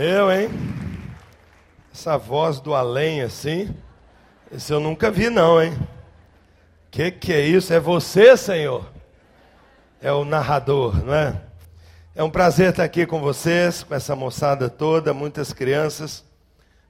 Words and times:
Eu, 0.00 0.30
hein? 0.30 0.48
Essa 1.92 2.16
voz 2.16 2.60
do 2.60 2.72
além 2.72 3.20
assim, 3.20 3.74
esse 4.48 4.72
eu 4.72 4.78
nunca 4.78 5.10
vi 5.10 5.28
não, 5.28 5.60
hein? 5.60 5.76
Que 6.88 7.10
que 7.10 7.32
é 7.32 7.40
isso? 7.40 7.72
É 7.74 7.80
você, 7.80 8.36
Senhor? 8.36 8.88
É 10.00 10.12
o 10.12 10.24
narrador, 10.24 11.04
não 11.04 11.12
é? 11.12 11.42
É 12.14 12.22
um 12.22 12.30
prazer 12.30 12.70
estar 12.70 12.84
aqui 12.84 13.06
com 13.06 13.18
vocês, 13.18 13.82
com 13.82 13.92
essa 13.92 14.14
moçada 14.14 14.70
toda, 14.70 15.12
muitas 15.12 15.52
crianças. 15.52 16.24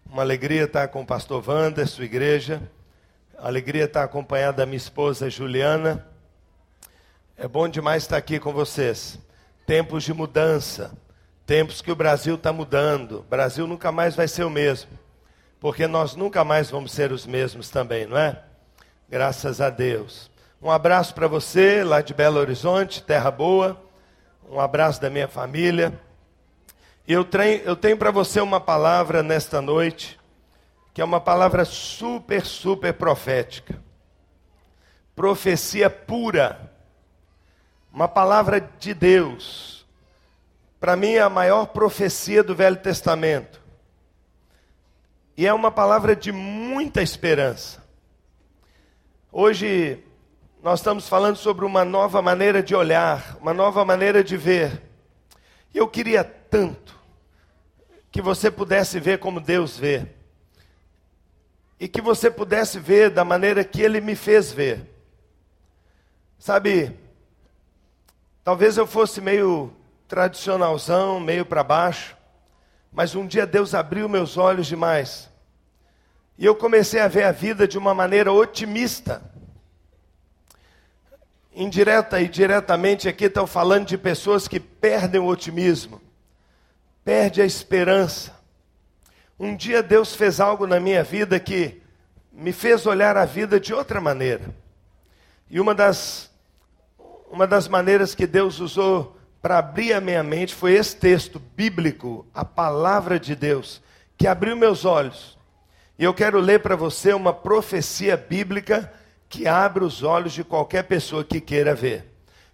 Uma 0.04 0.20
alegria 0.20 0.64
estar 0.64 0.86
com 0.88 1.00
o 1.00 1.06
pastor 1.06 1.42
Wander, 1.48 1.88
sua 1.88 2.04
igreja. 2.04 2.60
Alegria 3.38 3.86
estar 3.86 4.04
acompanhado 4.04 4.58
da 4.58 4.66
minha 4.66 4.76
esposa 4.76 5.30
Juliana. 5.30 6.06
É 7.38 7.48
bom 7.48 7.70
demais 7.70 8.02
estar 8.02 8.18
aqui 8.18 8.38
com 8.38 8.52
vocês. 8.52 9.18
Tempos 9.64 10.04
de 10.04 10.12
mudança 10.12 10.92
Tempos 11.48 11.80
que 11.80 11.90
o 11.90 11.96
Brasil 11.96 12.34
está 12.34 12.52
mudando. 12.52 13.20
O 13.20 13.22
Brasil 13.22 13.66
nunca 13.66 13.90
mais 13.90 14.14
vai 14.14 14.28
ser 14.28 14.44
o 14.44 14.50
mesmo. 14.50 14.90
Porque 15.58 15.86
nós 15.86 16.14
nunca 16.14 16.44
mais 16.44 16.68
vamos 16.68 16.92
ser 16.92 17.10
os 17.10 17.24
mesmos 17.24 17.70
também, 17.70 18.04
não 18.04 18.18
é? 18.18 18.38
Graças 19.08 19.58
a 19.58 19.70
Deus. 19.70 20.30
Um 20.60 20.70
abraço 20.70 21.14
para 21.14 21.26
você 21.26 21.82
lá 21.82 22.02
de 22.02 22.12
Belo 22.12 22.38
Horizonte, 22.38 23.02
Terra 23.02 23.30
Boa. 23.30 23.82
Um 24.46 24.60
abraço 24.60 25.00
da 25.00 25.08
minha 25.08 25.26
família. 25.26 25.98
E 27.06 27.14
eu 27.14 27.26
eu 27.64 27.74
tenho 27.74 27.96
para 27.96 28.10
você 28.10 28.42
uma 28.42 28.60
palavra 28.60 29.22
nesta 29.22 29.62
noite, 29.62 30.20
que 30.92 31.00
é 31.00 31.04
uma 31.04 31.18
palavra 31.18 31.64
super, 31.64 32.44
super 32.44 32.92
profética. 32.92 33.82
Profecia 35.16 35.88
pura. 35.88 36.74
Uma 37.90 38.06
palavra 38.06 38.60
de 38.60 38.92
Deus 38.92 39.77
para 40.80 40.96
mim, 40.96 41.12
é 41.12 41.20
a 41.20 41.28
maior 41.28 41.66
profecia 41.66 42.42
do 42.42 42.54
Velho 42.54 42.76
Testamento. 42.76 43.60
E 45.36 45.46
é 45.46 45.52
uma 45.52 45.70
palavra 45.70 46.14
de 46.14 46.32
muita 46.32 47.02
esperança. 47.02 47.82
Hoje, 49.30 50.02
nós 50.62 50.80
estamos 50.80 51.08
falando 51.08 51.36
sobre 51.36 51.64
uma 51.64 51.84
nova 51.84 52.20
maneira 52.20 52.62
de 52.62 52.74
olhar, 52.74 53.36
uma 53.40 53.54
nova 53.54 53.84
maneira 53.84 54.22
de 54.22 54.36
ver. 54.36 54.82
E 55.72 55.78
eu 55.78 55.86
queria 55.86 56.24
tanto 56.24 56.96
que 58.10 58.22
você 58.22 58.50
pudesse 58.50 58.98
ver 58.98 59.18
como 59.18 59.40
Deus 59.40 59.76
vê. 59.76 60.06
E 61.78 61.86
que 61.86 62.00
você 62.00 62.30
pudesse 62.30 62.78
ver 62.80 63.10
da 63.10 63.24
maneira 63.24 63.62
que 63.62 63.80
Ele 63.80 64.00
me 64.00 64.16
fez 64.16 64.50
ver. 64.50 64.88
Sabe, 66.38 66.96
talvez 68.42 68.76
eu 68.76 68.86
fosse 68.86 69.20
meio 69.20 69.72
tradicionalzão, 70.08 71.20
meio 71.20 71.44
para 71.44 71.62
baixo. 71.62 72.16
Mas 72.90 73.14
um 73.14 73.26
dia 73.26 73.46
Deus 73.46 73.74
abriu 73.74 74.08
meus 74.08 74.36
olhos 74.36 74.66
demais. 74.66 75.28
E 76.38 76.46
eu 76.46 76.56
comecei 76.56 77.00
a 77.00 77.08
ver 77.08 77.24
a 77.24 77.32
vida 77.32 77.68
de 77.68 77.76
uma 77.76 77.94
maneira 77.94 78.32
otimista. 78.32 79.22
Indireta 81.54 82.20
e 82.20 82.28
diretamente 82.28 83.08
aqui 83.08 83.26
estão 83.26 83.46
falando 83.46 83.86
de 83.86 83.98
pessoas 83.98 84.48
que 84.48 84.58
perdem 84.58 85.20
o 85.20 85.26
otimismo, 85.26 86.00
perde 87.04 87.42
a 87.42 87.44
esperança. 87.44 88.32
Um 89.38 89.54
dia 89.56 89.82
Deus 89.82 90.14
fez 90.14 90.40
algo 90.40 90.66
na 90.66 90.80
minha 90.80 91.02
vida 91.02 91.38
que 91.38 91.82
me 92.32 92.52
fez 92.52 92.86
olhar 92.86 93.16
a 93.16 93.24
vida 93.24 93.58
de 93.58 93.74
outra 93.74 94.00
maneira. 94.00 94.54
E 95.50 95.58
uma 95.58 95.74
das, 95.74 96.30
uma 97.28 97.46
das 97.46 97.66
maneiras 97.66 98.14
que 98.14 98.26
Deus 98.26 98.60
usou 98.60 99.17
para 99.40 99.58
abrir 99.58 99.92
a 99.92 100.00
minha 100.00 100.22
mente 100.22 100.54
foi 100.54 100.74
esse 100.74 100.96
texto 100.96 101.40
bíblico, 101.56 102.26
a 102.34 102.44
palavra 102.44 103.18
de 103.20 103.34
Deus, 103.36 103.80
que 104.16 104.26
abriu 104.26 104.56
meus 104.56 104.84
olhos. 104.84 105.38
E 105.98 106.04
eu 106.04 106.12
quero 106.12 106.40
ler 106.40 106.60
para 106.60 106.76
você 106.76 107.12
uma 107.12 107.32
profecia 107.32 108.16
bíblica 108.16 108.92
que 109.28 109.46
abre 109.46 109.84
os 109.84 110.02
olhos 110.02 110.32
de 110.32 110.42
qualquer 110.42 110.84
pessoa 110.84 111.24
que 111.24 111.40
queira 111.40 111.74
ver. 111.74 112.12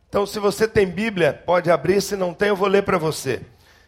Então, 0.08 0.26
se 0.26 0.38
você 0.38 0.68
tem 0.68 0.86
Bíblia, 0.86 1.32
pode 1.32 1.70
abrir, 1.70 2.00
se 2.00 2.16
não 2.16 2.32
tem, 2.32 2.48
eu 2.48 2.56
vou 2.56 2.68
ler 2.68 2.82
para 2.82 2.98
você. 2.98 3.42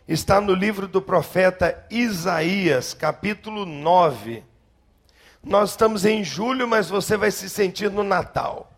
Está 0.09 0.41
no 0.41 0.55
livro 0.55 0.89
do 0.89 1.03
profeta 1.03 1.85
Isaías, 1.91 2.95
capítulo 2.95 3.65
9. 3.65 4.43
Nós 5.43 5.71
estamos 5.71 6.05
em 6.05 6.25
julho, 6.25 6.67
mas 6.67 6.89
você 6.89 7.17
vai 7.17 7.31
se 7.31 7.49
sentir 7.49 7.91
no 7.91 8.03
Natal. 8.03 8.73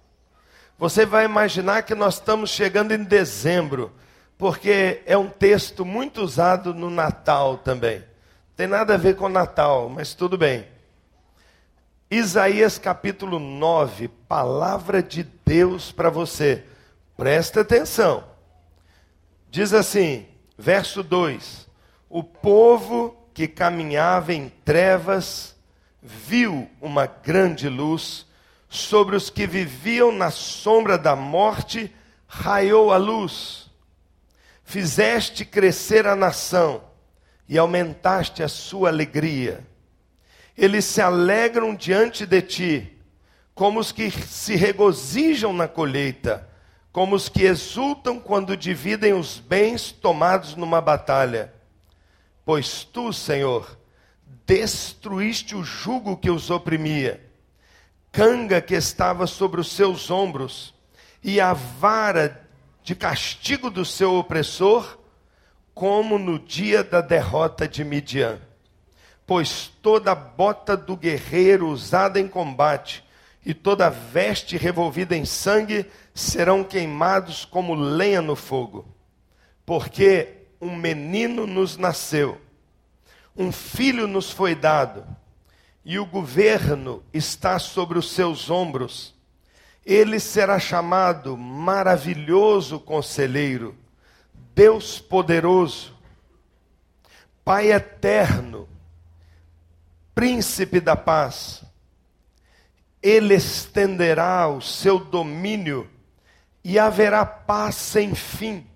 Você 0.79 1.07
vai 1.07 1.25
imaginar 1.25 1.83
que 1.83 1.95
nós 1.95 2.15
estamos 2.15 2.51
chegando 2.51 2.93
em 2.93 3.03
dezembro 3.03 3.93
porque 4.39 5.03
é 5.05 5.19
um 5.19 5.29
texto 5.29 5.85
muito 5.85 6.23
usado 6.23 6.73
no 6.73 6.89
Natal 6.89 7.59
também. 7.59 8.05
Tem 8.57 8.69
nada 8.69 8.95
a 8.95 8.97
ver 8.97 9.17
com 9.17 9.29
Natal, 9.29 9.89
mas 9.89 10.15
tudo 10.15 10.39
bem. 10.39 10.65
Isaías 12.09 12.79
capítulo 12.79 13.41
9, 13.41 14.07
palavra 14.29 15.03
de 15.03 15.25
Deus 15.45 15.91
para 15.91 16.09
você. 16.09 16.65
Presta 17.17 17.63
atenção. 17.63 18.25
Diz 19.51 19.75
assim, 19.75 20.25
verso 20.57 21.03
2: 21.03 21.69
O 22.09 22.23
povo 22.23 23.17
que 23.35 23.49
caminhava 23.49 24.33
em 24.33 24.49
trevas 24.65 25.57
viu 26.01 26.71
uma 26.81 27.07
grande 27.07 27.69
luz, 27.69 28.25
sobre 28.69 29.17
os 29.17 29.31
que 29.31 29.47
viviam 29.47 30.13
na 30.13 30.31
sombra 30.31 30.97
da 30.97 31.17
morte 31.17 31.93
raiou 32.29 32.93
a 32.93 32.97
luz 32.97 33.68
fizeste 34.69 35.47
crescer 35.47 36.07
a 36.07 36.15
nação 36.15 36.83
e 37.49 37.57
aumentaste 37.57 38.43
a 38.43 38.49
sua 38.49 38.91
alegria. 38.91 39.67
Eles 40.55 40.85
se 40.85 41.01
alegram 41.01 41.75
diante 41.75 42.27
de 42.27 42.43
ti, 42.43 42.99
como 43.55 43.81
os 43.81 43.93
que 43.93 44.11
se 44.11 44.57
regozijam 44.57 45.55
na 45.55 45.67
colheita, 45.67 46.47
como 46.93 47.17
os 47.17 47.31
que 47.31 47.45
exultam 47.45 48.21
quando 48.21 48.55
dividem 48.55 49.15
os 49.15 49.39
bens 49.39 49.91
tomados 49.91 50.55
numa 50.55 50.83
batalha. 50.83 51.51
Pois 52.45 52.85
tu, 52.85 53.11
Senhor, 53.11 53.79
destruíste 54.45 55.57
o 55.57 55.65
jugo 55.65 56.15
que 56.15 56.31
os 56.31 56.51
oprimia, 56.51 57.27
canga 58.13 58.61
que 58.61 58.75
estava 58.75 59.27
sobre 59.27 59.63
os 59.63 59.73
seus 59.73 60.11
ombros, 60.11 60.75
e 61.25 61.41
a 61.41 61.55
vara 61.55 62.47
de 62.89 62.95
castigo 62.95 63.69
do 63.69 63.85
seu 63.85 64.15
opressor, 64.15 64.99
como 65.75 66.19
no 66.19 66.39
dia 66.39 66.83
da 66.83 67.03
derrota 67.03 67.69
de 67.69 67.85
Midian. 67.85 68.41
Pois 69.27 69.71
toda 69.83 70.15
bota 70.15 70.75
do 70.75 70.97
guerreiro 70.97 71.69
usada 71.69 72.19
em 72.19 72.27
combate 72.27 73.05
e 73.45 73.53
toda 73.53 73.91
veste 73.91 74.57
revolvida 74.57 75.15
em 75.15 75.27
sangue 75.27 75.85
serão 76.15 76.65
queimados 76.65 77.45
como 77.45 77.75
lenha 77.75 78.23
no 78.23 78.35
fogo. 78.35 78.89
Porque 79.67 80.47
um 80.59 80.75
menino 80.75 81.47
nos 81.47 81.77
nasceu, 81.77 82.41
um 83.37 83.53
filho 83.53 84.07
nos 84.07 84.31
foi 84.31 84.55
dado, 84.55 85.05
e 85.85 85.99
o 85.99 86.07
governo 86.07 87.03
está 87.13 87.59
sobre 87.59 87.99
os 87.99 88.13
seus 88.13 88.49
ombros 88.49 89.15
ele 89.89 90.21
será 90.21 90.59
chamado 90.59 91.35
maravilhoso 91.35 92.79
conselheiro, 92.79 93.75
Deus 94.55 94.99
poderoso, 94.99 95.97
Pai 97.43 97.73
eterno, 97.73 98.69
príncipe 100.15 100.79
da 100.79 100.95
paz. 100.95 101.65
Ele 103.03 103.33
estenderá 103.33 104.47
o 104.47 104.61
seu 104.61 104.99
domínio 104.99 105.89
e 106.63 106.79
haverá 106.79 107.25
paz 107.25 107.77
sem 107.77 108.15
fim 108.15 108.67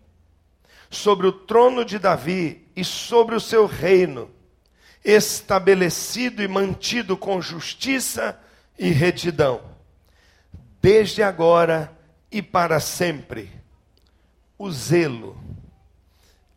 sobre 0.88 1.26
o 1.26 1.32
trono 1.32 1.84
de 1.84 1.98
Davi 1.98 2.66
e 2.74 2.82
sobre 2.82 3.34
o 3.34 3.40
seu 3.40 3.66
reino, 3.66 4.30
estabelecido 5.04 6.42
e 6.42 6.48
mantido 6.48 7.18
com 7.18 7.42
justiça 7.42 8.40
e 8.78 8.88
retidão 8.88 9.71
desde 10.82 11.22
agora 11.22 11.96
e 12.30 12.42
para 12.42 12.80
sempre. 12.80 13.52
O 14.58 14.70
zelo, 14.70 15.40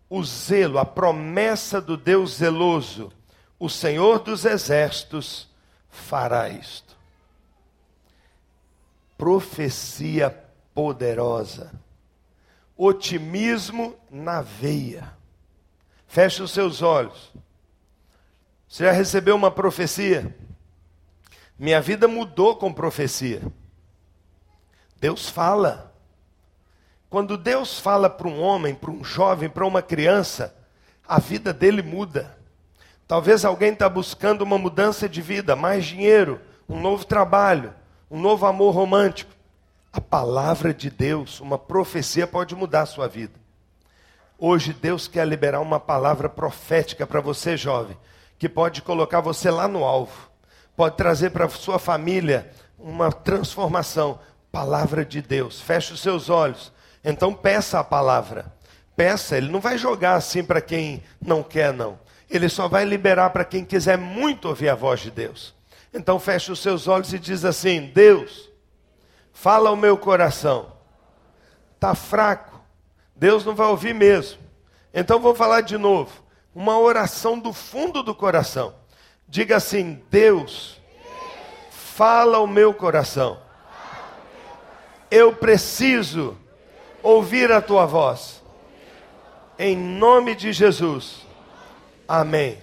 o 0.09 0.23
zelo, 0.23 0.79
a 0.79 0.85
promessa 0.85 1.79
do 1.79 1.95
Deus 1.95 2.37
zeloso, 2.37 3.13
o 3.59 3.69
Senhor 3.69 4.19
dos 4.19 4.43
exércitos 4.43 5.47
fará 5.89 6.49
isto. 6.49 6.97
Profecia 9.17 10.29
poderosa, 10.73 11.71
otimismo 12.75 13.95
na 14.09 14.41
veia. 14.41 15.13
Feche 16.07 16.41
os 16.41 16.51
seus 16.51 16.81
olhos. 16.81 17.31
Você 18.67 18.85
já 18.85 18.91
recebeu 18.91 19.35
uma 19.35 19.51
profecia? 19.51 20.35
Minha 21.57 21.79
vida 21.79 22.07
mudou 22.07 22.55
com 22.57 22.73
profecia. 22.73 23.41
Deus 24.99 25.29
fala. 25.29 25.93
Quando 27.09 27.37
Deus 27.37 27.79
fala 27.79 28.09
para 28.09 28.27
um 28.27 28.41
homem, 28.41 28.73
para 28.75 28.91
um 28.91 29.03
jovem, 29.03 29.49
para 29.49 29.65
uma 29.65 29.81
criança, 29.81 30.55
a 31.07 31.19
vida 31.19 31.53
dele 31.53 31.81
muda. 31.81 32.37
Talvez 33.07 33.45
alguém 33.45 33.73
está 33.73 33.87
buscando 33.87 34.41
uma 34.41 34.57
mudança 34.57 35.07
de 35.07 35.21
vida, 35.21 35.55
mais 35.55 35.85
dinheiro, 35.85 36.41
um 36.67 36.79
novo 36.79 37.05
trabalho, 37.05 37.73
um 38.09 38.19
novo 38.19 38.45
amor 38.45 38.73
romântico. 38.73 39.31
A 39.93 40.01
palavra 40.01 40.73
de 40.73 40.89
Deus, 40.89 41.39
uma 41.39 41.57
profecia 41.57 42.25
pode 42.27 42.55
mudar 42.55 42.81
a 42.81 42.87
sua 42.87 43.07
vida. 43.07 43.39
Hoje 44.37 44.73
Deus 44.73 45.07
quer 45.07 45.25
liberar 45.25 45.61
uma 45.61 45.79
palavra 45.79 46.27
profética 46.27 47.07
para 47.07 47.21
você, 47.21 47.55
jovem, 47.55 47.97
que 48.37 48.49
pode 48.49 48.81
colocar 48.81 49.21
você 49.21 49.49
lá 49.49 49.67
no 49.67 49.85
alvo, 49.85 50.29
pode 50.75 50.97
trazer 50.97 51.29
para 51.29 51.47
sua 51.47 51.79
família 51.79 52.51
uma 52.77 53.11
transformação. 53.11 54.19
Palavra 54.55 55.03
de 55.03 55.21
Deus. 55.21 55.59
Feche 55.59 55.91
os 55.91 55.99
seus 55.99 56.29
olhos. 56.29 56.71
Então 57.03 57.33
peça 57.33 57.77
a 57.77 57.83
palavra. 57.83 58.53
Peça, 58.95 59.35
ele 59.35 59.51
não 59.51 59.59
vai 59.59 59.77
jogar 59.77 60.15
assim 60.15 60.45
para 60.45 60.61
quem 60.61 61.03
não 61.19 61.43
quer, 61.43 61.73
não. 61.73 61.99
Ele 62.29 62.47
só 62.47 62.65
vai 62.65 62.85
liberar 62.85 63.31
para 63.31 63.43
quem 63.43 63.65
quiser 63.65 63.97
muito 63.97 64.47
ouvir 64.47 64.69
a 64.69 64.73
voz 64.73 65.01
de 65.01 65.11
Deus. 65.11 65.53
Então 65.93 66.17
feche 66.21 66.53
os 66.53 66.59
seus 66.59 66.87
olhos 66.87 67.11
e 67.11 67.19
diz 67.19 67.43
assim: 67.43 67.91
Deus, 67.93 68.49
fala 69.33 69.67
ao 69.71 69.75
meu 69.75 69.97
coração. 69.97 70.71
Está 71.73 71.93
fraco. 71.93 72.61
Deus 73.13 73.43
não 73.43 73.55
vai 73.55 73.67
ouvir 73.67 73.93
mesmo. 73.93 74.39
Então 74.93 75.19
vou 75.19 75.35
falar 75.35 75.59
de 75.59 75.77
novo. 75.77 76.23
Uma 76.55 76.79
oração 76.79 77.37
do 77.37 77.51
fundo 77.51 78.01
do 78.01 78.15
coração. 78.15 78.73
Diga 79.27 79.57
assim: 79.57 80.01
Deus, 80.09 80.79
fala 81.69 82.37
ao 82.37 82.47
meu 82.47 82.73
coração. 82.73 83.43
Eu 85.09 85.33
preciso 85.35 86.37
ouvir 87.01 87.51
a 87.51 87.61
tua 87.61 87.85
voz. 87.85 88.43
Em 89.57 89.77
nome 89.77 90.35
de 90.35 90.51
Jesus. 90.51 91.25
Amém. 92.07 92.59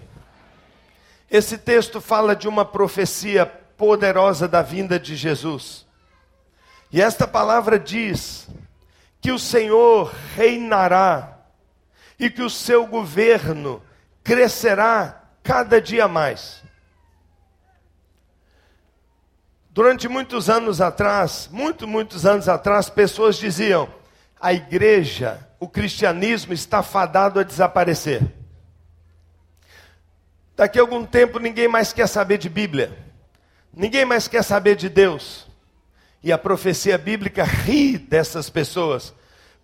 Esse 1.31 1.57
texto 1.57 2.01
fala 2.01 2.37
de 2.37 2.47
uma 2.47 2.65
profecia 2.65 3.47
poderosa 3.47 4.47
da 4.47 4.61
vinda 4.63 4.99
de 5.01 5.17
Jesus. 5.17 5.87
E 6.93 7.01
esta 7.01 7.27
palavra 7.27 7.79
diz 7.79 8.49
que 9.21 9.33
o 9.33 9.39
Senhor 9.39 10.13
reinará 10.37 11.39
e 12.19 12.29
que 12.29 12.43
o 12.43 12.51
seu 12.51 12.87
governo 12.87 13.83
crescerá 14.23 15.23
cada 15.43 15.81
dia 15.81 16.07
mais. 16.07 16.62
Durante 19.75 20.07
muitos 20.07 20.51
anos 20.51 20.83
atrás, 20.83 21.49
muito, 21.51 21.89
muitos 21.89 22.27
anos 22.27 22.47
atrás, 22.47 22.91
pessoas 22.91 23.37
diziam: 23.37 23.89
a 24.39 24.53
igreja, 24.53 25.49
o 25.59 25.67
cristianismo 25.67 26.53
está 26.53 26.83
fadado 26.83 27.41
a 27.41 27.43
desaparecer. 27.43 28.23
Daqui 30.55 30.79
a 30.79 30.83
algum 30.83 31.07
tempo 31.07 31.39
ninguém 31.39 31.69
mais 31.69 31.91
quer 31.91 32.07
saber 32.07 32.37
de 32.37 32.51
Bíblia, 32.51 32.95
ninguém 33.73 34.05
mais 34.05 34.29
quer 34.29 34.45
saber 34.45 34.77
de 34.77 34.91
Deus. 34.91 35.51
E 36.23 36.31
a 36.31 36.37
profecia 36.37 36.99
bíblica 36.99 37.43
ri 37.43 37.97
dessas 37.97 38.51
pessoas, 38.51 39.15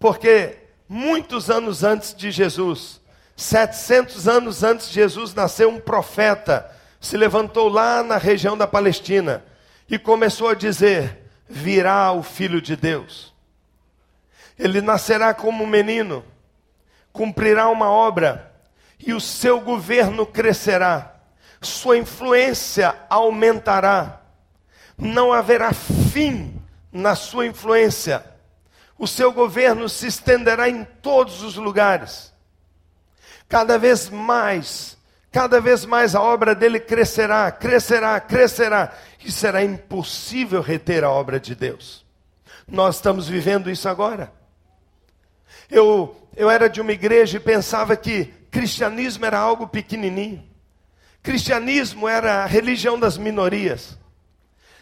porque 0.01 0.57
muitos 0.89 1.51
anos 1.51 1.85
antes 1.85 2.15
de 2.15 2.31
Jesus, 2.31 2.99
700 3.37 4.27
anos 4.27 4.65
antes 4.65 4.89
de 4.89 4.95
Jesus, 4.95 5.35
nasceu 5.35 5.69
um 5.69 5.79
profeta, 5.79 6.69
se 6.99 7.17
levantou 7.17 7.69
lá 7.69 8.03
na 8.03 8.17
região 8.17 8.57
da 8.57 8.67
Palestina 8.67 9.45
e 9.89 9.99
começou 9.99 10.49
a 10.49 10.55
dizer: 10.55 11.31
Virá 11.49 12.13
o 12.13 12.23
Filho 12.23 12.61
de 12.61 12.77
Deus. 12.77 13.35
Ele 14.59 14.81
nascerá 14.81 15.33
como 15.33 15.65
um 15.65 15.67
menino, 15.67 16.25
cumprirá 17.13 17.69
uma 17.69 17.91
obra 17.91 18.53
e 18.99 19.15
o 19.15 19.21
seu 19.21 19.61
governo 19.61 20.27
crescerá, 20.27 21.15
sua 21.63 21.97
influência 21.97 22.95
aumentará, 23.09 24.21
não 24.97 25.33
haverá 25.33 25.73
fim 25.73 26.61
na 26.93 27.15
sua 27.15 27.47
influência, 27.47 28.25
o 28.99 29.07
seu 29.07 29.33
governo 29.33 29.89
se 29.89 30.09
estenderá 30.09 30.69
em 30.69 30.85
todos 30.85 31.43
os 31.43 31.55
lugares, 31.55 32.33
cada 33.49 33.79
vez 33.79 34.11
mais, 34.11 34.98
cada 35.31 35.61
vez 35.61 35.85
mais 35.85 36.15
a 36.15 36.23
obra 36.23 36.55
dele 36.55 36.81
crescerá, 36.81 37.51
crescerá, 37.51 38.19
crescerá, 38.21 38.93
e 39.25 39.31
será 39.31 39.63
impossível 39.63 40.61
reter 40.61 41.05
a 41.05 41.11
obra 41.11 41.39
de 41.39 41.55
Deus. 41.55 42.05
Nós 42.67 42.97
estamos 42.97 43.29
vivendo 43.29 43.71
isso 43.71 43.89
agora. 43.89 44.33
Eu, 45.71 46.17
eu 46.37 46.51
era 46.51 46.69
de 46.69 46.81
uma 46.81 46.93
igreja 46.93 47.37
e 47.37 47.41
pensava 47.41 47.97
que 47.97 48.27
cristianismo 48.51 49.25
era 49.25 49.39
algo 49.39 49.67
pequenininho. 49.67 50.43
Cristianismo 51.23 52.09
era 52.09 52.45
a 52.45 52.47
religião 52.47 52.99
das 52.99 53.19
minorias. 53.19 53.99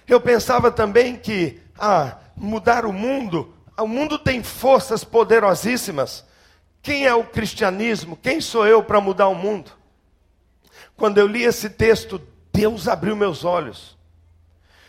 Eu 0.07 0.21
pensava 0.21 0.71
também 0.71 1.17
que, 1.17 1.61
ah, 1.79 2.19
mudar 2.37 2.85
o 2.85 2.93
mundo, 2.93 3.53
o 3.79 3.87
mundo 3.87 4.19
tem 4.19 4.43
forças 4.43 5.03
poderosíssimas. 5.03 6.25
Quem 6.83 7.07
é 7.07 7.15
o 7.15 7.25
cristianismo? 7.25 8.17
Quem 8.17 8.41
sou 8.41 8.67
eu 8.67 8.83
para 8.83 9.01
mudar 9.01 9.29
o 9.29 9.35
mundo? 9.35 9.73
Quando 10.97 11.19
eu 11.19 11.27
li 11.27 11.43
esse 11.43 11.69
texto, 11.69 12.21
Deus 12.53 12.89
abriu 12.89 13.15
meus 13.15 13.45
olhos. 13.45 13.97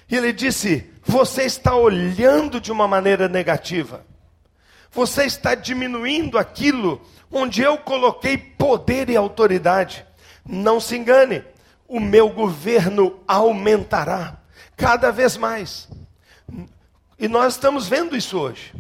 E 0.10 0.16
ele 0.16 0.32
disse: 0.32 0.90
Você 1.04 1.44
está 1.44 1.76
olhando 1.76 2.62
de 2.62 2.72
uma 2.72 2.88
maneira 2.88 3.28
negativa. 3.28 4.06
Você 4.92 5.26
está 5.26 5.54
diminuindo 5.54 6.38
aquilo 6.38 7.02
onde 7.32 7.62
eu 7.62 7.78
coloquei 7.78 8.38
poder 8.38 9.10
e 9.10 9.18
autoridade. 9.18 10.06
Não 10.46 10.80
se 10.80 10.96
engane, 10.96 11.44
o 11.88 12.00
meu 12.00 12.30
governo 12.30 13.20
aumentará 13.28 14.38
cada 14.76 15.12
vez 15.12 15.36
mais. 15.36 15.90
E 17.20 17.28
nós 17.28 17.54
estamos 17.54 17.88
vendo 17.88 18.16
isso 18.16 18.40
hoje. 18.40 18.74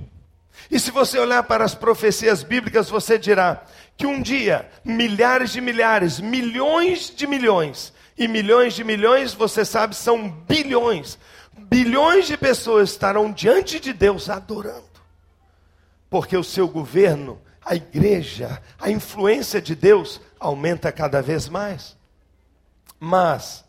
E 0.70 0.80
se 0.80 0.92
você 0.92 1.18
olhar 1.18 1.44
para 1.44 1.64
as 1.64 1.76
profecias 1.76 2.44
bíblicas, 2.44 2.90
você 2.90 3.18
dirá 3.18 3.64
que 3.98 4.06
um 4.06 4.22
dia 4.22 4.70
milhares 4.86 5.52
de 5.52 5.60
milhares, 5.60 6.20
milhões 6.20 7.14
de 7.14 7.28
milhões, 7.28 7.92
e 8.18 8.28
milhões 8.28 8.74
de 8.74 8.84
milhões, 8.84 9.34
você 9.34 9.66
sabe, 9.66 9.96
são 9.96 10.30
bilhões, 10.30 11.20
bilhões 11.58 12.28
de 12.28 12.38
pessoas 12.38 12.92
estarão 12.92 13.32
diante 13.32 13.80
de 13.80 13.94
Deus 13.94 14.30
adorando, 14.30 14.86
porque 16.10 16.38
o 16.38 16.44
seu 16.44 16.68
governo 16.68 17.42
a 17.68 17.76
igreja, 17.76 18.62
a 18.80 18.90
influência 18.90 19.62
de 19.62 19.76
Deus 19.76 20.21
aumenta 20.40 20.90
cada 20.90 21.21
vez 21.21 21.50
mais. 21.50 21.98
Mas, 22.98 23.66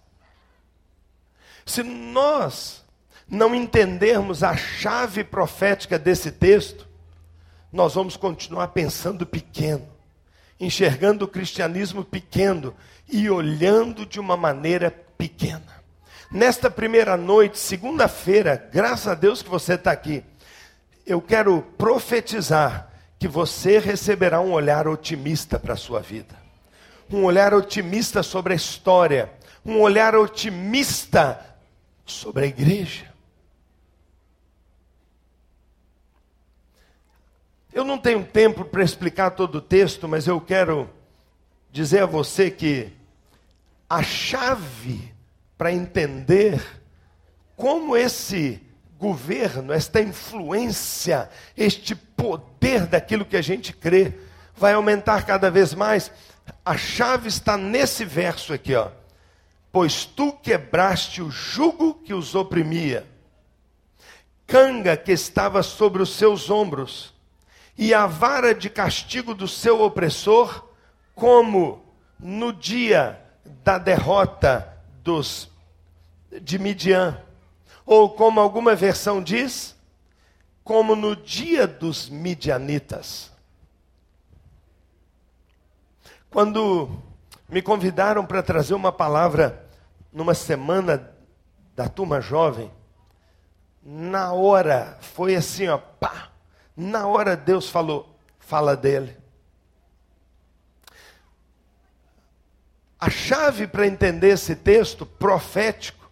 se 1.66 1.82
nós 1.82 2.84
não 3.28 3.52
entendermos 3.52 4.44
a 4.44 4.56
chave 4.56 5.24
profética 5.24 5.98
desse 5.98 6.30
texto, 6.30 6.86
nós 7.72 7.94
vamos 7.94 8.16
continuar 8.16 8.68
pensando 8.68 9.26
pequeno, 9.26 9.86
enxergando 10.60 11.24
o 11.24 11.28
cristianismo 11.28 12.04
pequeno 12.04 12.74
e 13.08 13.30
olhando 13.30 14.04
de 14.04 14.18
uma 14.18 14.36
maneira 14.36 14.90
pequena. 15.16 15.78
Nesta 16.30 16.70
primeira 16.70 17.16
noite, 17.16 17.58
segunda-feira, 17.58 18.68
graças 18.72 19.08
a 19.08 19.14
Deus 19.14 19.42
que 19.42 19.48
você 19.48 19.74
está 19.74 19.90
aqui, 19.90 20.22
eu 21.06 21.22
quero 21.22 21.62
profetizar 21.78 22.90
que 23.18 23.26
você 23.26 23.78
receberá 23.78 24.40
um 24.40 24.52
olhar 24.52 24.86
otimista 24.86 25.58
para 25.58 25.72
a 25.72 25.76
sua 25.76 26.00
vida. 26.00 26.36
Um 27.10 27.24
olhar 27.24 27.54
otimista 27.54 28.22
sobre 28.22 28.52
a 28.52 28.56
história, 28.56 29.32
um 29.64 29.80
olhar 29.80 30.14
otimista 30.14 31.40
sobre 32.04 32.44
a 32.44 32.46
igreja. 32.46 33.07
Eu 37.78 37.84
não 37.84 37.96
tenho 37.96 38.24
tempo 38.24 38.64
para 38.64 38.82
explicar 38.82 39.30
todo 39.30 39.58
o 39.58 39.60
texto, 39.60 40.08
mas 40.08 40.26
eu 40.26 40.40
quero 40.40 40.90
dizer 41.70 42.02
a 42.02 42.06
você 42.06 42.50
que 42.50 42.92
a 43.88 44.02
chave 44.02 45.14
para 45.56 45.72
entender 45.72 46.60
como 47.54 47.96
esse 47.96 48.60
governo, 48.98 49.72
esta 49.72 50.00
influência, 50.00 51.30
este 51.56 51.94
poder 51.94 52.84
daquilo 52.84 53.24
que 53.24 53.36
a 53.36 53.42
gente 53.42 53.72
crê 53.72 54.12
vai 54.56 54.72
aumentar 54.72 55.24
cada 55.24 55.48
vez 55.48 55.72
mais. 55.72 56.10
A 56.64 56.76
chave 56.76 57.28
está 57.28 57.56
nesse 57.56 58.04
verso 58.04 58.52
aqui, 58.52 58.74
ó. 58.74 58.90
Pois 59.70 60.04
tu 60.04 60.32
quebraste 60.32 61.22
o 61.22 61.30
jugo 61.30 61.94
que 61.94 62.12
os 62.12 62.34
oprimia, 62.34 63.06
canga 64.48 64.96
que 64.96 65.12
estava 65.12 65.62
sobre 65.62 66.02
os 66.02 66.16
seus 66.16 66.50
ombros, 66.50 67.16
e 67.78 67.94
a 67.94 68.06
vara 68.06 68.54
de 68.54 68.68
castigo 68.68 69.32
do 69.32 69.48
seu 69.48 69.80
opressor, 69.80 70.68
como 71.14 71.82
no 72.18 72.52
dia 72.52 73.24
da 73.64 73.78
derrota 73.78 74.76
dos 75.02 75.48
de 76.42 76.58
Midian 76.58 77.22
ou 77.86 78.10
como 78.10 78.40
alguma 78.40 78.74
versão 78.74 79.22
diz, 79.22 79.74
como 80.62 80.94
no 80.94 81.16
dia 81.16 81.66
dos 81.66 82.10
midianitas. 82.10 83.30
Quando 86.28 87.00
Me 87.48 87.62
convidaram 87.62 88.26
para 88.26 88.42
trazer 88.42 88.74
uma 88.74 88.92
palavra 88.92 89.66
numa 90.12 90.34
semana 90.34 91.10
da 91.74 91.88
turma 91.88 92.20
jovem. 92.20 92.70
Na 93.82 94.34
hora, 94.34 94.98
foi 95.00 95.34
assim, 95.34 95.66
ó, 95.66 95.78
pá. 95.78 96.27
Na 96.80 97.08
hora 97.08 97.36
Deus 97.36 97.68
falou, 97.68 98.16
fala 98.38 98.76
dele. 98.76 99.16
A 103.00 103.10
chave 103.10 103.66
para 103.66 103.84
entender 103.84 104.28
esse 104.28 104.54
texto 104.54 105.04
profético 105.04 106.08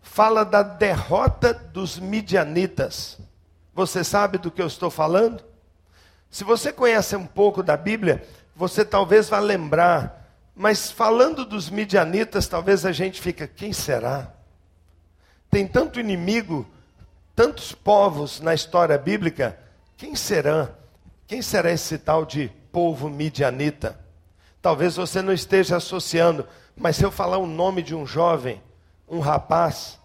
fala 0.00 0.44
da 0.44 0.62
derrota 0.62 1.52
dos 1.52 1.98
midianitas. 1.98 3.18
Você 3.74 4.04
sabe 4.04 4.38
do 4.38 4.52
que 4.52 4.62
eu 4.62 4.68
estou 4.68 4.88
falando? 4.88 5.42
Se 6.30 6.44
você 6.44 6.72
conhece 6.72 7.16
um 7.16 7.26
pouco 7.26 7.60
da 7.60 7.76
Bíblia, 7.76 8.24
você 8.54 8.84
talvez 8.84 9.28
vá 9.28 9.40
lembrar, 9.40 10.32
mas 10.54 10.92
falando 10.92 11.44
dos 11.44 11.68
midianitas, 11.68 12.46
talvez 12.46 12.86
a 12.86 12.92
gente 12.92 13.20
fica, 13.20 13.48
quem 13.48 13.72
será? 13.72 14.32
Tem 15.50 15.66
tanto 15.66 15.98
inimigo, 15.98 16.70
tantos 17.40 17.72
povos 17.72 18.38
na 18.38 18.52
história 18.52 18.98
bíblica, 18.98 19.58
quem 19.96 20.14
será? 20.14 20.72
Quem 21.26 21.40
será 21.40 21.72
esse 21.72 21.96
tal 21.96 22.26
de 22.26 22.52
povo 22.70 23.08
midianita? 23.08 23.98
Talvez 24.60 24.96
você 24.96 25.22
não 25.22 25.32
esteja 25.32 25.78
associando, 25.78 26.46
mas 26.76 26.96
se 26.96 27.02
eu 27.02 27.10
falar 27.10 27.38
o 27.38 27.46
nome 27.46 27.80
de 27.80 27.94
um 27.94 28.06
jovem, 28.06 28.62
um 29.08 29.20
rapaz, 29.20 29.98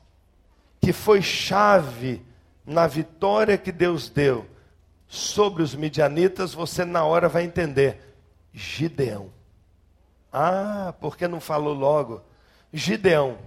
que 0.80 0.94
foi 0.94 1.22
chave 1.22 2.26
na 2.66 2.88
vitória 2.88 3.58
que 3.58 3.70
Deus 3.74 4.08
deu 4.08 4.46
sobre 5.06 5.62
os 5.62 5.76
midianitas, 5.76 6.54
você 6.54 6.86
na 6.86 7.04
hora 7.04 7.28
vai 7.28 7.44
entender. 7.44 8.16
Gideão. 8.54 9.30
Ah, 10.32 10.94
por 11.02 11.18
que 11.18 11.28
não 11.28 11.42
falou 11.42 11.74
logo? 11.74 12.22
Gideão. 12.72 13.38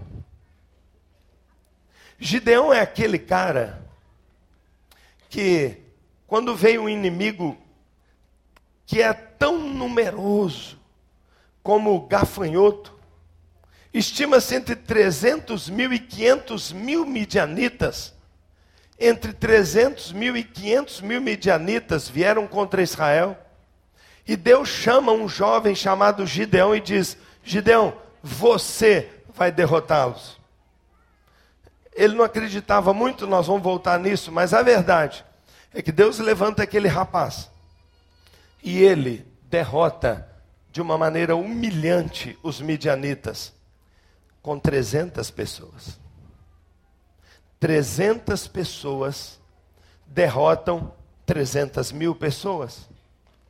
Gideão 2.18 2.72
é 2.72 2.80
aquele 2.80 3.18
cara 3.18 3.87
que, 5.28 5.76
quando 6.26 6.56
veio 6.56 6.82
um 6.82 6.88
inimigo 6.88 7.56
que 8.84 9.00
é 9.00 9.12
tão 9.12 9.58
numeroso 9.58 10.78
como 11.62 11.94
o 11.94 12.06
gafanhoto, 12.06 12.98
estima-se 13.92 14.56
entre 14.56 14.75
300 14.75 15.68
mil 15.68 15.92
e 15.92 15.98
500 15.98 16.72
mil 16.72 17.06
midianitas, 17.06 18.14
entre 18.98 19.32
300 19.32 20.12
mil 20.12 20.37
e 20.37 20.42
500 20.42 21.00
mil 21.02 21.20
midianitas 21.20 22.08
vieram 22.08 22.48
contra 22.48 22.82
Israel. 22.82 23.38
E 24.26 24.37
Deus 24.37 24.68
chama 24.68 25.12
um 25.12 25.28
jovem 25.28 25.75
chamado 25.75 26.26
Gideão 26.26 26.75
e 26.75 26.80
diz: 26.80 27.16
Gideão, 27.44 27.96
você 28.22 29.08
vai 29.28 29.52
derrotá-los. 29.52 30.38
Ele 31.95 32.14
não 32.14 32.25
acreditava 32.25 32.95
muito, 32.95 33.26
nós 33.26 33.47
vamos 33.47 33.62
voltar 33.62 33.99
nisso, 33.99 34.30
mas 34.30 34.54
a 34.54 34.62
verdade 34.62 35.25
é 35.73 35.83
que 35.83 35.92
Deus 35.92 36.18
levanta 36.18 36.62
aquele 36.62 36.88
rapaz 36.88 37.50
e 38.62 38.78
ele 38.78 39.26
derrota 39.45 40.28
de 40.71 40.80
uma 40.80 40.99
maneira 40.99 41.35
humilhante 41.35 42.38
os 42.42 42.61
midianitas 42.61 43.52
com 44.42 44.59
300 44.59 45.30
pessoas. 45.30 45.99
300 47.59 48.47
pessoas 48.47 49.40
derrotam 50.07 50.92
300 51.26 51.92
mil 51.92 52.14
pessoas, 52.14 52.88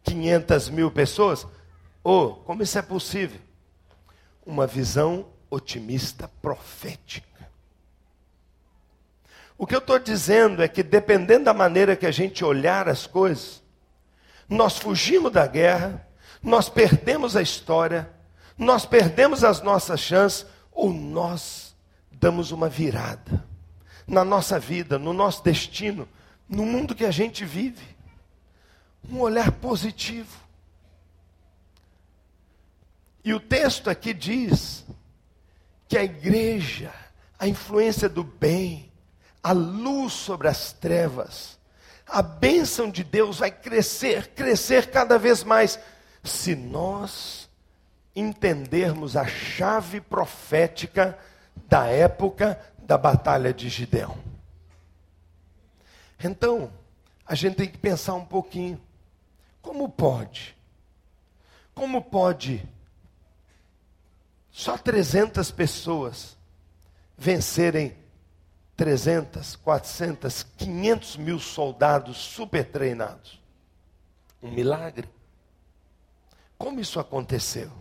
500 0.02 0.68
mil 0.71 0.90
pessoas. 0.90 1.47
Oh, 2.02 2.30
como 2.30 2.62
isso 2.62 2.78
é 2.78 2.83
possível? 2.83 3.40
Uma 4.45 4.66
visão 4.66 5.26
otimista 5.50 6.28
profética. 6.40 7.27
O 9.58 9.66
que 9.66 9.74
eu 9.74 9.80
estou 9.80 9.98
dizendo 9.98 10.62
é 10.62 10.68
que, 10.68 10.84
dependendo 10.84 11.46
da 11.46 11.52
maneira 11.52 11.96
que 11.96 12.06
a 12.06 12.12
gente 12.12 12.44
olhar 12.44 12.88
as 12.88 13.08
coisas, 13.08 13.60
nós 14.48 14.78
fugimos 14.78 15.32
da 15.32 15.48
guerra, 15.48 16.06
nós 16.40 16.68
perdemos 16.68 17.36
a 17.36 17.42
história, 17.42 18.08
nós 18.56 18.86
perdemos 18.86 19.42
as 19.42 19.60
nossas 19.60 19.98
chances, 19.98 20.46
ou 20.70 20.92
nós 20.92 21.76
damos 22.12 22.52
uma 22.52 22.68
virada 22.68 23.44
na 24.06 24.24
nossa 24.24 24.60
vida, 24.60 24.96
no 24.96 25.12
nosso 25.12 25.42
destino, 25.42 26.08
no 26.48 26.64
mundo 26.64 26.94
que 26.94 27.04
a 27.04 27.10
gente 27.10 27.44
vive. 27.44 27.96
Um 29.10 29.20
olhar 29.20 29.50
positivo. 29.50 30.38
E 33.24 33.34
o 33.34 33.40
texto 33.40 33.90
aqui 33.90 34.14
diz 34.14 34.86
que 35.88 35.98
a 35.98 36.04
igreja, 36.04 36.92
a 37.38 37.48
influência 37.48 38.08
do 38.08 38.22
bem, 38.22 38.88
a 39.42 39.52
luz 39.52 40.12
sobre 40.12 40.49
as 40.49 40.73
trevas, 40.73 41.59
a 42.07 42.23
bênção 42.23 42.90
de 42.90 43.04
Deus 43.04 43.38
vai 43.38 43.50
crescer, 43.50 44.28
crescer 44.28 44.90
cada 44.90 45.18
vez 45.18 45.45
mais, 45.45 45.78
se 46.25 46.54
nós 46.54 47.49
entendermos 48.16 49.16
a 49.16 49.26
chave 49.26 50.00
profética 50.00 51.18
da 51.68 51.87
época 51.87 52.59
da 52.78 52.97
batalha 52.97 53.52
de 53.52 53.68
Gideão. 53.68 54.16
Então, 56.23 56.73
a 57.26 57.35
gente 57.35 57.57
tem 57.57 57.68
que 57.68 57.78
pensar 57.78 58.14
um 58.14 58.25
pouquinho. 58.25 58.80
Como 59.61 59.88
pode? 59.88 60.57
Como 61.75 62.02
pode 62.02 62.66
só 64.50 64.76
300 64.76 65.50
pessoas 65.50 66.37
vencerem 67.16 67.95
300, 68.78 69.56
400, 69.56 70.44
500 70.56 71.16
mil 71.16 71.40
soldados 71.40 72.16
super 72.16 72.64
treinados? 72.64 73.42
Um 74.40 74.52
milagre. 74.52 75.08
Como 76.56 76.78
isso 76.78 77.00
aconteceu? 77.00 77.73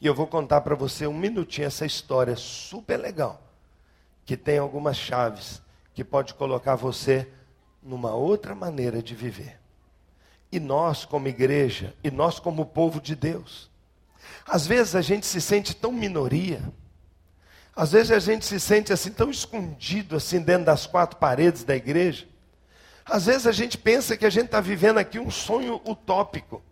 E 0.00 0.06
eu 0.06 0.12
vou 0.12 0.26
contar 0.26 0.62
para 0.62 0.74
você 0.74 1.06
um 1.06 1.16
minutinho 1.16 1.68
essa 1.68 1.86
história 1.86 2.34
super 2.34 2.96
legal 2.96 3.40
que 4.24 4.36
tem 4.36 4.58
algumas 4.58 4.96
chaves 4.96 5.62
que 5.94 6.02
pode 6.02 6.34
colocar 6.34 6.74
você 6.74 7.30
numa 7.80 8.12
outra 8.12 8.56
maneira 8.56 9.00
de 9.00 9.14
viver. 9.14 9.60
E 10.50 10.58
nós, 10.58 11.04
como 11.04 11.28
igreja, 11.28 11.94
e 12.02 12.10
nós, 12.10 12.40
como 12.40 12.66
povo 12.66 13.00
de 13.00 13.14
Deus, 13.14 13.70
às 14.44 14.66
vezes 14.66 14.96
a 14.96 15.00
gente 15.00 15.26
se 15.26 15.40
sente 15.40 15.76
tão 15.76 15.92
minoria, 15.92 16.60
às 17.76 17.92
vezes 17.92 18.10
a 18.10 18.18
gente 18.18 18.46
se 18.46 18.58
sente 18.58 18.90
assim 18.90 19.10
tão 19.10 19.30
escondido 19.30 20.16
assim 20.16 20.40
dentro 20.40 20.64
das 20.64 20.86
quatro 20.86 21.18
paredes 21.18 21.62
da 21.62 21.76
igreja. 21.76 22.26
Às 23.04 23.26
vezes 23.26 23.46
a 23.46 23.52
gente 23.52 23.76
pensa 23.76 24.16
que 24.16 24.24
a 24.24 24.30
gente 24.30 24.46
está 24.46 24.62
vivendo 24.62 24.96
aqui 24.96 25.18
um 25.18 25.30
sonho 25.30 25.80
utópico. 25.84 26.62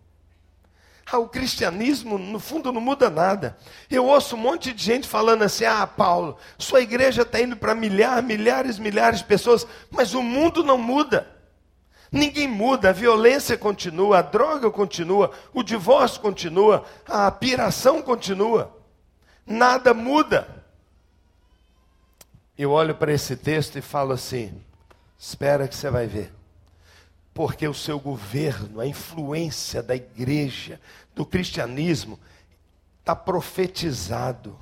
Ah, 1.09 1.19
o 1.19 1.29
cristianismo, 1.29 2.17
no 2.17 2.39
fundo, 2.39 2.73
não 2.73 2.81
muda 2.81 3.11
nada. 3.11 3.55
Eu 3.91 4.07
ouço 4.07 4.35
um 4.35 4.39
monte 4.39 4.73
de 4.73 4.83
gente 4.83 5.07
falando 5.07 5.43
assim: 5.43 5.63
ah, 5.63 5.85
Paulo, 5.85 6.37
sua 6.57 6.81
igreja 6.81 7.21
está 7.21 7.39
indo 7.39 7.55
para 7.55 7.75
milhares, 7.75 8.25
milhares, 8.25 8.79
milhares 8.79 9.19
de 9.19 9.25
pessoas, 9.25 9.67
mas 9.91 10.15
o 10.15 10.23
mundo 10.23 10.63
não 10.63 10.79
muda. 10.79 11.29
Ninguém 12.11 12.47
muda, 12.47 12.89
a 12.89 12.93
violência 12.93 13.55
continua, 13.55 14.19
a 14.19 14.21
droga 14.23 14.71
continua, 14.71 15.31
o 15.53 15.61
divórcio 15.61 16.19
continua, 16.19 16.83
a 17.07 17.29
piração 17.29 18.01
continua. 18.01 18.75
Nada 19.45 19.93
muda. 19.93 20.64
Eu 22.57 22.71
olho 22.71 22.95
para 22.95 23.11
esse 23.11 23.35
texto 23.35 23.77
e 23.77 23.81
falo 23.81 24.13
assim: 24.13 24.53
espera 25.17 25.67
que 25.67 25.75
você 25.75 25.89
vai 25.89 26.07
ver 26.07 26.31
porque 27.35 27.67
o 27.67 27.73
seu 27.73 27.99
governo, 27.99 28.79
a 28.79 28.87
influência 28.87 29.83
da 29.83 29.93
igreja, 29.93 30.79
do 31.13 31.25
cristianismo, 31.25 32.17
está 33.01 33.13
profetizado. 33.13 34.57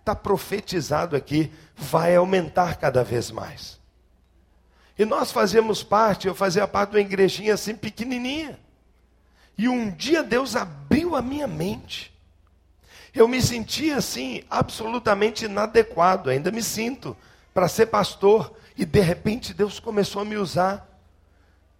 Está 0.00 0.16
profetizado 0.16 1.14
aqui, 1.14 1.52
vai 1.76 2.16
aumentar 2.16 2.78
cada 2.78 3.04
vez 3.04 3.30
mais. 3.30 3.78
E 4.98 5.04
nós 5.04 5.30
fazemos 5.30 5.82
parte, 5.82 6.26
eu 6.26 6.34
fazia 6.34 6.66
parte 6.66 6.92
de 6.92 6.96
uma 6.96 7.02
igrejinha 7.02 7.52
assim 7.52 7.76
pequenininha. 7.76 8.58
E 9.58 9.68
um 9.68 9.90
dia 9.90 10.22
Deus 10.22 10.56
abriu 10.56 11.14
a 11.14 11.20
minha 11.20 11.46
mente. 11.46 12.17
Eu 13.14 13.26
me 13.26 13.40
sentia 13.40 13.96
assim, 13.96 14.42
absolutamente 14.50 15.46
inadequado, 15.46 16.30
ainda 16.30 16.50
me 16.50 16.62
sinto, 16.62 17.16
para 17.52 17.68
ser 17.68 17.86
pastor. 17.86 18.54
E 18.76 18.84
de 18.84 19.00
repente 19.00 19.52
Deus 19.52 19.80
começou 19.80 20.22
a 20.22 20.24
me 20.24 20.36
usar. 20.36 20.86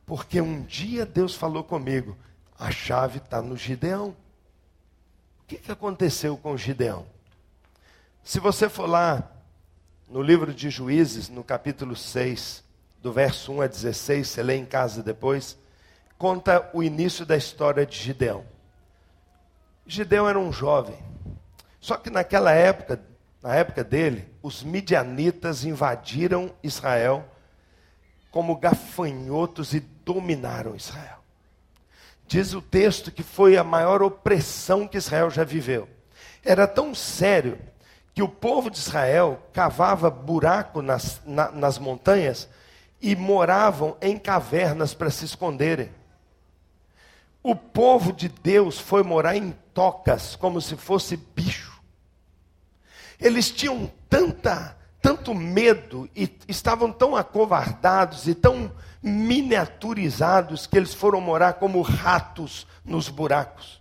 Porque 0.04 0.40
um 0.40 0.62
dia 0.62 1.04
Deus 1.04 1.35
falou 1.35 1.62
comigo: 1.62 2.16
a 2.58 2.70
chave 2.70 3.18
está 3.18 3.40
no 3.42 3.56
Gideão. 3.56 4.16
O 5.40 5.47
que, 5.47 5.56
que 5.56 5.73
aconteceu 5.73 6.37
com 6.37 6.56
Gideão? 6.56 7.06
Se 8.25 8.40
você 8.40 8.68
for 8.68 8.87
lá 8.87 9.30
no 10.08 10.20
livro 10.23 10.52
de 10.52 10.70
Juízes, 10.70 11.28
no 11.28 11.44
capítulo 11.44 11.94
6, 11.94 12.64
do 13.00 13.12
verso 13.12 13.52
1 13.52 13.62
a 13.62 13.66
16, 13.66 14.28
você 14.28 14.42
lê 14.42 14.56
em 14.56 14.66
casa 14.66 15.02
depois, 15.02 15.56
conta 16.18 16.68
o 16.73 16.82
início 16.82 17.25
da 17.25 17.37
história 17.37 17.87
de 17.87 17.97
Gideão. 17.97 18.44
Gideão 19.87 20.28
era 20.28 20.38
um 20.38 20.52
jovem. 20.52 20.99
Só 21.80 21.97
que 21.97 22.11
naquela 22.11 22.52
época, 22.52 23.00
na 23.42 23.54
época 23.54 23.85
dele, 23.85 24.28
os 24.42 24.62
midianitas 24.62 25.64
invadiram 25.64 26.52
Israel 26.62 27.25
como 28.30 28.56
gafanhotos 28.56 29.73
e 29.75 29.80
dominaram 29.80 30.76
Israel. 30.76 31.18
Diz 32.26 32.52
o 32.52 32.61
texto 32.61 33.11
que 33.11 33.23
foi 33.23 33.56
a 33.56 33.64
maior 33.64 34.02
opressão 34.02 34.87
que 34.87 34.99
Israel 34.99 35.30
já 35.30 35.44
viveu. 35.44 35.88
Era 36.44 36.66
tão 36.66 36.94
sério 36.94 37.58
que 38.14 38.23
o 38.23 38.28
povo 38.28 38.70
de 38.70 38.78
Israel 38.78 39.40
cavava 39.52 40.11
buraco 40.11 40.82
nas, 40.82 41.23
na, 41.25 41.50
nas 41.50 41.78
montanhas 41.78 42.49
e 43.00 43.14
moravam 43.14 43.97
em 44.02 44.18
cavernas 44.18 44.92
para 44.92 45.11
se 45.11 45.25
esconderem. 45.25 45.90
O 47.42 47.54
povo 47.54 48.12
de 48.12 48.28
Deus 48.28 48.78
foi 48.78 49.02
morar 49.02 49.37
em 49.37 49.56
tocas, 49.78 50.35
como 50.35 50.61
se 50.61 50.75
fosse 50.75 51.16
bicho. 51.16 51.80
Eles 53.20 53.49
tinham 53.49 53.88
tanta, 54.11 54.76
tanto 55.00 55.32
medo 55.32 56.11
e 56.16 56.28
estavam 56.49 56.90
tão 56.90 57.14
acovardados 57.14 58.26
e 58.26 58.35
tão 58.35 58.73
miniaturizados 59.00 60.66
que 60.66 60.76
eles 60.76 60.92
foram 60.92 61.20
morar 61.20 61.52
como 61.52 61.80
ratos 61.80 62.66
nos 62.85 63.08
buracos. 63.08 63.80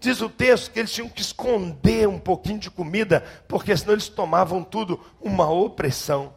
Diz 0.00 0.20
o 0.20 0.28
texto 0.28 0.72
que 0.72 0.80
eles 0.80 0.92
tinham 0.92 1.08
que 1.08 1.22
esconder 1.22 2.08
um 2.08 2.18
pouquinho 2.18 2.58
de 2.58 2.68
comida, 2.68 3.20
porque 3.46 3.76
senão 3.76 3.92
eles 3.92 4.08
tomavam 4.08 4.64
tudo 4.64 5.00
uma 5.20 5.48
opressão. 5.48 6.34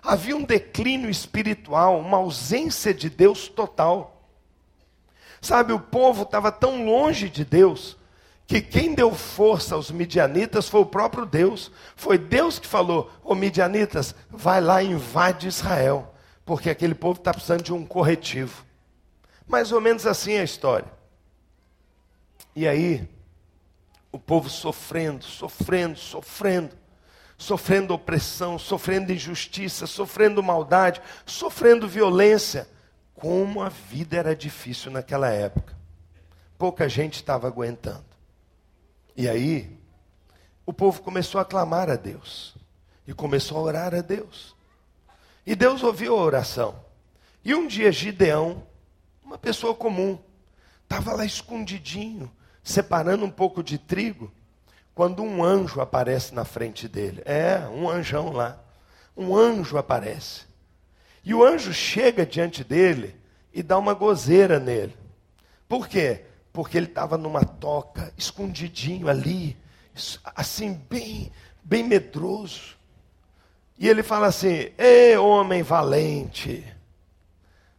Havia 0.00 0.36
um 0.36 0.44
declínio 0.44 1.10
espiritual, 1.10 1.98
uma 1.98 2.18
ausência 2.18 2.94
de 2.94 3.10
Deus 3.10 3.48
total. 3.48 4.13
Sabe, 5.44 5.74
o 5.74 5.78
povo 5.78 6.22
estava 6.22 6.50
tão 6.50 6.86
longe 6.86 7.28
de 7.28 7.44
Deus 7.44 7.98
que 8.46 8.62
quem 8.62 8.94
deu 8.94 9.14
força 9.14 9.74
aos 9.74 9.90
midianitas 9.90 10.70
foi 10.70 10.80
o 10.80 10.86
próprio 10.86 11.26
Deus. 11.26 11.70
Foi 11.94 12.16
Deus 12.16 12.58
que 12.58 12.66
falou: 12.66 13.10
Ô 13.22 13.34
midianitas, 13.34 14.14
vai 14.30 14.62
lá 14.62 14.82
e 14.82 14.86
invade 14.86 15.46
Israel, 15.46 16.14
porque 16.46 16.70
aquele 16.70 16.94
povo 16.94 17.18
está 17.18 17.30
precisando 17.30 17.62
de 17.62 17.74
um 17.74 17.84
corretivo. 17.84 18.64
Mais 19.46 19.70
ou 19.70 19.82
menos 19.82 20.06
assim 20.06 20.32
é 20.32 20.40
a 20.40 20.44
história. 20.44 20.90
E 22.56 22.66
aí, 22.66 23.06
o 24.10 24.18
povo 24.18 24.48
sofrendo, 24.48 25.26
sofrendo, 25.26 25.98
sofrendo, 25.98 26.70
sofrendo 27.36 27.92
opressão, 27.92 28.58
sofrendo 28.58 29.12
injustiça, 29.12 29.86
sofrendo 29.86 30.42
maldade, 30.42 31.02
sofrendo 31.26 31.86
violência. 31.86 32.66
Como 33.14 33.62
a 33.62 33.68
vida 33.68 34.16
era 34.16 34.34
difícil 34.34 34.90
naquela 34.90 35.30
época. 35.30 35.74
Pouca 36.58 36.88
gente 36.88 37.14
estava 37.14 37.46
aguentando. 37.46 38.04
E 39.16 39.28
aí, 39.28 39.78
o 40.66 40.72
povo 40.72 41.02
começou 41.02 41.40
a 41.40 41.44
clamar 41.44 41.88
a 41.88 41.96
Deus. 41.96 42.56
E 43.06 43.12
começou 43.12 43.58
a 43.58 43.62
orar 43.62 43.94
a 43.94 44.00
Deus. 44.00 44.54
E 45.46 45.54
Deus 45.54 45.82
ouviu 45.82 46.16
a 46.16 46.22
oração. 46.22 46.84
E 47.44 47.54
um 47.54 47.66
dia 47.66 47.92
Gideão, 47.92 48.66
uma 49.22 49.36
pessoa 49.36 49.74
comum, 49.74 50.18
estava 50.82 51.12
lá 51.12 51.24
escondidinho, 51.24 52.30
separando 52.62 53.24
um 53.26 53.30
pouco 53.30 53.62
de 53.62 53.76
trigo, 53.76 54.32
quando 54.94 55.22
um 55.22 55.44
anjo 55.44 55.80
aparece 55.80 56.34
na 56.34 56.44
frente 56.44 56.88
dele. 56.88 57.20
É, 57.26 57.58
um 57.68 57.88
anjão 57.88 58.32
lá. 58.32 58.58
Um 59.16 59.36
anjo 59.36 59.76
aparece. 59.76 60.46
E 61.24 61.32
o 61.32 61.44
anjo 61.44 61.72
chega 61.72 62.26
diante 62.26 62.62
dele 62.62 63.16
e 63.52 63.62
dá 63.62 63.78
uma 63.78 63.94
gozeira 63.94 64.58
nele. 64.58 64.94
Por 65.66 65.88
quê? 65.88 66.24
Porque 66.52 66.76
ele 66.76 66.86
estava 66.86 67.16
numa 67.16 67.44
toca, 67.44 68.12
escondidinho 68.16 69.08
ali, 69.08 69.56
assim, 70.36 70.74
bem, 70.88 71.32
bem 71.62 71.82
medroso. 71.82 72.76
E 73.78 73.88
ele 73.88 74.02
fala 74.02 74.26
assim: 74.26 74.70
Ei, 74.76 75.16
homem 75.16 75.62
valente, 75.62 76.64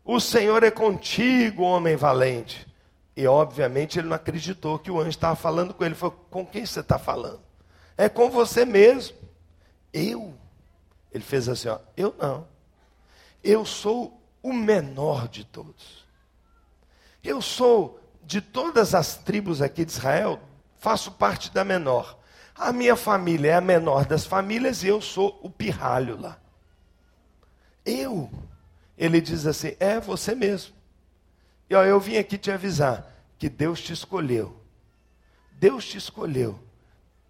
o 0.04 0.20
Senhor 0.20 0.64
é 0.64 0.72
contigo, 0.72 1.64
homem 1.64 1.96
valente. 1.96 2.68
E 3.16 3.26
obviamente 3.28 3.98
ele 3.98 4.10
não 4.10 4.16
acreditou 4.16 4.78
que 4.78 4.92
o 4.92 5.00
anjo 5.00 5.10
estava 5.10 5.36
falando 5.36 5.74
com 5.74 5.84
ele. 5.84 5.94
Ele 5.94 6.00
falou: 6.00 6.26
Com 6.30 6.46
quem 6.46 6.66
você 6.66 6.82
está 6.82 7.00
falando? 7.00 7.42
É 7.98 8.10
com 8.10 8.30
você 8.30 8.66
mesmo. 8.66 9.16
Eu? 9.94 10.34
Ele 11.12 11.24
fez 11.24 11.48
assim: 11.48 11.70
ó, 11.70 11.80
Eu 11.96 12.14
não. 12.20 12.55
Eu 13.46 13.64
sou 13.64 14.20
o 14.42 14.52
menor 14.52 15.28
de 15.28 15.46
todos. 15.46 16.04
Eu 17.24 17.44
sou 17.44 18.00
de 18.24 18.42
todas 18.42 18.96
as 18.96 19.18
tribos 19.18 19.62
aqui 19.62 19.86
de 19.86 19.92
Israel, 19.92 20.42
faço 20.80 21.12
parte 21.12 21.54
da 21.54 21.64
menor. 21.64 22.18
A 22.56 22.74
minha 22.74 22.96
família 22.96 23.52
é 23.52 23.54
a 23.54 23.62
menor 23.62 24.06
das 24.06 24.26
famílias 24.26 24.82
e 24.82 24.88
eu 24.88 25.00
sou 25.00 25.40
o 25.44 25.50
pirralho 25.50 26.20
lá. 26.20 26.40
Eu? 27.86 28.32
Ele 28.98 29.22
diz 29.22 29.46
assim: 29.46 29.76
É 29.80 30.00
você 30.00 30.34
mesmo. 30.34 30.74
E 31.70 31.76
ó, 31.76 31.84
eu 31.84 32.00
vim 32.00 32.18
aqui 32.18 32.40
te 32.40 32.50
avisar 32.50 33.14
que 33.38 33.48
Deus 33.48 33.80
te 33.80 33.94
escolheu. 33.94 34.60
Deus 35.52 35.86
te 35.86 36.00
escolheu 36.00 36.60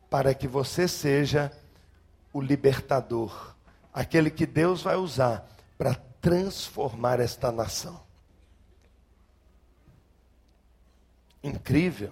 para 0.10 0.34
que 0.34 0.48
você 0.48 0.88
seja 0.88 1.52
o 2.32 2.40
libertador, 2.40 3.54
aquele 3.94 4.32
que 4.32 4.46
Deus 4.46 4.82
vai 4.82 4.96
usar 4.96 5.55
para 5.78 5.96
transformar 6.22 7.20
esta 7.20 7.52
nação. 7.52 8.02
Incrível. 11.44 12.12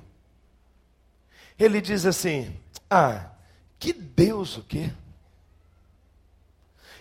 Ele 1.57 1.81
diz 1.81 2.05
assim: 2.05 2.55
Ah, 2.89 3.31
que 3.79 3.93
Deus 3.93 4.57
o 4.57 4.63
quê? 4.63 4.91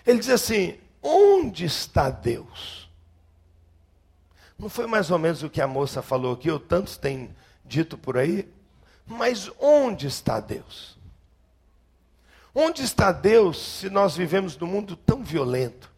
Ele 0.05 0.19
diz 0.19 0.29
assim: 0.29 0.79
Onde 1.01 1.65
está 1.65 2.09
Deus? 2.09 2.89
Não 4.57 4.69
foi 4.69 4.87
mais 4.87 5.11
ou 5.11 5.19
menos 5.19 5.43
o 5.43 5.49
que 5.49 5.61
a 5.61 5.67
moça 5.67 6.01
falou 6.01 6.33
aqui, 6.33 6.49
ou 6.49 6.59
tantos 6.59 6.97
têm 6.97 7.35
dito 7.65 7.97
por 7.97 8.17
aí? 8.17 8.51
Mas 9.05 9.51
onde 9.59 10.07
está 10.07 10.39
Deus? 10.39 10.97
Onde 12.55 12.83
está 12.83 13.11
Deus 13.11 13.79
se 13.79 13.89
nós 13.89 14.15
vivemos 14.15 14.57
num 14.57 14.67
mundo 14.67 14.95
tão 14.95 15.23
violento? 15.23 15.92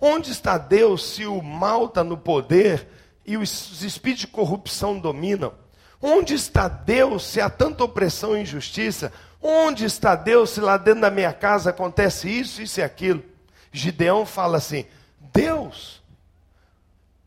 Onde 0.00 0.30
está 0.32 0.56
Deus 0.56 1.04
se 1.04 1.26
o 1.26 1.42
mal 1.42 1.86
está 1.86 2.02
no 2.02 2.16
poder 2.16 2.88
e 3.26 3.36
os 3.36 3.82
espíritos 3.82 4.22
de 4.22 4.26
corrupção 4.28 4.98
dominam? 4.98 5.52
Onde 6.00 6.34
está 6.34 6.66
Deus 6.66 7.24
se 7.24 7.40
há 7.40 7.50
tanta 7.50 7.84
opressão 7.84 8.36
e 8.36 8.40
injustiça? 8.40 9.12
Onde 9.42 9.84
está 9.84 10.14
Deus 10.14 10.50
se 10.50 10.60
lá 10.60 10.78
dentro 10.78 11.02
da 11.02 11.10
minha 11.10 11.32
casa 11.32 11.70
acontece 11.70 12.28
isso, 12.30 12.62
isso 12.62 12.80
e 12.80 12.82
aquilo? 12.82 13.22
Gideão 13.70 14.24
fala 14.24 14.56
assim: 14.56 14.86
Deus, 15.18 16.02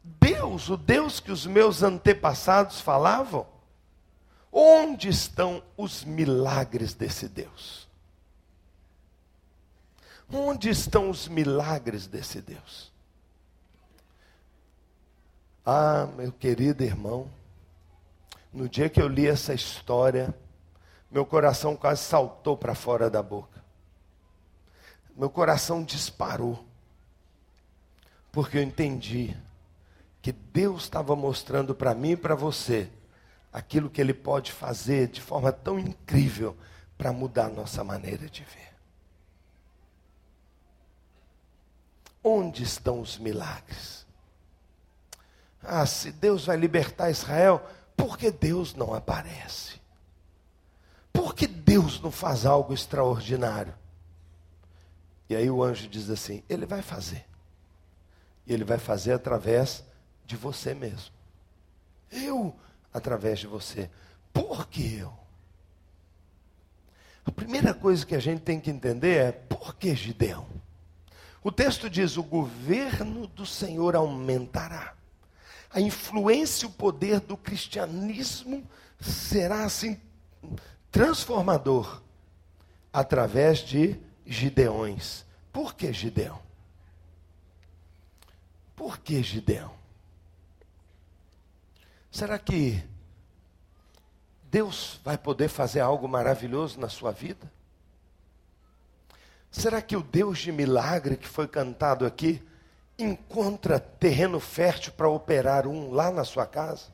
Deus, 0.04 0.70
o 0.70 0.78
Deus 0.78 1.20
que 1.20 1.32
os 1.32 1.46
meus 1.46 1.84
antepassados 1.84 2.82
falavam? 2.82 3.46
Onde 4.52 5.10
estão 5.10 5.64
os 5.78 6.04
milagres 6.04 6.94
desse 6.94 7.28
Deus? 7.28 7.88
Onde 10.34 10.70
estão 10.70 11.12
os 11.12 11.28
milagres 11.28 12.08
desse 12.08 12.42
Deus? 12.42 12.92
Ah, 15.64 16.08
meu 16.18 16.32
querido 16.32 16.84
irmão, 16.84 17.30
no 18.52 18.68
dia 18.68 18.90
que 18.90 19.00
eu 19.00 19.08
li 19.08 19.28
essa 19.28 19.54
história, 19.54 20.34
meu 21.12 21.24
coração 21.26 21.76
quase 21.76 22.02
saltou 22.02 22.58
para 22.58 22.74
fora 22.74 23.10
da 23.12 23.22
boca. 23.22 23.64
Meu 25.16 25.30
coração 25.30 25.84
disparou. 25.84 26.66
Porque 28.32 28.58
eu 28.58 28.64
entendi 28.64 29.38
que 30.20 30.32
Deus 30.32 30.84
estava 30.84 31.16
mostrando 31.16 31.76
para 31.76 31.94
mim 31.94 32.12
e 32.12 32.18
para 32.18 32.34
você 32.34 32.90
aquilo 33.52 33.90
que 33.90 34.02
Ele 34.02 34.14
pode 34.14 34.52
fazer 34.52 35.08
de 35.10 35.22
forma 35.22 35.52
tão 35.52 35.78
incrível 35.78 36.58
para 36.98 37.14
mudar 37.14 37.46
a 37.46 37.50
nossa 37.50 37.84
maneira 37.84 38.28
de 38.28 38.44
ver. 38.44 38.63
Onde 42.24 42.64
estão 42.64 43.02
os 43.02 43.18
milagres? 43.18 44.06
Ah, 45.62 45.86
se 45.86 46.12
Deus 46.12 46.46
vai 46.46 46.58
libertar 46.58 47.10
Israel, 47.10 47.66
por 47.96 48.18
que 48.18 48.32
Deus 48.32 48.74
não 48.74 48.94
aparece? 48.94 49.82
Por 51.12 51.36
que 51.36 51.48
Deus 51.48 52.02
não 52.02 52.12
faz 52.12 52.46
algo 52.46 52.74
extraordinário? 52.74 53.74
E 55.30 55.36
aí 55.36 55.50
o 55.50 55.64
anjo 55.64 55.88
diz 55.88 56.10
assim: 56.10 56.44
Ele 56.50 56.66
vai 56.66 56.82
fazer. 56.82 57.26
E 58.46 58.54
ele 58.54 58.64
vai 58.64 58.78
fazer 58.78 59.14
através 59.14 59.84
de 60.26 60.36
você 60.36 60.74
mesmo. 60.74 61.14
Eu, 62.12 62.56
através 62.94 63.40
de 63.40 63.48
você. 63.48 63.90
Por 64.34 64.68
que 64.68 64.98
eu? 64.98 65.14
A 67.26 67.32
primeira 67.32 67.74
coisa 67.74 68.06
que 68.06 68.16
a 68.16 68.20
gente 68.20 68.42
tem 68.42 68.60
que 68.60 68.70
entender 68.70 69.16
é 69.16 69.32
por 69.32 69.76
que 69.76 69.96
Gideão? 69.96 70.46
O 71.44 71.52
texto 71.52 71.90
diz: 71.90 72.18
o 72.18 72.24
governo 72.24 73.28
do 73.28 73.46
Senhor 73.46 73.96
aumentará. 73.96 74.96
A 75.70 75.82
influência 75.82 76.66
e 76.66 76.70
o 76.70 76.72
poder 76.72 77.20
do 77.20 77.36
cristianismo 77.36 78.68
será 79.00 79.66
assim 79.66 80.00
transformador 80.92 82.02
através 82.92 83.60
de 83.60 84.00
Gideões. 84.26 85.26
Por 85.52 85.74
que 85.74 85.92
Gideão? 85.92 86.40
Por 88.76 89.00
que 89.00 89.22
Gideão? 89.22 89.74
Será 92.12 92.38
que 92.38 92.84
Deus 94.44 95.00
vai 95.04 95.18
poder 95.18 95.48
fazer 95.48 95.80
algo 95.80 96.08
maravilhoso 96.08 96.80
na 96.80 96.88
sua 96.88 97.12
vida? 97.12 97.52
Será 99.54 99.84
que 99.84 99.96
o 99.96 100.02
Deus 100.02 100.40
de 100.40 100.52
milagre 100.52 101.16
que 101.16 101.28
foi 101.28 101.48
cantado 101.48 102.08
aqui 102.08 102.42
encontra 102.98 103.80
terreno 103.80 104.40
fértil 104.40 104.92
para 104.94 105.08
operar 105.08 105.68
um 105.68 105.92
lá 105.92 106.10
na 106.10 106.24
sua 106.26 106.48
casa? 106.48 106.88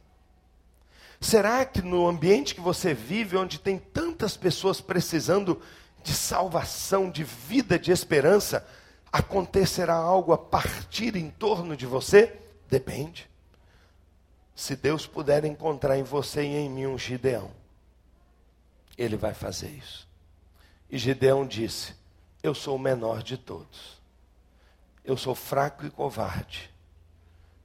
Será 1.22 1.65
que 1.65 1.82
no 1.82 2.06
ambiente 2.06 2.54
que 2.54 2.60
você 2.60 2.93
vive, 2.93 3.38
onde 3.38 3.60
tem 3.60 3.80
tantas 3.80 4.36
pessoas 4.36 4.82
precisando 4.82 5.62
de 6.04 6.13
salvação, 6.13 7.10
de 7.10 7.24
vida, 7.24 7.80
de 7.80 7.93
esperança, 7.93 8.67
acontecerá 9.10 9.95
algo 9.95 10.34
a 10.34 10.38
partir 10.38 11.15
em 11.15 11.30
torno 11.30 11.78
de 11.78 11.86
você? 11.86 12.38
Depende. 12.69 13.30
Se 14.54 14.76
Deus 14.76 15.08
puder 15.08 15.45
encontrar 15.45 15.98
em 15.98 16.04
você 16.04 16.43
e 16.43 16.58
em 16.58 16.69
mim 16.69 16.88
um 16.88 16.98
Gideão, 16.98 17.52
Ele 18.98 19.15
vai 19.15 19.34
fazer 19.34 19.69
isso. 19.69 20.06
E 20.89 20.98
Gideão 20.98 21.48
disse: 21.48 21.98
Eu 22.41 22.56
sou 22.56 22.75
o 22.75 22.80
menor 22.80 23.21
de 23.21 23.38
todos. 23.38 23.99
Eu 25.04 25.17
sou 25.17 25.36
fraco 25.36 25.86
e 25.86 25.89
covarde. 25.89 26.73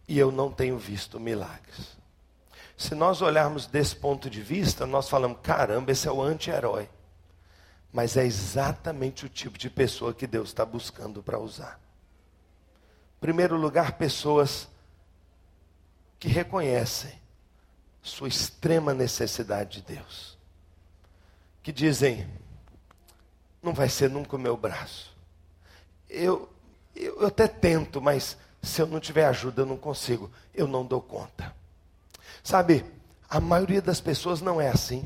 E 0.09 0.19
eu 0.19 0.31
não 0.31 0.51
tenho 0.51 0.79
visto 0.79 1.19
milagres. 1.21 1.97
Se 2.77 2.95
nós 2.95 3.23
olharmos 3.23 3.67
desse 3.67 3.95
ponto 3.95 4.29
de 4.29 4.43
vista, 4.43 4.87
nós 4.87 5.09
falamos: 5.09 5.39
caramba, 5.43 5.93
esse 5.93 6.09
é 6.09 6.13
o 6.13 6.21
anti-herói. 6.21 6.89
Mas 7.93 8.17
é 8.17 8.25
exatamente 8.25 9.25
o 9.25 9.29
tipo 9.29 9.57
de 9.57 9.71
pessoa 9.71 10.13
que 10.13 10.27
Deus 10.27 10.49
está 10.49 10.65
buscando 10.65 11.23
para 11.23 11.39
usar. 11.39 11.81
Em 13.17 13.21
primeiro 13.21 13.57
lugar, 13.57 13.93
pessoas 13.93 14.69
que 16.19 16.29
reconhecem 16.29 17.13
sua 18.03 18.29
extrema 18.29 18.93
necessidade 18.93 19.81
de 19.81 19.95
Deus. 19.95 20.37
Que 21.63 21.73
dizem: 21.73 22.29
não 23.65 23.73
vai 23.73 23.89
ser 23.89 24.11
nunca 24.11 24.37
o 24.37 24.39
meu 24.39 24.57
braço. 24.57 25.13
Eu, 26.09 26.49
eu, 26.95 27.27
até 27.27 27.49
tento, 27.49 28.01
mas 28.01 28.37
se 28.63 28.81
eu 28.81 28.87
não 28.87 29.01
tiver 29.01 29.25
ajuda, 29.25 29.63
eu 29.63 29.67
não 29.67 29.77
consigo. 29.77 30.31
Eu 30.55 30.69
não 30.69 30.85
dou 30.85 31.01
conta. 31.01 31.55
Sabe, 32.43 32.85
a 33.29 33.41
maioria 33.41 33.81
das 33.81 34.01
pessoas 34.01 34.41
não 34.41 34.61
é 34.61 34.69
assim. 34.69 35.05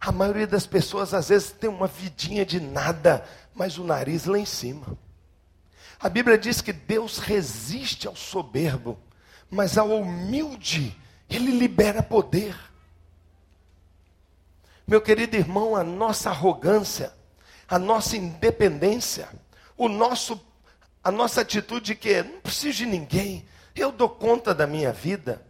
A 0.00 0.12
maioria 0.12 0.46
das 0.46 0.66
pessoas 0.66 1.14
às 1.14 1.30
vezes 1.30 1.50
tem 1.50 1.70
uma 1.70 1.86
vidinha 1.86 2.44
de 2.44 2.60
nada, 2.60 3.26
mas 3.54 3.78
o 3.78 3.84
nariz 3.84 4.26
lá 4.26 4.38
em 4.38 4.44
cima. 4.44 4.86
A 5.98 6.08
Bíblia 6.10 6.36
diz 6.36 6.60
que 6.60 6.72
Deus 6.72 7.18
resiste 7.18 8.06
ao 8.06 8.14
soberbo, 8.14 8.98
mas 9.50 9.78
ao 9.78 9.88
humilde, 9.88 10.94
ele 11.30 11.50
libera 11.50 12.02
poder. 12.02 12.54
Meu 14.86 15.00
querido 15.00 15.36
irmão, 15.36 15.74
a 15.74 15.82
nossa 15.82 16.30
arrogância, 16.30 17.12
a 17.66 17.78
nossa 17.78 18.16
independência, 18.16 19.28
o 19.76 19.88
nosso, 19.88 20.38
a 21.02 21.10
nossa 21.10 21.40
atitude 21.40 21.86
de 21.86 21.94
que 21.94 22.22
não 22.22 22.40
preciso 22.40 22.78
de 22.78 22.86
ninguém, 22.86 23.46
eu 23.74 23.90
dou 23.90 24.08
conta 24.08 24.54
da 24.54 24.66
minha 24.66 24.92
vida, 24.92 25.44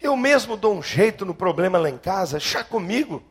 eu 0.00 0.16
mesmo 0.16 0.56
dou 0.56 0.74
um 0.74 0.82
jeito 0.82 1.24
no 1.24 1.34
problema 1.34 1.78
lá 1.78 1.88
em 1.88 1.96
casa, 1.96 2.38
chá 2.38 2.62
comigo. 2.62 3.22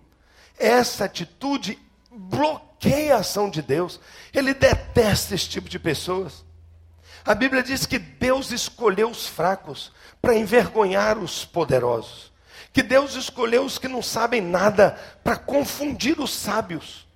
Essa 0.57 1.05
atitude 1.05 1.77
bloqueia 2.11 3.15
a 3.15 3.19
ação 3.19 3.47
de 3.47 3.61
Deus, 3.61 3.99
ele 4.33 4.55
detesta 4.55 5.35
esse 5.35 5.47
tipo 5.47 5.69
de 5.69 5.77
pessoas. 5.77 6.43
A 7.23 7.35
Bíblia 7.35 7.61
diz 7.61 7.85
que 7.85 7.99
Deus 7.99 8.51
escolheu 8.51 9.09
os 9.09 9.27
fracos 9.27 9.91
para 10.19 10.35
envergonhar 10.35 11.17
os 11.17 11.45
poderosos. 11.45 12.32
Que 12.73 12.83
Deus 12.83 13.15
escolheu 13.15 13.63
os 13.63 13.77
que 13.77 13.87
não 13.87 14.01
sabem 14.01 14.41
nada 14.41 14.99
para 15.23 15.37
confundir 15.37 16.19
os 16.19 16.33
sábios. 16.33 17.07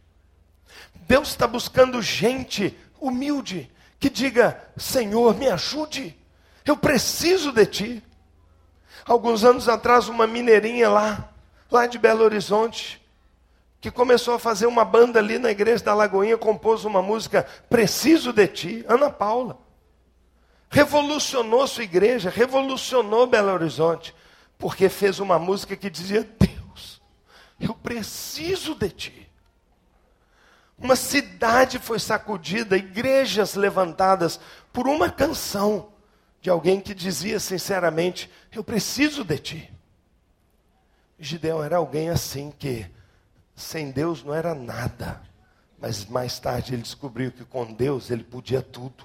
Deus 0.93 1.30
está 1.30 1.46
buscando 1.48 2.02
gente 2.02 2.78
humilde 3.02 3.70
que 4.00 4.10
diga: 4.10 4.62
Senhor, 4.78 5.36
me 5.36 5.50
ajude, 5.50 6.15
eu 6.63 6.78
preciso 6.78 7.52
de 7.52 7.65
ti. 7.65 8.04
Alguns 9.06 9.43
anos 9.43 9.67
atrás, 9.67 10.08
uma 10.08 10.28
mineirinha 10.28 10.89
lá, 10.89 11.30
lá 11.72 11.88
de 11.88 11.98
Belo 11.98 12.24
Horizonte, 12.24 13.02
que 13.82 13.89
começou 13.89 14.36
a 14.36 14.39
fazer 14.39 14.67
uma 14.67 14.86
banda 14.86 15.17
ali 15.20 15.39
na 15.39 15.50
igreja 15.50 15.84
da 15.84 15.93
Lagoinha, 15.93 16.38
compôs 16.38 16.86
uma 16.86 17.02
música 17.02 17.48
Preciso 17.70 18.32
de 18.32 18.48
Ti, 18.48 18.86
Ana 18.88 19.10
Paula 19.10 19.67
revolucionou 20.70 21.65
sua 21.67 21.84
igreja, 21.84 22.30
revolucionou 22.30 23.28
Belo 23.28 23.52
Horizonte, 23.52 24.13
porque 24.58 24.89
fez 24.89 25.20
uma 25.20 25.38
música 25.38 25.76
que 25.76 25.89
dizia: 25.89 26.24
Deus, 26.39 27.02
eu 27.60 27.74
preciso 27.74 28.76
de 28.76 28.89
ti. 28.89 29.32
Uma 30.78 30.96
cidade 30.96 31.80
foi 31.80 32.00
sacudida, 32.00 32.78
igrejas 32.78 33.56
levantadas 33.56 34.39
por 34.72 34.88
uma 34.88 35.10
canção 35.10 35.91
de 36.39 36.50
alguém 36.50 36.80
que 36.80 36.93
dizia 36.93 37.39
sinceramente: 37.39 38.30
Eu 38.52 38.63
preciso 38.63 39.24
de 39.24 39.38
ti. 39.38 39.74
Gideão 41.20 41.63
era 41.63 41.78
alguém 41.78 42.10
assim 42.10 42.52
que, 42.52 42.86
sem 43.56 43.89
Deus, 43.89 44.24
não 44.24 44.36
era 44.36 44.54
nada, 44.54 45.22
mas 45.80 46.06
mais 46.06 46.38
tarde 46.39 46.76
ele 46.76 46.84
descobriu 46.84 47.32
que 47.32 47.43
com 47.43 47.74
Deus 47.74 48.12
ele 48.12 48.24
podia 48.24 48.62
tudo 48.62 49.04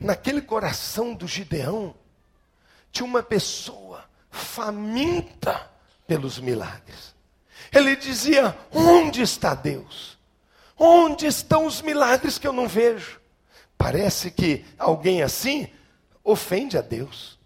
naquele 0.00 0.40
coração 0.40 1.14
do 1.14 1.28
Gideão, 1.28 1.94
tinha 2.92 3.06
uma 3.06 3.22
pessoa 3.22 4.04
faminta 4.30 5.70
pelos 6.06 6.38
milagres. 6.38 7.14
Ele 7.72 7.94
dizia: 7.96 8.56
Onde 8.72 9.22
está 9.22 9.54
Deus? 9.54 10.18
Onde 10.76 11.26
estão 11.26 11.66
os 11.66 11.82
milagres 11.82 12.38
que 12.38 12.46
eu 12.46 12.52
não 12.52 12.66
vejo? 12.66 13.20
Parece 13.76 14.30
que 14.30 14.64
alguém 14.78 15.22
assim 15.22 15.68
ofende 16.24 16.76
a 16.76 16.80
Deus. 16.80 17.38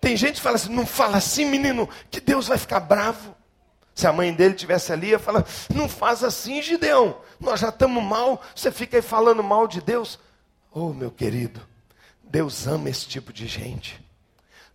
Tem 0.00 0.16
gente 0.16 0.36
que 0.36 0.40
fala 0.40 0.56
assim: 0.56 0.74
Não 0.74 0.86
fala 0.86 1.18
assim, 1.18 1.44
menino, 1.44 1.88
que 2.10 2.20
Deus 2.20 2.48
vai 2.48 2.58
ficar 2.58 2.80
bravo. 2.80 3.36
Se 3.94 4.06
a 4.06 4.12
mãe 4.12 4.32
dele 4.32 4.54
tivesse 4.54 4.92
ali, 4.92 5.08
ia 5.08 5.18
falar: 5.18 5.44
Não 5.74 5.88
faz 5.88 6.24
assim, 6.24 6.62
Gideão. 6.62 7.18
Nós 7.38 7.60
já 7.60 7.68
estamos 7.68 8.02
mal. 8.02 8.40
Você 8.54 8.70
fica 8.70 8.96
aí 8.96 9.02
falando 9.02 9.42
mal 9.42 9.68
de 9.68 9.80
Deus. 9.80 10.18
Oh, 10.72 10.92
meu 10.92 11.10
querido, 11.10 11.60
Deus 12.22 12.66
ama 12.66 12.88
esse 12.88 13.06
tipo 13.06 13.32
de 13.32 13.46
gente. 13.46 14.00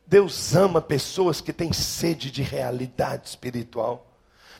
Deus 0.08 0.56
ama 0.56 0.82
pessoas 0.82 1.42
que 1.42 1.52
têm 1.52 1.74
sede 1.74 2.30
de 2.30 2.42
realidade 2.44 3.28
espiritual. 3.28 4.06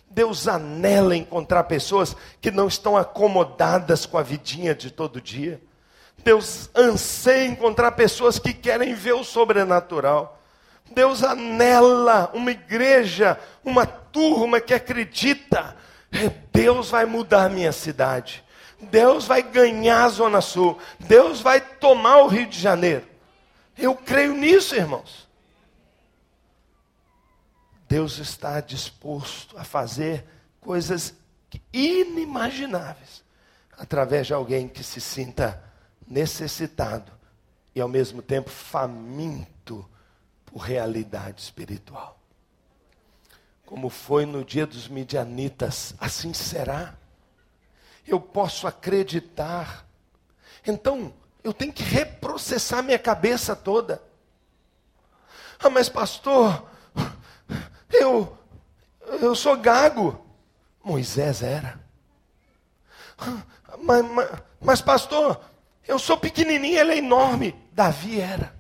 Deus 0.10 0.48
anela 0.48 1.16
encontrar 1.16 1.66
pessoas 1.66 2.16
que 2.40 2.50
não 2.50 2.68
estão 2.68 2.96
acomodadas 2.96 4.06
com 4.06 4.18
a 4.18 4.24
vidinha 4.24 4.74
de 4.74 4.90
todo 4.90 5.22
dia. 5.22 5.62
Deus 6.24 6.70
anseia 6.74 7.46
encontrar 7.46 7.92
pessoas 7.92 8.40
que 8.40 8.54
querem 8.54 8.94
ver 8.94 9.14
o 9.14 9.24
sobrenatural. 9.24 10.42
Deus 10.92 11.24
anela 11.24 12.32
uma 12.34 12.52
igreja, 12.52 13.40
uma 13.64 13.86
turma 13.86 14.62
que 14.62 14.74
acredita. 14.74 15.76
É, 16.12 16.30
Deus 16.52 16.90
vai 16.90 17.06
mudar 17.06 17.50
minha 17.50 17.72
cidade. 17.72 18.44
Deus 18.80 19.26
vai 19.26 19.44
ganhar 19.44 20.06
a 20.06 20.10
Zona 20.10 20.42
Sul. 20.42 20.78
Deus 21.00 21.42
vai 21.42 21.60
tomar 21.60 22.18
o 22.20 22.28
Rio 22.28 22.48
de 22.48 22.60
Janeiro. 22.60 23.06
Eu 23.78 23.96
creio 23.96 24.34
nisso, 24.34 24.76
irmãos. 24.76 25.25
Deus 27.96 28.18
está 28.18 28.60
disposto 28.60 29.58
a 29.58 29.64
fazer 29.64 30.26
coisas 30.60 31.14
inimagináveis 31.72 33.24
através 33.78 34.28
de 34.28 34.34
alguém 34.34 34.68
que 34.68 34.84
se 34.84 35.00
sinta 35.00 35.64
necessitado 36.06 37.10
e 37.74 37.80
ao 37.80 37.88
mesmo 37.88 38.22
tempo 38.22 38.50
faminto 38.50 39.90
por 40.46 40.58
realidade 40.58 41.42
espiritual. 41.42 42.20
Como 43.66 43.90
foi 43.90 44.26
no 44.26 44.44
dia 44.44 44.68
dos 44.68 44.90
midianitas, 44.90 45.96
assim 45.98 46.34
será 46.34 46.96
eu 48.06 48.20
posso 48.20 48.68
acreditar. 48.68 49.88
Então, 50.68 51.14
eu 51.42 51.54
tenho 51.54 51.72
que 51.72 51.82
reprocessar 51.82 52.84
minha 52.84 53.00
cabeça 53.00 53.56
toda. 53.56 54.04
Ah, 55.58 55.70
mas 55.70 55.88
pastor, 55.88 56.75
eu 58.02 58.38
eu 59.22 59.36
sou 59.36 59.56
gago. 59.58 60.24
Moisés 60.84 61.42
era. 61.42 61.80
Mas, 63.80 64.06
mas, 64.06 64.32
mas 64.62 64.82
pastor, 64.82 65.40
eu 65.88 65.98
sou 65.98 66.18
pequenininho, 66.18 66.80
ele 66.80 66.94
é 66.94 66.98
enorme. 66.98 67.56
Davi 67.72 68.20
era. 68.20 68.56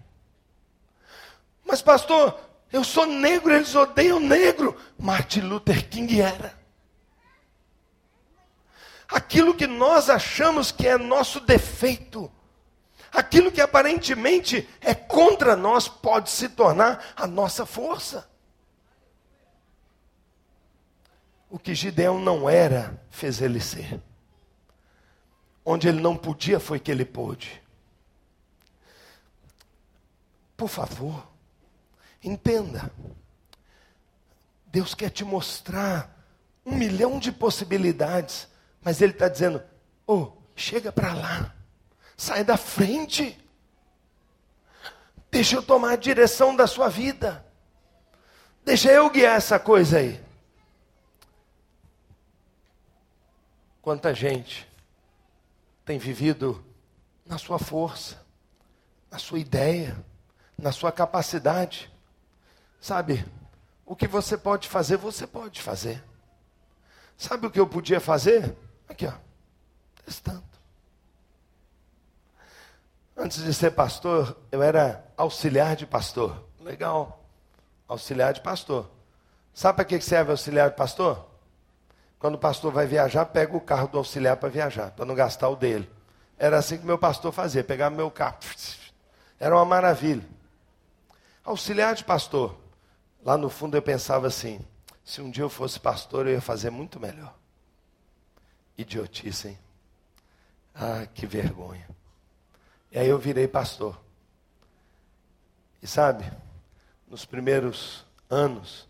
Mas 1.63 1.81
pastor, 1.81 2.39
Eu 2.71 2.83
sou 2.83 3.05
negro, 3.05 3.53
eles 3.53 3.73
odeiam 3.73 4.19
negro. 4.19 4.75
Martin 4.97 5.41
Luther 5.41 5.87
King 5.87 6.19
era. 6.19 6.53
Aquilo 9.07 9.53
que 9.53 9.65
nós 9.65 10.09
achamos 10.09 10.71
que 10.71 10.85
é 10.85 10.97
nosso 10.97 11.39
defeito, 11.39 12.29
aquilo 13.13 13.49
que 13.49 13.61
aparentemente 13.61 14.67
é 14.81 14.93
contra 14.93 15.55
nós, 15.55 15.87
pode 15.87 16.29
se 16.29 16.49
tornar 16.49 17.13
a 17.15 17.25
nossa 17.25 17.65
força. 17.65 18.27
O 21.55 21.57
que 21.57 21.73
Gideão 21.73 22.19
não 22.19 22.49
era, 22.49 23.01
fez 23.09 23.39
ele 23.39 23.61
ser. 23.61 24.01
Onde 25.63 25.87
ele 25.87 26.01
não 26.01 26.17
podia, 26.17 26.59
foi 26.59 26.81
que 26.81 26.91
ele 26.91 27.05
pôde. 27.05 27.63
Por 30.57 30.67
favor, 30.67 31.25
entenda. 32.21 32.91
Deus 34.65 34.93
quer 34.93 35.09
te 35.09 35.23
mostrar 35.23 36.27
um 36.65 36.75
milhão 36.75 37.19
de 37.19 37.31
possibilidades, 37.31 38.49
mas 38.81 38.99
Ele 38.99 39.13
está 39.13 39.29
dizendo: 39.29 39.63
oh, 40.05 40.33
chega 40.57 40.91
para 40.91 41.13
lá, 41.13 41.55
sai 42.17 42.43
da 42.43 42.57
frente, 42.57 43.39
deixa 45.31 45.55
eu 45.55 45.63
tomar 45.63 45.91
a 45.91 45.95
direção 45.95 46.53
da 46.53 46.67
sua 46.67 46.89
vida, 46.89 47.45
deixa 48.65 48.91
eu 48.91 49.09
guiar 49.09 49.37
essa 49.37 49.57
coisa 49.57 49.99
aí. 49.99 50.25
Quanta 53.85 54.15
gente 54.15 54.67
tem 55.85 55.99
vivido 55.99 56.65
na 57.23 57.37
sua 57.37 57.59
força, 57.59 58.19
na 59.11 59.19
sua 59.19 59.37
ideia, 59.37 59.95
na 60.57 60.71
sua 60.71 60.91
capacidade. 60.91 61.87
Sabe, 62.81 63.23
o 63.85 63.95
que 63.95 64.07
você 64.07 64.35
pode 64.35 64.67
fazer, 64.67 64.97
você 64.97 65.27
pode 65.27 65.61
fazer. 65.61 66.03
Sabe 67.15 67.45
o 67.45 67.51
que 67.51 67.59
eu 67.59 67.67
podia 67.67 67.99
fazer? 67.99 68.57
Aqui, 68.89 69.05
ó, 69.05 69.13
testando. 70.03 70.43
Antes 73.15 73.43
de 73.43 73.53
ser 73.53 73.69
pastor, 73.69 74.35
eu 74.51 74.63
era 74.63 75.05
auxiliar 75.15 75.75
de 75.75 75.85
pastor. 75.85 76.43
Legal, 76.59 77.23
auxiliar 77.87 78.33
de 78.33 78.41
pastor. 78.41 78.89
Sabe 79.53 79.75
para 79.75 79.85
que 79.85 80.01
serve 80.01 80.31
auxiliar 80.31 80.71
de 80.71 80.75
pastor? 80.75 81.34
Quando 82.25 82.35
o 82.37 82.39
pastor 82.39 82.71
vai 82.71 82.87
viajar, 82.87 83.23
pega 83.27 83.55
o 83.55 83.61
carro 83.61 83.87
do 83.87 83.99
auxiliar 83.99 84.35
para 84.37 84.49
viajar, 84.49 84.89
para 84.89 85.05
não 85.05 85.13
gastar 85.13 85.47
o 85.47 85.55
dele. 85.55 85.87
Era 86.39 86.57
assim 86.57 86.75
que 86.75 86.83
meu 86.83 86.97
pastor 86.97 87.31
fazia, 87.31 87.63
pegava 87.63 87.95
meu 87.95 88.09
carro. 88.09 88.39
Era 89.39 89.55
uma 89.55 89.63
maravilha. 89.63 90.27
Auxiliar 91.43 91.93
de 91.93 92.03
pastor. 92.03 92.57
Lá 93.23 93.37
no 93.37 93.47
fundo 93.47 93.77
eu 93.77 93.81
pensava 93.83 94.25
assim: 94.25 94.59
se 95.03 95.21
um 95.21 95.29
dia 95.29 95.43
eu 95.43 95.49
fosse 95.51 95.79
pastor, 95.79 96.25
eu 96.25 96.33
ia 96.33 96.41
fazer 96.41 96.71
muito 96.71 96.99
melhor. 96.99 97.31
Idiotice, 98.75 99.49
hein? 99.49 99.59
Ah, 100.73 101.05
que 101.13 101.27
vergonha. 101.27 101.87
E 102.91 102.97
aí 102.97 103.07
eu 103.07 103.19
virei 103.19 103.47
pastor. 103.47 104.01
E 105.79 105.85
sabe, 105.85 106.25
nos 107.07 107.23
primeiros 107.23 108.03
anos, 108.27 108.84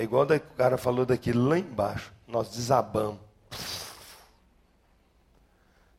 é 0.00 0.02
igual 0.02 0.24
o 0.24 0.40
cara 0.56 0.78
falou 0.78 1.04
daqui 1.04 1.30
lá 1.30 1.58
embaixo. 1.58 2.10
Nós 2.26 2.48
desabamos. 2.48 3.20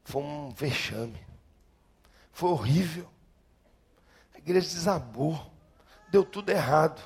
Foi 0.04 0.24
um 0.24 0.50
vexame. 0.50 1.24
Foi 2.34 2.50
horrível. 2.50 3.08
A 4.34 4.40
igreja 4.40 4.68
desabou. 4.68 5.40
Deu 6.10 6.24
tudo 6.24 6.50
errado. 6.50 7.00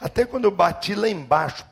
Até 0.00 0.26
quando 0.26 0.46
eu 0.46 0.50
bati 0.50 0.96
lá 0.96 1.08
embaixo. 1.08 1.64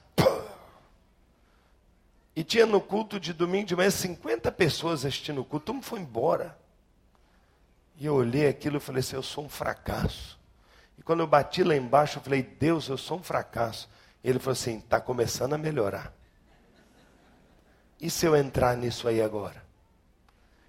E 2.36 2.44
tinha 2.44 2.66
no 2.66 2.80
culto 2.80 3.18
de 3.18 3.32
domingo 3.32 3.66
de 3.66 3.74
manhã 3.74 3.90
50 3.90 4.52
pessoas 4.52 5.04
assistindo 5.04 5.40
o 5.40 5.44
culto. 5.44 5.66
Todo 5.66 5.74
mundo 5.74 5.84
foi 5.84 5.98
embora. 5.98 6.56
E 7.96 8.06
eu 8.06 8.14
olhei 8.14 8.46
aquilo 8.46 8.76
e 8.76 8.80
falei 8.80 9.00
assim: 9.00 9.16
eu 9.16 9.22
sou 9.24 9.46
um 9.46 9.48
fracasso. 9.48 10.39
E 11.00 11.02
quando 11.02 11.20
eu 11.20 11.26
bati 11.26 11.64
lá 11.64 11.74
embaixo, 11.74 12.18
eu 12.18 12.22
falei, 12.22 12.42
Deus, 12.42 12.86
eu 12.88 12.98
sou 12.98 13.18
um 13.18 13.22
fracasso. 13.22 13.88
Ele 14.22 14.38
falou 14.38 14.52
assim: 14.52 14.76
está 14.76 15.00
começando 15.00 15.54
a 15.54 15.58
melhorar. 15.58 16.12
E 17.98 18.10
se 18.10 18.26
eu 18.26 18.36
entrar 18.36 18.76
nisso 18.76 19.08
aí 19.08 19.22
agora? 19.22 19.64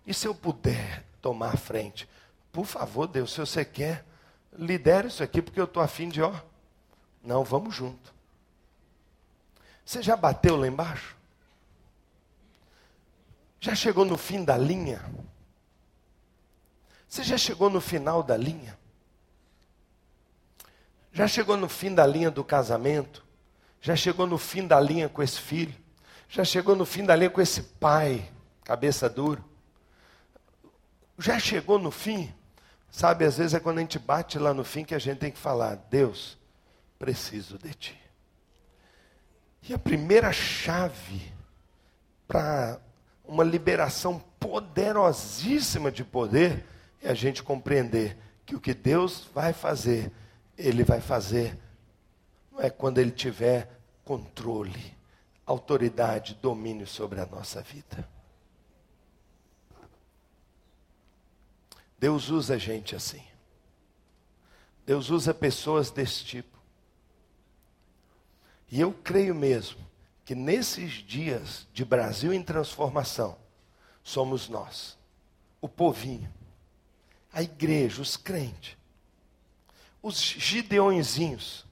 E 0.07 0.13
se 0.13 0.25
eu 0.25 0.33
puder 0.33 1.05
tomar 1.21 1.53
a 1.53 1.57
frente? 1.57 2.07
Por 2.49 2.65
favor, 2.65 3.07
Deus, 3.07 3.33
se 3.33 3.41
você 3.41 3.65
quer, 3.65 4.05
lidere 4.57 5.09
isso 5.09 5.21
aqui, 5.21 5.41
porque 5.41 5.59
eu 5.59 5.65
estou 5.65 5.83
afim 5.83 6.07
de, 6.07 6.21
ó. 6.21 6.33
Não, 7.21 7.43
vamos 7.43 7.75
junto. 7.75 8.13
Você 9.83 10.01
já 10.01 10.15
bateu 10.15 10.55
lá 10.55 10.65
embaixo? 10.65 11.17
Já 13.59 13.75
chegou 13.75 14.05
no 14.05 14.17
fim 14.17 14.45
da 14.45 14.57
linha? 14.57 15.03
Você 17.05 17.21
já 17.21 17.37
chegou 17.37 17.69
no 17.69 17.81
final 17.81 18.23
da 18.23 18.37
linha? 18.37 18.79
Já 21.13 21.27
chegou 21.27 21.57
no 21.57 21.67
fim 21.67 21.93
da 21.93 22.05
linha 22.05 22.31
do 22.31 22.43
casamento? 22.43 23.25
Já 23.81 23.95
chegou 23.95 24.25
no 24.25 24.37
fim 24.37 24.65
da 24.65 24.79
linha 24.79 25.09
com 25.09 25.21
esse 25.21 25.39
filho? 25.39 25.75
Já 26.29 26.45
chegou 26.45 26.75
no 26.75 26.85
fim 26.85 27.03
da 27.03 27.15
linha 27.15 27.29
com 27.29 27.41
esse 27.41 27.61
pai, 27.61 28.31
cabeça 28.63 29.09
dura? 29.09 29.43
Já 31.17 31.37
chegou 31.39 31.77
no 31.77 31.91
fim? 31.91 32.33
Sabe, 32.89 33.25
às 33.25 33.37
vezes 33.37 33.53
é 33.53 33.59
quando 33.59 33.79
a 33.79 33.81
gente 33.81 33.99
bate 33.99 34.39
lá 34.39 34.53
no 34.53 34.63
fim 34.63 34.83
que 34.83 34.95
a 34.95 34.99
gente 34.99 35.17
tem 35.17 35.31
que 35.31 35.37
falar: 35.37 35.75
Deus, 35.89 36.37
preciso 36.97 37.57
de 37.57 37.73
ti. 37.73 38.01
E 39.67 39.73
a 39.73 39.79
primeira 39.79 40.31
chave 40.31 41.31
para 42.27 42.79
uma 43.25 43.43
liberação 43.43 44.19
poderosíssima 44.39 45.91
de 45.91 46.03
poder 46.03 46.65
é 47.01 47.09
a 47.09 47.13
gente 47.13 47.43
compreender 47.43 48.17
que 48.45 48.55
o 48.55 48.59
que 48.59 48.73
Deus 48.73 49.27
vai 49.33 49.53
fazer 49.53 50.11
ele 50.61 50.83
vai 50.83 51.01
fazer 51.01 51.57
não 52.51 52.61
é 52.61 52.69
quando 52.69 52.99
ele 52.99 53.11
tiver 53.11 53.69
controle, 54.03 54.95
autoridade, 55.45 56.37
domínio 56.41 56.85
sobre 56.85 57.19
a 57.19 57.25
nossa 57.25 57.61
vida. 57.61 58.07
Deus 61.97 62.29
usa 62.29 62.57
gente 62.57 62.95
assim. 62.95 63.23
Deus 64.85 65.09
usa 65.09 65.33
pessoas 65.33 65.91
desse 65.91 66.25
tipo. 66.25 66.59
E 68.69 68.79
eu 68.79 68.91
creio 68.91 69.35
mesmo 69.35 69.79
que 70.25 70.33
nesses 70.33 70.93
dias 70.93 71.67
de 71.73 71.85
Brasil 71.85 72.33
em 72.33 72.41
transformação, 72.41 73.37
somos 74.03 74.49
nós, 74.49 74.97
o 75.59 75.69
povinho, 75.69 76.31
a 77.31 77.43
igreja, 77.43 78.01
os 78.01 78.17
crentes, 78.17 78.77
os 80.01 80.19
gideõezinhos 80.19 81.65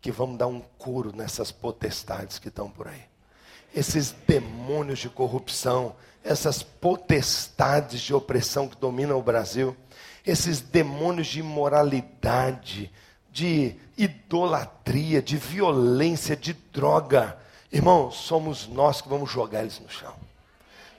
que 0.00 0.10
vão 0.10 0.36
dar 0.36 0.46
um 0.46 0.60
couro 0.78 1.14
nessas 1.14 1.50
potestades 1.50 2.38
que 2.38 2.48
estão 2.48 2.70
por 2.70 2.88
aí. 2.88 3.02
Esses 3.74 4.14
demônios 4.26 4.98
de 4.98 5.08
corrupção, 5.08 5.96
essas 6.22 6.62
potestades 6.62 8.00
de 8.00 8.14
opressão 8.14 8.68
que 8.68 8.76
dominam 8.76 9.18
o 9.18 9.22
Brasil, 9.22 9.76
esses 10.24 10.60
demônios 10.60 11.28
de 11.28 11.40
imoralidade, 11.40 12.90
de 13.30 13.76
idolatria, 13.96 15.22
de 15.22 15.36
violência, 15.36 16.36
de 16.36 16.52
droga. 16.52 17.38
Irmão, 17.72 18.10
somos 18.10 18.66
nós 18.66 19.00
que 19.00 19.08
vamos 19.08 19.30
jogar 19.30 19.62
eles 19.62 19.80
no 19.80 19.90
chão. 19.90 20.14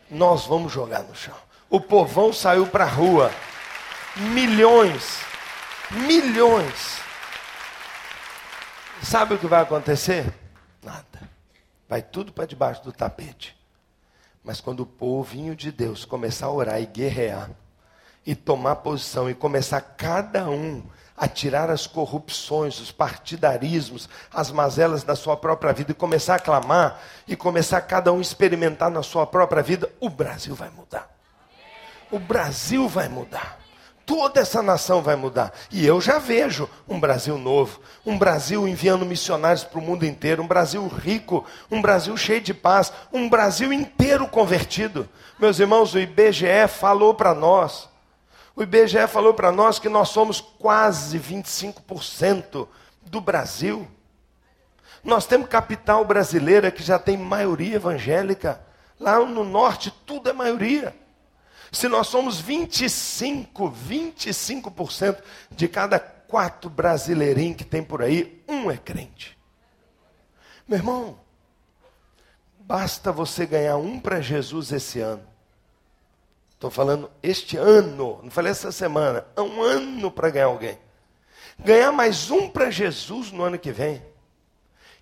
Nós 0.09 0.45
vamos 0.45 0.71
jogar 0.71 1.03
no 1.03 1.15
chão. 1.15 1.35
O 1.69 1.79
povão 1.79 2.31
saiu 2.31 2.67
para 2.67 2.85
a 2.85 2.89
rua. 2.89 3.31
Milhões 4.15 5.19
milhões. 5.91 6.99
Sabe 9.01 9.35
o 9.35 9.39
que 9.39 9.47
vai 9.47 9.61
acontecer? 9.61 10.33
Nada. 10.83 11.29
Vai 11.87 12.01
tudo 12.01 12.31
para 12.31 12.45
debaixo 12.45 12.83
do 12.83 12.91
tapete. 12.91 13.55
Mas 14.43 14.59
quando 14.59 14.81
o 14.81 14.85
povinho 14.85 15.55
de 15.55 15.71
Deus 15.71 16.05
começar 16.05 16.47
a 16.47 16.51
orar 16.51 16.81
e 16.81 16.85
guerrear, 16.85 17.49
e 18.25 18.35
tomar 18.35 18.77
posição, 18.77 19.29
e 19.29 19.33
começar 19.33 19.79
cada 19.79 20.49
um 20.49 20.83
a 21.15 21.27
tirar 21.27 21.69
as 21.69 21.87
corrupções, 21.87 22.79
os 22.79 22.91
partidarismos, 22.91 24.09
as 24.31 24.51
mazelas 24.51 25.03
da 25.03 25.15
sua 25.15 25.37
própria 25.37 25.73
vida, 25.73 25.91
e 25.91 25.95
começar 25.95 26.35
a 26.35 26.39
clamar, 26.39 26.99
e 27.27 27.35
começar 27.35 27.81
cada 27.81 28.11
um 28.11 28.17
a 28.17 28.21
experimentar 28.21 28.91
na 28.91 29.01
sua 29.01 29.25
própria 29.25 29.63
vida, 29.63 29.89
o 29.99 30.09
Brasil 30.09 30.53
vai 30.53 30.69
mudar. 30.69 31.09
O 32.11 32.19
Brasil 32.19 32.87
vai 32.87 33.07
mudar 33.07 33.66
toda 34.07 34.39
essa 34.39 34.63
nação 34.63 35.01
vai 35.01 35.17
mudar. 35.17 35.53
E 35.69 35.85
eu 35.85 35.99
já 35.99 36.17
vejo 36.17 36.67
um 36.87 36.97
Brasil 36.97 37.37
novo, 37.37 37.81
um 38.05 38.17
Brasil 38.17 38.65
enviando 38.65 39.05
missionários 39.05 39.65
para 39.65 39.77
o 39.77 39.81
mundo 39.81 40.05
inteiro, 40.05 40.41
um 40.41 40.47
Brasil 40.47 40.87
rico, 40.87 41.45
um 41.69 41.81
Brasil 41.81 42.15
cheio 42.15 42.39
de 42.39 42.53
paz, 42.53 42.91
um 43.11 43.27
Brasil 43.27 43.71
inteiro 43.73 44.25
convertido. 44.25 45.07
Meus 45.37 45.59
irmãos, 45.59 45.93
o 45.93 45.99
IBGE 45.99 46.69
falou 46.69 47.13
para 47.13 47.35
nós. 47.35 47.89
O 48.55 48.63
IBGE 48.63 49.05
falou 49.09 49.33
para 49.33 49.51
nós 49.51 49.77
que 49.77 49.89
nós 49.89 50.07
somos 50.07 50.39
quase 50.39 51.19
25% 51.19 52.65
do 53.01 53.19
Brasil. 53.19 53.85
Nós 55.03 55.25
temos 55.25 55.49
capital 55.49 56.05
brasileira 56.05 56.71
que 56.71 56.81
já 56.81 56.97
tem 56.97 57.17
maioria 57.17 57.75
evangélica. 57.75 58.61
Lá 58.97 59.19
no 59.19 59.43
norte 59.43 59.93
tudo 60.05 60.29
é 60.29 60.33
maioria. 60.33 60.95
Se 61.77 61.87
nós 61.87 62.07
somos 62.07 62.39
25, 62.39 63.71
25% 63.71 65.21
de 65.51 65.67
cada 65.67 65.99
quatro 65.99 66.71
brasileirinhos 66.71 67.55
que 67.55 67.63
tem 67.63 67.83
por 67.83 68.01
aí, 68.01 68.43
um 68.47 68.71
é 68.71 68.77
crente. 68.77 69.37
Meu 70.67 70.79
irmão, 70.79 71.19
basta 72.61 73.11
você 73.11 73.45
ganhar 73.45 73.77
um 73.77 73.99
para 73.99 74.19
Jesus 74.21 74.71
esse 74.71 74.99
ano. 74.99 75.21
Estou 76.49 76.71
falando 76.71 77.11
este 77.21 77.57
ano, 77.57 78.21
não 78.23 78.31
falei 78.31 78.53
essa 78.53 78.71
semana, 78.71 79.23
há 79.35 79.43
um 79.43 79.61
ano 79.61 80.09
para 80.09 80.31
ganhar 80.31 80.47
alguém. 80.47 80.79
Ganhar 81.59 81.91
mais 81.91 82.31
um 82.31 82.49
para 82.49 82.71
Jesus 82.71 83.31
no 83.31 83.43
ano 83.43 83.59
que 83.59 83.71
vem. 83.71 84.01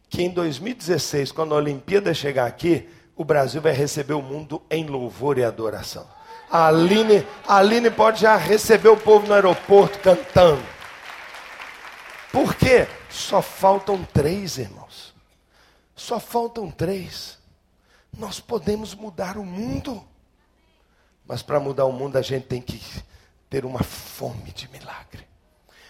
Que 0.10 0.24
em 0.24 0.30
2016, 0.30 1.32
quando 1.32 1.54
a 1.54 1.58
Olimpíada 1.58 2.14
chegar 2.14 2.46
aqui, 2.48 2.90
o 3.16 3.24
Brasil 3.24 3.62
vai 3.62 3.72
receber 3.72 4.16
o 4.16 4.22
mundo 4.22 4.62
em 4.70 4.86
louvor 4.86 5.38
e 5.38 5.44
adoração. 5.46 6.06
A 6.50 6.68
Aline, 6.68 7.26
a 7.48 7.58
Aline 7.58 7.90
pode 7.90 8.22
já 8.22 8.36
receber 8.36 8.90
o 8.90 8.98
povo 8.98 9.28
no 9.28 9.34
aeroporto 9.34 10.00
cantando. 10.00 10.64
Por 12.32 12.56
quê? 12.56 12.88
Só 13.10 13.42
faltam 13.42 14.04
três, 14.04 14.58
irmãos. 14.58 15.14
Só 15.96 16.20
faltam 16.20 16.70
três. 16.70 17.40
Nós 18.18 18.40
podemos 18.40 18.94
mudar 18.94 19.38
o 19.38 19.46
mundo. 19.46 20.06
Mas 21.26 21.42
para 21.42 21.60
mudar 21.60 21.86
o 21.86 21.92
mundo, 21.92 22.18
a 22.18 22.22
gente 22.22 22.46
tem 22.46 22.62
que 22.62 22.82
ter 23.50 23.66
uma 23.66 23.82
fome 23.84 24.52
de 24.52 24.70
milagre. 24.70 25.26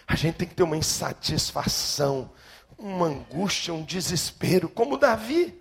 A 0.06 0.14
gente 0.14 0.36
tem 0.36 0.48
que 0.48 0.54
ter 0.54 0.62
uma 0.62 0.76
insatisfação, 0.76 2.30
uma 2.78 3.06
angústia, 3.06 3.74
um 3.74 3.82
desespero, 3.82 4.68
como 4.68 4.96
Davi. 4.96 5.60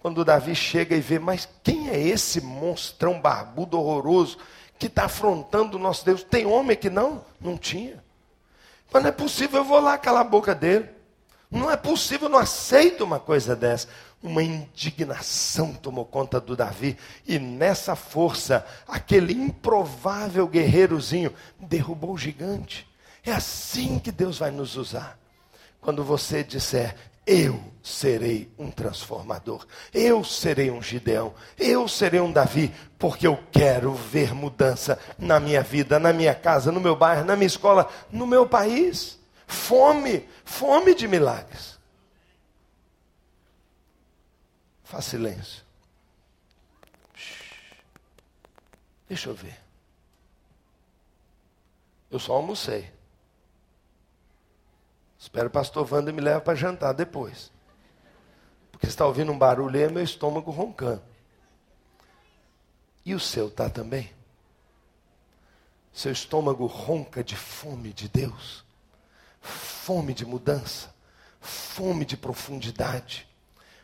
Quando 0.00 0.24
Davi 0.24 0.54
chega 0.54 0.96
e 0.96 1.00
vê, 1.00 1.18
mas 1.18 1.46
quem 1.62 1.90
é 1.90 2.00
esse 2.00 2.40
monstrão 2.40 3.20
barbudo 3.20 3.78
horroroso 3.78 4.38
que 4.78 4.86
está 4.86 5.04
afrontando 5.04 5.76
o 5.76 5.80
nosso 5.80 6.04
Deus? 6.04 6.22
Tem 6.22 6.46
homem 6.46 6.76
que 6.76 6.88
não? 6.88 7.22
Não 7.38 7.56
tinha. 7.58 8.02
Mas 8.90 9.02
não 9.02 9.10
é 9.10 9.12
possível, 9.12 9.58
eu 9.58 9.64
vou 9.64 9.78
lá 9.78 9.98
calar 9.98 10.22
a 10.22 10.28
boca 10.28 10.54
dele. 10.54 10.88
Não 11.50 11.70
é 11.70 11.76
possível, 11.76 12.28
eu 12.28 12.32
não 12.32 12.38
aceito 12.38 13.04
uma 13.04 13.20
coisa 13.20 13.54
dessa. 13.54 13.88
Uma 14.22 14.42
indignação 14.42 15.74
tomou 15.74 16.04
conta 16.04 16.40
do 16.40 16.54
Davi, 16.54 16.96
e 17.26 17.38
nessa 17.38 17.96
força, 17.96 18.66
aquele 18.86 19.32
improvável 19.32 20.46
guerreirozinho 20.46 21.32
derrubou 21.58 22.12
o 22.12 22.18
gigante. 22.18 22.88
É 23.24 23.32
assim 23.32 23.98
que 23.98 24.12
Deus 24.12 24.38
vai 24.38 24.50
nos 24.50 24.76
usar. 24.76 25.18
Quando 25.80 26.04
você 26.04 26.44
disser, 26.44 26.94
eu 27.30 27.62
serei 27.80 28.52
um 28.58 28.72
transformador, 28.72 29.64
eu 29.94 30.24
serei 30.24 30.68
um 30.68 30.82
Gideão, 30.82 31.32
eu 31.56 31.86
serei 31.86 32.18
um 32.18 32.32
Davi, 32.32 32.74
porque 32.98 33.24
eu 33.24 33.38
quero 33.52 33.94
ver 33.94 34.34
mudança 34.34 34.98
na 35.16 35.38
minha 35.38 35.62
vida, 35.62 36.00
na 36.00 36.12
minha 36.12 36.34
casa, 36.34 36.72
no 36.72 36.80
meu 36.80 36.96
bairro, 36.96 37.24
na 37.24 37.36
minha 37.36 37.46
escola, 37.46 37.88
no 38.10 38.26
meu 38.26 38.48
país. 38.48 39.16
Fome, 39.46 40.28
fome 40.44 40.92
de 40.92 41.06
milagres. 41.06 41.78
Faz 44.82 45.04
silêncio. 45.04 45.62
Deixa 49.08 49.28
eu 49.28 49.34
ver. 49.36 49.56
Eu 52.10 52.18
só 52.18 52.32
almocei. 52.32 52.90
Espero 55.20 55.48
o 55.48 55.50
pastor 55.50 55.86
Wanda 55.92 56.10
me 56.10 56.20
leve 56.22 56.40
para 56.40 56.54
jantar 56.54 56.94
depois. 56.94 57.52
Porque 58.72 58.86
está 58.86 59.04
ouvindo 59.04 59.30
um 59.30 59.38
barulho 59.38 59.76
e 59.76 59.82
é 59.82 59.88
meu 59.90 60.02
estômago 60.02 60.50
roncando. 60.50 61.02
E 63.04 63.14
o 63.14 63.20
seu 63.20 63.48
está 63.48 63.68
também? 63.68 64.10
Seu 65.92 66.10
estômago 66.10 66.64
ronca 66.64 67.22
de 67.22 67.36
fome 67.36 67.92
de 67.92 68.08
Deus, 68.08 68.64
fome 69.42 70.14
de 70.14 70.24
mudança, 70.24 70.94
fome 71.38 72.06
de 72.06 72.16
profundidade, 72.16 73.28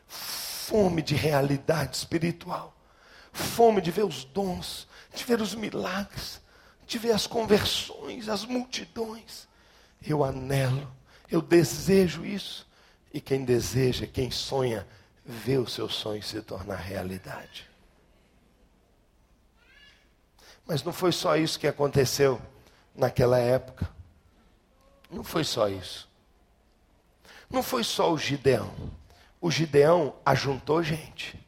fome 0.06 1.02
de 1.02 1.14
realidade 1.14 1.96
espiritual, 1.96 2.74
fome 3.30 3.82
de 3.82 3.90
ver 3.90 4.04
os 4.04 4.24
dons, 4.24 4.88
de 5.14 5.24
ver 5.24 5.42
os 5.42 5.54
milagres, 5.54 6.40
de 6.86 6.98
ver 6.98 7.12
as 7.12 7.26
conversões, 7.26 8.28
as 8.28 8.46
multidões. 8.46 9.46
Eu 10.00 10.24
anelo 10.24 10.96
eu 11.30 11.40
desejo 11.40 12.24
isso. 12.24 12.66
E 13.12 13.20
quem 13.20 13.44
deseja, 13.44 14.06
quem 14.06 14.30
sonha, 14.30 14.86
vê 15.24 15.56
o 15.58 15.66
seu 15.66 15.88
sonho 15.88 16.22
se 16.22 16.40
tornar 16.42 16.76
realidade. 16.76 17.68
Mas 20.66 20.82
não 20.82 20.92
foi 20.92 21.12
só 21.12 21.36
isso 21.36 21.58
que 21.58 21.66
aconteceu 21.66 22.40
naquela 22.94 23.38
época. 23.38 23.88
Não 25.10 25.22
foi 25.22 25.44
só 25.44 25.68
isso. 25.68 26.08
Não 27.48 27.62
foi 27.62 27.84
só 27.84 28.12
o 28.12 28.18
Gideão. 28.18 28.74
O 29.40 29.50
Gideão 29.50 30.14
ajuntou 30.24 30.82
gente. 30.82 31.38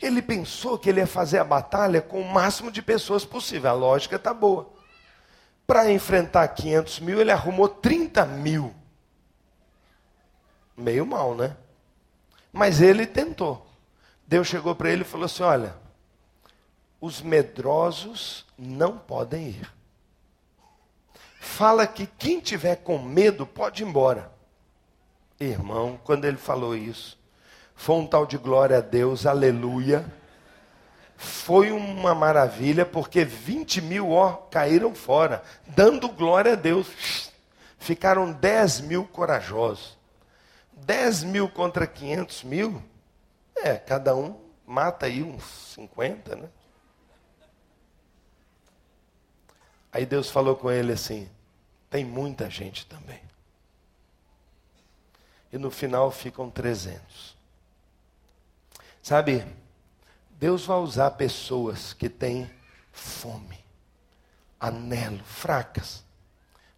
Ele 0.00 0.22
pensou 0.22 0.78
que 0.78 0.88
ele 0.88 1.00
ia 1.00 1.06
fazer 1.06 1.38
a 1.38 1.44
batalha 1.44 2.00
com 2.00 2.20
o 2.20 2.32
máximo 2.32 2.70
de 2.70 2.82
pessoas 2.82 3.24
possível. 3.24 3.70
A 3.70 3.74
lógica 3.74 4.16
está 4.16 4.32
boa. 4.32 4.75
Para 5.66 5.90
enfrentar 5.90 6.46
500 6.48 7.00
mil, 7.00 7.20
ele 7.20 7.32
arrumou 7.32 7.68
30 7.68 8.24
mil. 8.24 8.74
Meio 10.76 11.04
mal, 11.04 11.34
né? 11.34 11.56
Mas 12.52 12.80
ele 12.80 13.06
tentou. 13.06 13.66
Deus 14.26 14.46
chegou 14.46 14.74
para 14.74 14.90
ele 14.90 15.02
e 15.02 15.04
falou 15.04 15.26
assim: 15.26 15.42
Olha, 15.42 15.74
os 17.00 17.20
medrosos 17.20 18.46
não 18.56 18.96
podem 18.96 19.48
ir. 19.48 19.72
Fala 21.40 21.86
que 21.86 22.06
quem 22.06 22.40
tiver 22.40 22.76
com 22.76 22.98
medo 22.98 23.46
pode 23.46 23.82
ir 23.82 23.86
embora. 23.86 24.30
Irmão, 25.38 25.98
quando 26.02 26.24
ele 26.24 26.36
falou 26.36 26.76
isso, 26.76 27.18
foi 27.74 27.96
um 27.96 28.06
tal 28.06 28.26
de 28.26 28.38
glória 28.38 28.78
a 28.78 28.80
Deus, 28.80 29.26
aleluia 29.26 30.04
foi 31.16 31.72
uma 31.72 32.14
maravilha, 32.14 32.84
porque 32.84 33.24
20 33.24 33.80
mil 33.80 34.10
ó, 34.10 34.32
caíram 34.32 34.94
fora, 34.94 35.42
dando 35.66 36.08
glória 36.08 36.52
a 36.52 36.56
Deus. 36.56 37.32
Ficaram 37.78 38.32
10 38.32 38.80
mil 38.82 39.04
corajosos. 39.04 39.96
10 40.72 41.24
mil 41.24 41.48
contra 41.48 41.86
500 41.86 42.44
mil, 42.44 42.82
é, 43.56 43.76
cada 43.76 44.14
um 44.14 44.38
mata 44.66 45.06
aí 45.06 45.22
uns 45.22 45.42
50, 45.74 46.36
né? 46.36 46.48
Aí 49.90 50.04
Deus 50.04 50.28
falou 50.28 50.54
com 50.54 50.70
ele 50.70 50.92
assim: 50.92 51.28
tem 51.88 52.04
muita 52.04 52.50
gente 52.50 52.84
também. 52.86 53.20
E 55.50 55.56
no 55.56 55.70
final 55.70 56.10
ficam 56.10 56.50
300. 56.50 57.34
Sabe, 59.02 59.46
Deus 60.38 60.66
vai 60.66 60.78
usar 60.78 61.12
pessoas 61.12 61.92
que 61.92 62.08
têm 62.08 62.50
fome, 62.92 63.58
anelo, 64.60 65.24
fracas, 65.24 66.04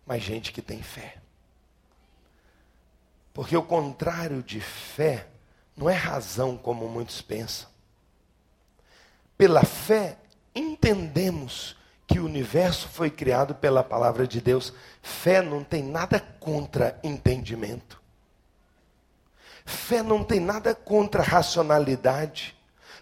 mas 0.07 0.23
gente 0.23 0.53
que 0.53 0.63
tem 0.63 0.83
fé. 0.83 1.17
Porque 3.35 3.57
o 3.57 3.63
contrário 3.63 4.43
de 4.43 4.61
fé 4.61 5.29
não 5.77 5.89
é 5.89 5.95
razão 5.95 6.57
como 6.57 6.89
muitos 6.89 7.23
pensam. 7.23 7.69
Pela 9.37 9.65
fé, 9.65 10.19
entendemos 10.55 11.77
que 12.05 12.19
o 12.19 12.25
universo 12.25 12.89
foi 12.89 13.11
criado 13.11 13.55
pela 13.55 13.85
palavra 13.85 14.27
de 14.27 14.41
Deus. 14.41 14.73
Fé 15.03 15.43
não 15.43 15.63
tem 15.63 15.85
nada 15.85 16.19
contra 16.19 16.99
entendimento. 17.05 18.03
Fé 19.65 20.03
não 20.03 20.25
tem 20.25 20.41
nada 20.41 20.75
contra 20.75 21.23
racionalidade. 21.23 22.58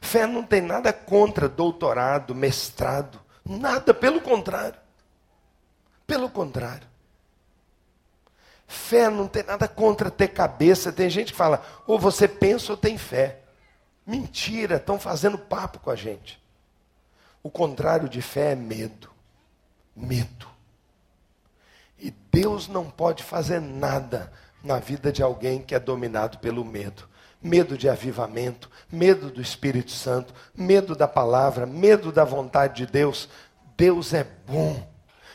Fé 0.07 0.25
não 0.25 0.45
tem 0.45 0.61
nada 0.61 0.93
contra 0.93 1.49
doutorado, 1.49 2.33
mestrado, 2.33 3.21
nada, 3.45 3.93
pelo 3.93 4.21
contrário. 4.21 4.79
Pelo 6.07 6.31
contrário. 6.31 6.87
Fé 8.69 9.11
não 9.11 9.27
tem 9.27 9.43
nada 9.43 9.67
contra 9.67 10.09
ter 10.09 10.29
cabeça. 10.29 10.93
Tem 10.93 11.11
gente 11.11 11.33
que 11.33 11.37
fala, 11.37 11.61
ou 11.89 11.99
você 11.99 12.29
pensa 12.29 12.73
ou 12.73 12.77
tem 12.77 12.97
fé. 12.97 13.41
Mentira, 14.07 14.77
estão 14.77 14.97
fazendo 14.97 15.37
papo 15.37 15.81
com 15.81 15.91
a 15.91 15.97
gente. 15.97 16.41
O 17.43 17.51
contrário 17.51 18.09
de 18.09 18.23
fé 18.23 18.53
é 18.53 18.55
medo. 18.55 19.11
Medo. 19.95 20.47
E 21.99 22.13
Deus 22.31 22.69
não 22.69 22.89
pode 22.89 23.25
fazer 23.25 23.61
nada 23.61 24.33
na 24.63 24.79
vida 24.79 25.11
de 25.11 25.21
alguém 25.21 25.61
que 25.63 25.75
é 25.75 25.81
dominado 25.81 26.39
pelo 26.39 26.65
medo 26.65 27.09
medo 27.43 27.77
de 27.77 27.89
avivamento, 27.89 28.71
medo 28.91 29.31
do 29.31 29.41
Espírito 29.41 29.91
Santo, 29.91 30.35
medo 30.55 30.95
da 30.95 31.07
palavra, 31.07 31.67
medo 31.67 32.11
da 32.11 32.25
vontade 32.25 32.85
de 32.85 32.93
Deus. 32.93 33.29
Deus 33.77 34.13
é 34.15 34.27
bom. 34.47 34.89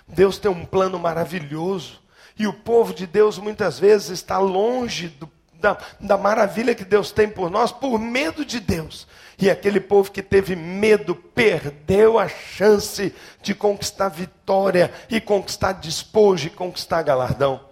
Deus 0.08 0.38
tem 0.38 0.52
um 0.52 0.66
plano 0.66 1.00
maravilhoso. 1.00 2.02
E 2.38 2.48
o 2.48 2.54
povo 2.54 2.94
de 2.94 3.06
Deus 3.06 3.38
muitas 3.38 3.80
vezes 3.80 4.10
está 4.10 4.40
longe 4.40 5.10
do, 5.10 5.30
da, 5.54 5.78
da 6.00 6.18
maravilha 6.18 6.76
que 6.76 6.84
Deus 6.84 7.12
tem 7.12 7.30
por 7.30 7.50
nós 7.50 7.72
por 7.72 8.00
medo 8.00 8.44
de 8.44 8.60
Deus. 8.60 9.08
E 9.40 9.50
aquele 9.50 9.80
povo 9.80 10.12
que 10.12 10.22
teve 10.22 10.56
medo 10.56 11.16
perdeu 11.16 12.20
a 12.20 12.28
chance 12.28 13.14
de 13.42 13.56
conquistar 13.56 14.10
vitória 14.10 14.92
e 15.10 15.20
conquistar 15.20 15.74
despojo 15.74 16.48
e 16.48 16.52
conquistar 16.52 17.02
galardão. 17.04 17.71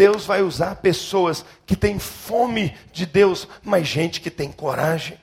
Deus 0.00 0.24
vai 0.24 0.40
usar 0.40 0.76
pessoas 0.76 1.44
que 1.66 1.76
têm 1.76 1.98
fome 1.98 2.74
de 2.90 3.04
Deus, 3.04 3.46
mas 3.62 3.86
gente 3.86 4.22
que 4.22 4.30
tem 4.30 4.50
coragem, 4.50 5.20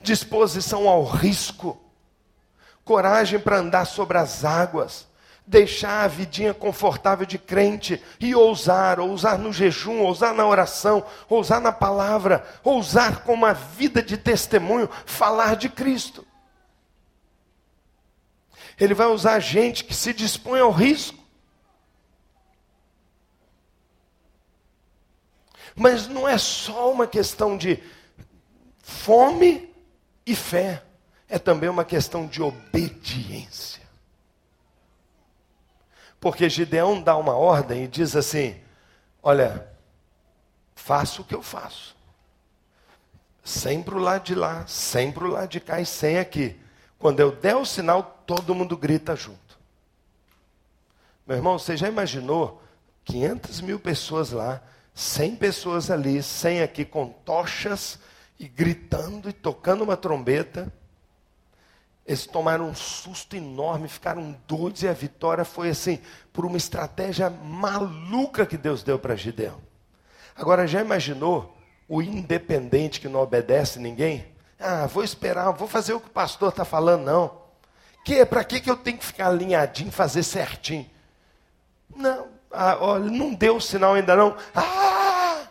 disposição 0.00 0.88
ao 0.88 1.04
risco, 1.04 1.78
coragem 2.86 3.38
para 3.38 3.58
andar 3.58 3.84
sobre 3.84 4.16
as 4.16 4.46
águas, 4.46 5.06
deixar 5.46 6.04
a 6.04 6.08
vidinha 6.08 6.54
confortável 6.54 7.26
de 7.26 7.36
crente 7.36 8.02
e 8.18 8.34
ousar, 8.34 8.98
ousar 8.98 9.38
no 9.38 9.52
jejum, 9.52 10.00
ousar 10.00 10.32
na 10.32 10.46
oração, 10.46 11.04
ousar 11.28 11.60
na 11.60 11.70
palavra, 11.70 12.46
ousar 12.64 13.24
com 13.24 13.34
uma 13.34 13.52
vida 13.52 14.02
de 14.02 14.16
testemunho, 14.16 14.88
falar 15.04 15.54
de 15.54 15.68
Cristo. 15.68 16.26
Ele 18.80 18.94
vai 18.94 19.08
usar 19.08 19.38
gente 19.38 19.84
que 19.84 19.92
se 19.92 20.14
dispõe 20.14 20.60
ao 20.60 20.70
risco. 20.70 21.23
Mas 25.74 26.06
não 26.06 26.28
é 26.28 26.38
só 26.38 26.92
uma 26.92 27.06
questão 27.06 27.56
de 27.56 27.82
fome 28.82 29.72
e 30.24 30.34
fé, 30.34 30.82
é 31.28 31.38
também 31.38 31.68
uma 31.68 31.84
questão 31.84 32.26
de 32.26 32.42
obediência. 32.42 33.82
Porque 36.20 36.48
Gideão 36.48 37.02
dá 37.02 37.16
uma 37.16 37.34
ordem 37.34 37.84
e 37.84 37.88
diz 37.88 38.16
assim: 38.16 38.58
Olha, 39.22 39.68
faço 40.74 41.22
o 41.22 41.24
que 41.24 41.34
eu 41.34 41.42
faço. 41.42 41.94
Sem 43.42 43.80
o 43.80 43.98
lado 43.98 44.24
de 44.24 44.34
lá, 44.34 44.66
sem 44.66 45.10
o 45.10 45.26
lado 45.26 45.48
de 45.48 45.60
cá 45.60 45.80
e 45.80 45.86
sem 45.86 46.18
aqui. 46.18 46.58
Quando 46.98 47.20
eu 47.20 47.30
der 47.30 47.56
o 47.56 47.66
sinal, 47.66 48.22
todo 48.26 48.54
mundo 48.54 48.76
grita 48.76 49.14
junto. 49.14 49.58
Meu 51.26 51.36
irmão, 51.36 51.58
você 51.58 51.76
já 51.76 51.88
imaginou 51.88 52.62
500 53.04 53.60
mil 53.60 53.78
pessoas 53.78 54.30
lá, 54.30 54.62
100 54.94 55.36
pessoas 55.36 55.90
ali, 55.90 56.22
100 56.22 56.62
aqui 56.62 56.84
com 56.84 57.08
tochas 57.08 57.98
e 58.38 58.46
gritando 58.46 59.28
e 59.28 59.32
tocando 59.32 59.82
uma 59.82 59.96
trombeta? 59.96 60.72
Eles 62.06 62.26
tomaram 62.26 62.68
um 62.68 62.74
susto 62.74 63.34
enorme, 63.34 63.88
ficaram 63.88 64.36
doidos 64.46 64.82
e 64.82 64.88
a 64.88 64.92
vitória 64.92 65.44
foi 65.44 65.70
assim, 65.70 65.98
por 66.32 66.44
uma 66.44 66.56
estratégia 66.56 67.28
maluca 67.28 68.46
que 68.46 68.58
Deus 68.58 68.82
deu 68.82 68.98
para 68.98 69.16
Gideão. 69.16 69.60
Agora, 70.36 70.66
já 70.66 70.80
imaginou 70.80 71.56
o 71.88 72.02
independente 72.02 73.00
que 73.00 73.08
não 73.08 73.20
obedece 73.20 73.78
ninguém? 73.78 74.26
Ah, 74.60 74.86
vou 74.86 75.02
esperar, 75.02 75.50
vou 75.52 75.66
fazer 75.66 75.94
o 75.94 76.00
que 76.00 76.08
o 76.08 76.12
pastor 76.12 76.50
está 76.50 76.64
falando, 76.64 77.04
não. 77.04 77.42
Que, 78.04 78.24
para 78.26 78.44
que, 78.44 78.60
que 78.60 78.70
eu 78.70 78.76
tenho 78.76 78.98
que 78.98 79.04
ficar 79.04 79.28
alinhadinho, 79.28 79.90
fazer 79.90 80.22
certinho? 80.22 80.88
Não, 81.94 82.28
ah, 82.54 82.78
olha, 82.80 83.10
não 83.10 83.34
deu 83.34 83.60
sinal 83.60 83.94
ainda 83.94 84.16
não. 84.16 84.36
Ah! 84.54 85.46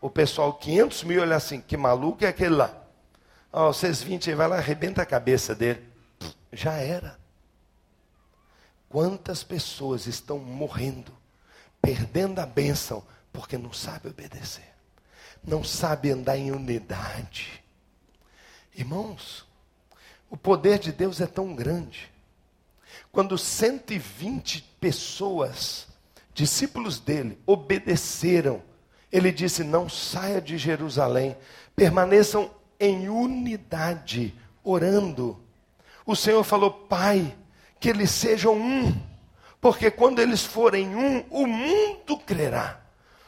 O 0.00 0.10
pessoal, 0.10 0.52
500 0.54 1.04
mil, 1.04 1.22
olha 1.22 1.36
assim, 1.36 1.60
que 1.60 1.76
maluco 1.76 2.24
é 2.24 2.28
aquele 2.28 2.56
lá? 2.56 2.74
Ó, 3.52 3.68
oh, 3.68 3.72
vocês 3.72 4.02
20 4.02 4.30
aí, 4.30 4.36
vai 4.36 4.48
lá, 4.48 4.56
arrebenta 4.56 5.00
a 5.02 5.06
cabeça 5.06 5.54
dele. 5.54 5.82
Já 6.52 6.74
era. 6.74 7.18
Quantas 8.88 9.42
pessoas 9.42 10.06
estão 10.06 10.38
morrendo, 10.38 11.12
perdendo 11.80 12.40
a 12.40 12.46
bênção, 12.46 13.02
porque 13.32 13.56
não 13.56 13.72
sabe 13.72 14.08
obedecer, 14.08 14.68
não 15.42 15.64
sabe 15.64 16.10
andar 16.10 16.36
em 16.36 16.50
unidade. 16.50 17.64
Irmãos, 18.74 19.46
o 20.28 20.36
poder 20.36 20.78
de 20.78 20.92
Deus 20.92 21.20
é 21.20 21.26
tão 21.26 21.54
grande. 21.54 22.11
Quando 23.12 23.36
120 23.36 24.62
pessoas, 24.80 25.86
discípulos 26.32 26.98
dele, 26.98 27.38
obedeceram, 27.46 28.62
ele 29.12 29.30
disse: 29.30 29.62
Não 29.62 29.86
saia 29.86 30.40
de 30.40 30.56
Jerusalém, 30.56 31.36
permaneçam 31.76 32.50
em 32.80 33.10
unidade, 33.10 34.34
orando. 34.64 35.38
O 36.06 36.16
Senhor 36.16 36.42
falou: 36.42 36.70
Pai, 36.70 37.36
que 37.78 37.90
eles 37.90 38.10
sejam 38.10 38.54
um, 38.54 38.98
porque 39.60 39.90
quando 39.90 40.20
eles 40.20 40.42
forem 40.42 40.96
um, 40.96 41.22
o 41.28 41.46
mundo 41.46 42.16
crerá, 42.16 42.80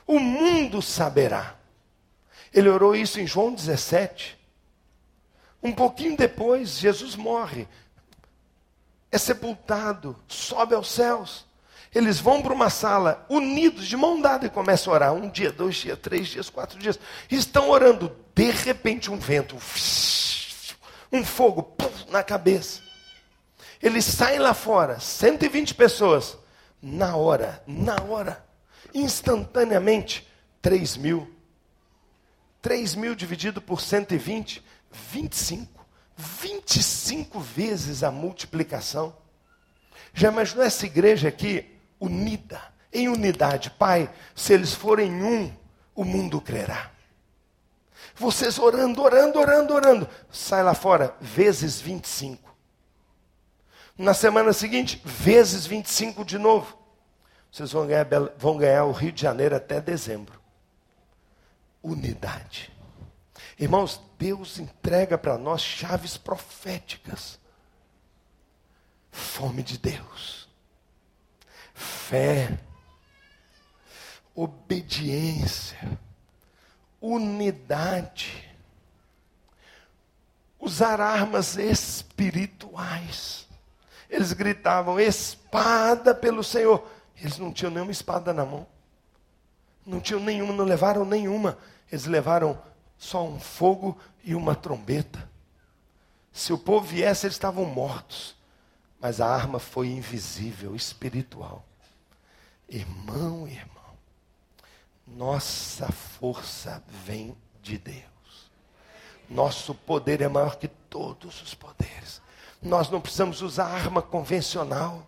o 0.06 0.18
mundo 0.18 0.80
saberá. 0.80 1.56
Ele 2.54 2.70
orou 2.70 2.96
isso 2.96 3.20
em 3.20 3.26
João 3.26 3.52
17. 3.52 4.38
Um 5.62 5.72
pouquinho 5.72 6.16
depois, 6.16 6.78
Jesus 6.78 7.16
morre, 7.16 7.66
é 9.14 9.18
sepultado, 9.18 10.16
sobe 10.26 10.74
aos 10.74 10.90
céus. 10.90 11.46
Eles 11.94 12.18
vão 12.18 12.42
para 12.42 12.52
uma 12.52 12.68
sala, 12.68 13.24
unidos, 13.28 13.86
de 13.86 13.96
mão 13.96 14.20
dada, 14.20 14.46
e 14.46 14.50
começam 14.50 14.92
a 14.92 14.96
orar. 14.96 15.12
Um 15.14 15.30
dia, 15.30 15.52
dois 15.52 15.76
dias, 15.76 15.96
três 16.00 16.26
dias, 16.26 16.50
quatro 16.50 16.76
dias. 16.80 16.98
Estão 17.30 17.70
orando. 17.70 18.10
De 18.34 18.50
repente, 18.50 19.12
um 19.12 19.16
vento, 19.16 19.54
um 21.12 21.24
fogo 21.24 21.76
na 22.10 22.24
cabeça. 22.24 22.82
Eles 23.80 24.04
saem 24.04 24.40
lá 24.40 24.52
fora, 24.52 24.98
120 24.98 25.74
pessoas. 25.76 26.36
Na 26.82 27.14
hora, 27.14 27.62
na 27.68 27.94
hora, 28.02 28.44
instantaneamente, 28.92 30.26
3 30.60 30.96
mil. 30.96 31.32
3 32.60 32.96
mil 32.96 33.14
dividido 33.14 33.62
por 33.62 33.80
120, 33.80 34.60
25. 34.90 35.83
25 36.16 37.40
vezes 37.40 38.02
a 38.02 38.10
multiplicação. 38.10 39.16
Já 40.12 40.30
imaginou 40.30 40.64
essa 40.64 40.86
igreja 40.86 41.28
aqui? 41.28 41.74
unida, 42.04 42.60
em 42.92 43.08
unidade. 43.08 43.70
Pai, 43.70 44.12
se 44.34 44.52
eles 44.52 44.74
forem 44.74 45.22
um, 45.22 45.52
o 45.94 46.04
mundo 46.04 46.40
crerá. 46.40 46.90
Vocês 48.14 48.58
orando, 48.58 49.02
orando, 49.02 49.38
orando, 49.38 49.74
orando. 49.74 50.08
Sai 50.30 50.62
lá 50.62 50.74
fora, 50.74 51.16
vezes 51.20 51.80
25. 51.80 52.54
Na 53.96 54.14
semana 54.14 54.52
seguinte, 54.52 55.00
vezes 55.04 55.66
25 55.66 56.24
de 56.24 56.38
novo. 56.38 56.78
Vocês 57.50 57.72
vão 57.72 57.86
ganhar, 57.86 58.06
vão 58.36 58.56
ganhar 58.56 58.84
o 58.84 58.92
Rio 58.92 59.12
de 59.12 59.22
Janeiro 59.22 59.56
até 59.56 59.80
dezembro. 59.80 60.40
Unidade. 61.82 62.72
Irmãos, 63.58 64.00
Deus 64.18 64.58
entrega 64.58 65.16
para 65.16 65.38
nós 65.38 65.60
chaves 65.62 66.16
proféticas. 66.16 67.38
Fome 69.10 69.62
de 69.62 69.78
Deus 69.78 70.44
fé, 71.74 72.56
obediência, 74.34 75.98
unidade, 77.00 78.48
usar 80.58 81.00
armas 81.00 81.56
espirituais. 81.56 83.48
Eles 84.08 84.32
gritavam: 84.32 85.00
espada 85.00 86.14
pelo 86.14 86.44
Senhor. 86.44 86.86
Eles 87.16 87.38
não 87.38 87.52
tinham 87.52 87.72
nenhuma 87.72 87.92
espada 87.92 88.32
na 88.32 88.44
mão. 88.44 88.66
Não 89.84 90.00
tinham 90.00 90.20
nenhuma, 90.20 90.52
não 90.52 90.64
levaram 90.64 91.04
nenhuma. 91.04 91.58
Eles 91.90 92.06
levaram 92.06 92.60
só 92.98 93.24
um 93.24 93.38
fogo 93.38 93.98
e 94.22 94.34
uma 94.34 94.54
trombeta. 94.54 95.28
Se 96.32 96.52
o 96.52 96.58
povo 96.58 96.86
viesse, 96.86 97.26
eles 97.26 97.36
estavam 97.36 97.64
mortos. 97.64 98.34
Mas 99.00 99.20
a 99.20 99.26
arma 99.26 99.58
foi 99.58 99.88
invisível, 99.88 100.74
espiritual. 100.74 101.64
Irmão, 102.68 103.46
irmão, 103.46 103.74
nossa 105.06 105.92
força 105.92 106.82
vem 107.04 107.36
de 107.62 107.76
Deus. 107.76 108.04
Nosso 109.28 109.74
poder 109.74 110.22
é 110.22 110.28
maior 110.28 110.56
que 110.56 110.68
todos 110.68 111.42
os 111.42 111.54
poderes. 111.54 112.22
Nós 112.62 112.88
não 112.88 113.00
precisamos 113.00 113.42
usar 113.42 113.66
arma 113.66 114.00
convencional. 114.00 115.06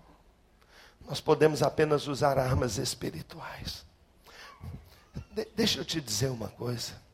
Nós 1.08 1.20
podemos 1.20 1.62
apenas 1.62 2.06
usar 2.06 2.38
armas 2.38 2.76
espirituais. 2.76 3.86
De 5.32 5.46
deixa 5.56 5.80
eu 5.80 5.84
te 5.84 6.00
dizer 6.00 6.30
uma 6.30 6.48
coisa. 6.48 7.05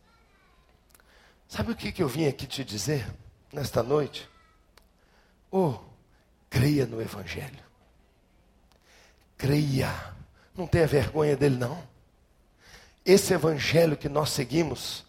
Sabe 1.53 1.73
o 1.73 1.77
que, 1.77 1.93
que 1.93 2.03
eu 2.03 2.09
vim 2.09 2.27
aqui 2.27 2.47
te 2.47 2.65
dizer 2.65 3.07
nesta 3.53 3.83
noite? 3.83 4.27
Oh, 5.51 5.75
Creia 6.49 6.87
no 6.87 6.99
Evangelho. 6.99 7.63
Creia. 9.37 9.93
Não 10.57 10.67
tenha 10.67 10.87
vergonha 10.87 11.37
dele, 11.37 11.59
não. 11.59 11.87
Esse 13.05 13.35
Evangelho 13.35 13.99
que 13.99 14.09
nós 14.09 14.31
seguimos, 14.31 15.05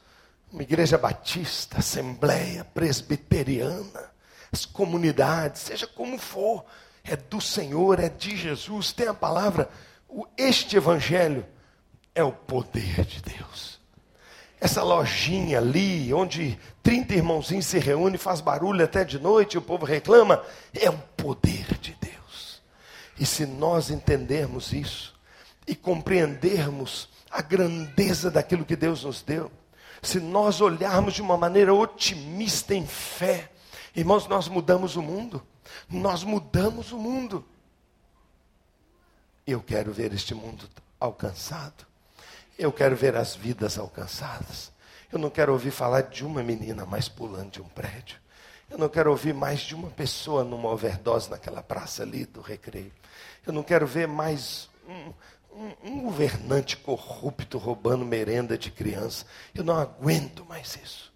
uma 0.51 0.63
igreja 0.63 0.97
batista, 0.97 1.77
assembleia, 1.77 2.65
presbiteriana, 2.65 4.11
as 4.51 4.65
comunidades, 4.65 5.61
seja 5.61 5.87
como 5.87 6.17
for, 6.17 6.65
é 7.05 7.15
do 7.15 7.39
Senhor, 7.39 8.01
é 8.01 8.09
de 8.09 8.35
Jesus, 8.35 8.91
tem 8.91 9.07
a 9.07 9.13
palavra. 9.13 9.69
Este 10.35 10.75
evangelho 10.75 11.45
é 12.13 12.21
o 12.21 12.33
poder 12.33 13.05
de 13.05 13.21
Deus. 13.21 13.81
Essa 14.63 14.81
lojinha 14.81 15.57
ali, 15.57 16.13
onde 16.13 16.57
30 16.81 17.15
irmãozinhos 17.15 17.65
se 17.65 17.77
reúnem, 17.79 18.17
faz 18.17 18.39
barulho 18.39 18.81
até 18.81 19.03
de 19.03 19.19
noite, 19.19 19.55
e 19.55 19.57
o 19.57 19.61
povo 19.61 19.85
reclama, 19.85 20.41
é 20.73 20.89
o 20.89 20.97
poder 21.17 21.77
de 21.79 21.93
Deus. 21.99 22.61
E 23.19 23.25
se 23.25 23.45
nós 23.45 23.89
entendermos 23.89 24.71
isso 24.71 25.19
e 25.67 25.75
compreendermos 25.75 27.09
a 27.29 27.41
grandeza 27.41 28.31
daquilo 28.31 28.63
que 28.63 28.77
Deus 28.77 29.03
nos 29.03 29.21
deu, 29.21 29.51
se 30.01 30.21
nós 30.21 30.61
olharmos 30.61 31.13
de 31.13 31.21
uma 31.21 31.35
maneira 31.35 31.73
otimista 31.73 32.73
em 32.73 32.87
fé, 32.87 33.51
irmãos, 33.93 34.27
nós 34.27 34.47
mudamos 34.47 34.95
o 34.95 35.01
mundo. 35.01 35.45
Nós 35.89 36.23
mudamos 36.23 36.93
o 36.93 36.97
mundo. 36.97 37.45
Eu 39.45 39.61
quero 39.61 39.91
ver 39.91 40.13
este 40.13 40.33
mundo 40.33 40.69
alcançado. 41.01 41.85
Eu 42.57 42.71
quero 42.71 42.95
ver 42.95 43.15
as 43.15 43.35
vidas 43.35 43.77
alcançadas. 43.77 44.71
Eu 45.11 45.19
não 45.19 45.29
quero 45.29 45.51
ouvir 45.53 45.71
falar 45.71 46.01
de 46.01 46.25
uma 46.25 46.43
menina 46.43 46.85
mais 46.85 47.07
pulando 47.07 47.51
de 47.51 47.61
um 47.61 47.67
prédio. 47.67 48.17
Eu 48.69 48.77
não 48.77 48.89
quero 48.89 49.11
ouvir 49.11 49.33
mais 49.33 49.59
de 49.59 49.75
uma 49.75 49.89
pessoa 49.89 50.43
numa 50.43 50.69
overdose 50.69 51.29
naquela 51.29 51.61
praça 51.61 52.03
ali 52.03 52.25
do 52.25 52.41
recreio. 52.41 52.91
Eu 53.45 53.53
não 53.53 53.61
quero 53.61 53.85
ver 53.85 54.07
mais 54.07 54.69
um, 54.87 55.13
um, 55.55 55.73
um 55.83 56.01
governante 56.03 56.77
corrupto 56.77 57.57
roubando 57.57 58.05
merenda 58.05 58.57
de 58.57 58.71
criança. 58.71 59.25
Eu 59.53 59.63
não 59.63 59.77
aguento 59.77 60.45
mais 60.45 60.75
isso. 60.83 61.13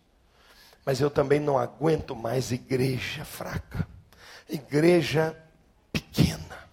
Mas 0.85 1.01
eu 1.01 1.09
também 1.09 1.39
não 1.39 1.57
aguento 1.57 2.15
mais 2.15 2.51
igreja 2.51 3.25
fraca, 3.25 3.87
igreja 4.47 5.35
pequena, 5.91 6.69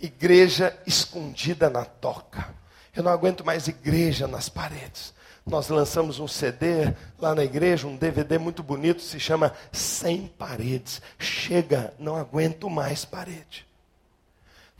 igreja 0.00 0.76
escondida 0.86 1.70
na 1.70 1.84
toca. 1.84 2.54
Eu 2.94 3.02
não 3.02 3.10
aguento 3.10 3.44
mais 3.44 3.66
igreja 3.66 4.26
nas 4.26 4.48
paredes. 4.48 5.14
Nós 5.46 5.68
lançamos 5.68 6.18
um 6.18 6.28
CD 6.28 6.94
lá 7.18 7.34
na 7.34 7.44
igreja, 7.44 7.86
um 7.86 7.96
DVD 7.96 8.38
muito 8.38 8.62
bonito, 8.62 9.02
se 9.02 9.20
chama 9.20 9.52
Sem 9.72 10.26
Paredes. 10.26 11.02
Chega, 11.18 11.92
não 11.98 12.16
aguento 12.16 12.70
mais 12.70 13.04
parede. 13.04 13.66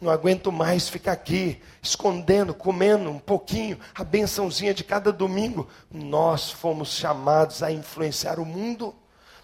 Não 0.01 0.11
aguento 0.11 0.51
mais 0.51 0.89
ficar 0.89 1.13
aqui, 1.13 1.61
escondendo, 1.83 2.55
comendo 2.55 3.11
um 3.11 3.19
pouquinho, 3.19 3.79
a 3.95 4.03
bençãozinha 4.03 4.73
de 4.73 4.85
cada 4.85 5.13
domingo. 5.13 5.69
Nós 5.91 6.51
fomos 6.51 6.91
chamados 6.91 7.63
a 7.63 7.71
influenciar 7.71 8.39
o 8.39 8.45
mundo. 8.45 8.95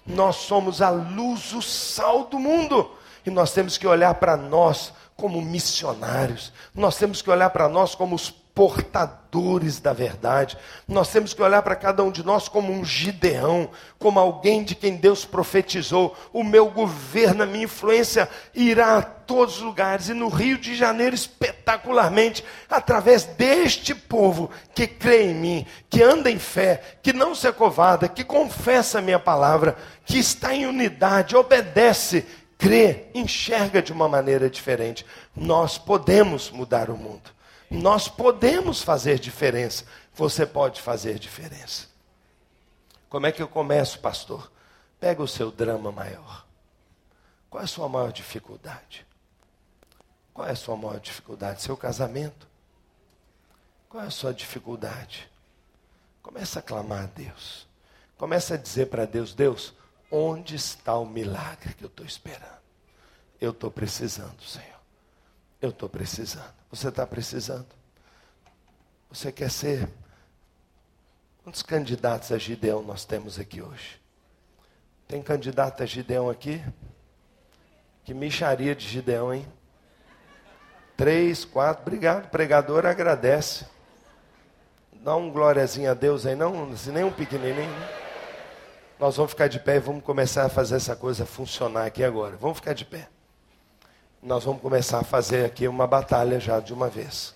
Nós 0.07 0.37
somos 0.37 0.81
a 0.81 0.91
luz, 0.91 1.53
o 1.53 1.61
sal 1.61 2.25
do 2.25 2.39
mundo. 2.39 2.91
E 3.27 3.31
nós 3.31 3.53
temos 3.53 3.77
que 3.77 3.87
olhar 3.87 4.14
para 4.14 4.37
nós 4.37 4.93
como 5.16 5.41
missionários. 5.43 6.53
Nós 6.75 6.97
temos 6.97 7.21
que 7.21 7.31
olhar 7.31 7.51
para 7.51 7.68
nós 7.68 7.95
como 7.95 8.16
os 8.16 8.31
portadores 8.61 9.80
da 9.80 9.94
verdade. 9.94 10.58
Nós 10.86 11.11
temos 11.11 11.32
que 11.32 11.40
olhar 11.40 11.62
para 11.62 11.74
cada 11.74 12.04
um 12.04 12.11
de 12.11 12.22
nós 12.22 12.46
como 12.46 12.70
um 12.70 12.84
Gideão, 12.84 13.70
como 13.98 14.20
alguém 14.20 14.62
de 14.62 14.74
quem 14.74 14.96
Deus 14.96 15.24
profetizou. 15.24 16.14
O 16.30 16.44
meu 16.44 16.68
governo, 16.68 17.42
a 17.42 17.46
minha 17.46 17.64
influência 17.64 18.28
irá 18.54 18.98
a 18.98 19.02
todos 19.02 19.56
os 19.56 19.62
lugares 19.62 20.11
e 20.11 20.12
no 20.12 20.28
Rio 20.28 20.58
de 20.58 20.74
Janeiro 20.74 21.14
espetacularmente, 21.14 22.44
através 22.68 23.24
deste 23.24 23.94
povo 23.94 24.50
que 24.74 24.86
crê 24.86 25.30
em 25.30 25.34
mim, 25.34 25.66
que 25.88 26.02
anda 26.02 26.30
em 26.30 26.38
fé, 26.38 26.82
que 27.02 27.14
não 27.14 27.34
se 27.34 27.48
acovarda, 27.48 28.11
que 28.11 28.22
confessa 28.22 28.98
a 28.98 29.02
minha 29.02 29.18
palavra, 29.18 29.74
que 30.04 30.18
está 30.18 30.54
em 30.54 30.66
unidade, 30.66 31.34
obedece, 31.34 32.26
crê, 32.58 33.06
enxerga 33.14 33.80
de 33.80 33.90
uma 33.90 34.06
maneira 34.06 34.50
diferente. 34.50 35.06
Nós 35.34 35.78
podemos 35.78 36.50
mudar 36.50 36.90
o 36.90 36.94
mundo. 36.98 37.39
Nós 37.71 38.09
podemos 38.09 38.83
fazer 38.83 39.18
diferença. 39.21 39.85
Você 40.12 40.45
pode 40.45 40.81
fazer 40.81 41.18
diferença. 41.18 41.87
Como 43.09 43.27
é 43.27 43.33
que 43.33 43.41
eu 43.41 43.49
começo, 43.49 44.01
pastor? 44.01 44.51
Pega 44.99 45.23
o 45.23 45.29
seu 45.29 45.53
drama 45.53 45.93
maior. 45.93 46.45
Qual 47.49 47.61
é 47.61 47.64
a 47.64 47.68
sua 47.68 47.89
maior 47.89 48.12
dificuldade? 48.12 49.07
Qual 50.35 50.47
é 50.47 50.53
a 50.53 50.57
sua 50.57 50.77
maior 50.77 50.99
dificuldade? 50.99 51.62
Seu 51.62 51.77
casamento? 51.77 52.49
Qual 53.89 54.03
é 54.03 54.07
a 54.07 54.11
sua 54.11 54.35
dificuldade? 54.35 55.31
Começa 56.23 56.59
a 56.59 56.62
clamar 56.62 57.05
a 57.05 57.07
Deus. 57.07 57.66
Começa 58.16 58.55
a 58.55 58.57
dizer 58.57 58.87
para 58.87 59.07
Deus: 59.07 59.33
Deus, 59.33 59.75
onde 60.11 60.55
está 60.55 60.97
o 60.97 61.07
milagre 61.07 61.75
que 61.75 61.85
eu 61.85 61.89
estou 61.89 62.05
esperando? 62.05 62.61
Eu 63.41 63.51
estou 63.51 63.71
precisando, 63.71 64.41
Senhor. 64.43 64.81
Eu 65.61 65.71
estou 65.71 65.89
precisando. 65.89 66.59
Você 66.71 66.89
está 66.89 67.05
precisando? 67.05 67.66
Você 69.11 69.33
quer 69.33 69.51
ser? 69.51 69.89
Quantos 71.43 71.62
candidatos 71.62 72.31
a 72.31 72.39
Gideão 72.39 72.81
nós 72.81 73.05
temos 73.05 73.41
aqui 73.41 73.61
hoje? 73.61 74.01
Tem 75.09 75.21
candidato 75.21 75.83
a 75.83 75.87
Gideão 75.87 76.31
aqui? 76.31 76.62
Que 78.05 78.14
micharia 78.14 78.75
de 78.77 78.87
Gideão, 78.87 79.35
hein? 79.35 79.45
Três, 80.97 81.45
quatro, 81.45 81.83
obrigado. 81.83 82.31
Pregador 82.31 82.87
agradece. 82.87 83.66
Dá 84.93 85.16
um 85.16 85.31
glóriazinho 85.31 85.91
a 85.91 85.95
Deus 85.95 86.25
aí, 86.25 86.37
não, 86.37 86.71
assim, 86.71 86.93
nem 86.93 87.03
um 87.03 87.11
pequenininho. 87.11 87.68
Né? 87.68 87.89
Nós 88.99 89.16
vamos 89.16 89.33
ficar 89.33 89.49
de 89.49 89.59
pé 89.59 89.77
e 89.77 89.81
vamos 89.81 90.05
começar 90.05 90.45
a 90.45 90.49
fazer 90.49 90.77
essa 90.77 90.95
coisa 90.95 91.27
funcionar 91.27 91.87
aqui 91.87 92.05
agora. 92.05 92.37
Vamos 92.37 92.59
ficar 92.59 92.75
de 92.75 92.85
pé 92.85 93.09
nós 94.23 94.45
vamos 94.45 94.61
começar 94.61 94.99
a 94.99 95.05
fazer 95.05 95.47
aqui 95.47 95.66
uma 95.66 95.87
batalha 95.87 96.39
já 96.39 96.61
de 96.61 96.75
uma 96.75 96.89
vez. 96.89 97.35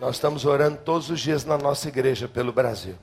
Nós 0.00 0.16
estamos 0.16 0.44
orando 0.44 0.78
todos 0.78 1.08
os 1.08 1.20
dias 1.20 1.44
na 1.44 1.56
nossa 1.56 1.86
igreja 1.88 2.26
pelo 2.26 2.52
Brasil. 2.52 2.96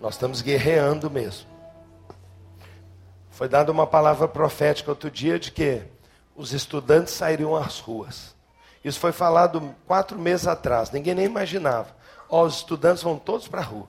Nós 0.00 0.14
estamos 0.14 0.42
guerreando 0.42 1.08
mesmo. 1.08 1.46
Foi 3.30 3.48
dada 3.48 3.70
uma 3.70 3.86
palavra 3.86 4.26
profética 4.26 4.90
outro 4.90 5.10
dia 5.10 5.38
de 5.38 5.52
que 5.52 5.82
os 6.34 6.52
estudantes 6.52 7.14
sairiam 7.14 7.54
às 7.54 7.78
ruas. 7.78 8.34
Isso 8.84 8.98
foi 8.98 9.12
falado 9.12 9.74
quatro 9.86 10.18
meses 10.18 10.46
atrás, 10.46 10.90
ninguém 10.90 11.14
nem 11.14 11.26
imaginava. 11.26 11.94
Ó, 12.28 12.44
os 12.44 12.56
estudantes 12.56 13.02
vão 13.02 13.18
todos 13.18 13.46
para 13.46 13.60
a 13.60 13.64
rua. 13.64 13.88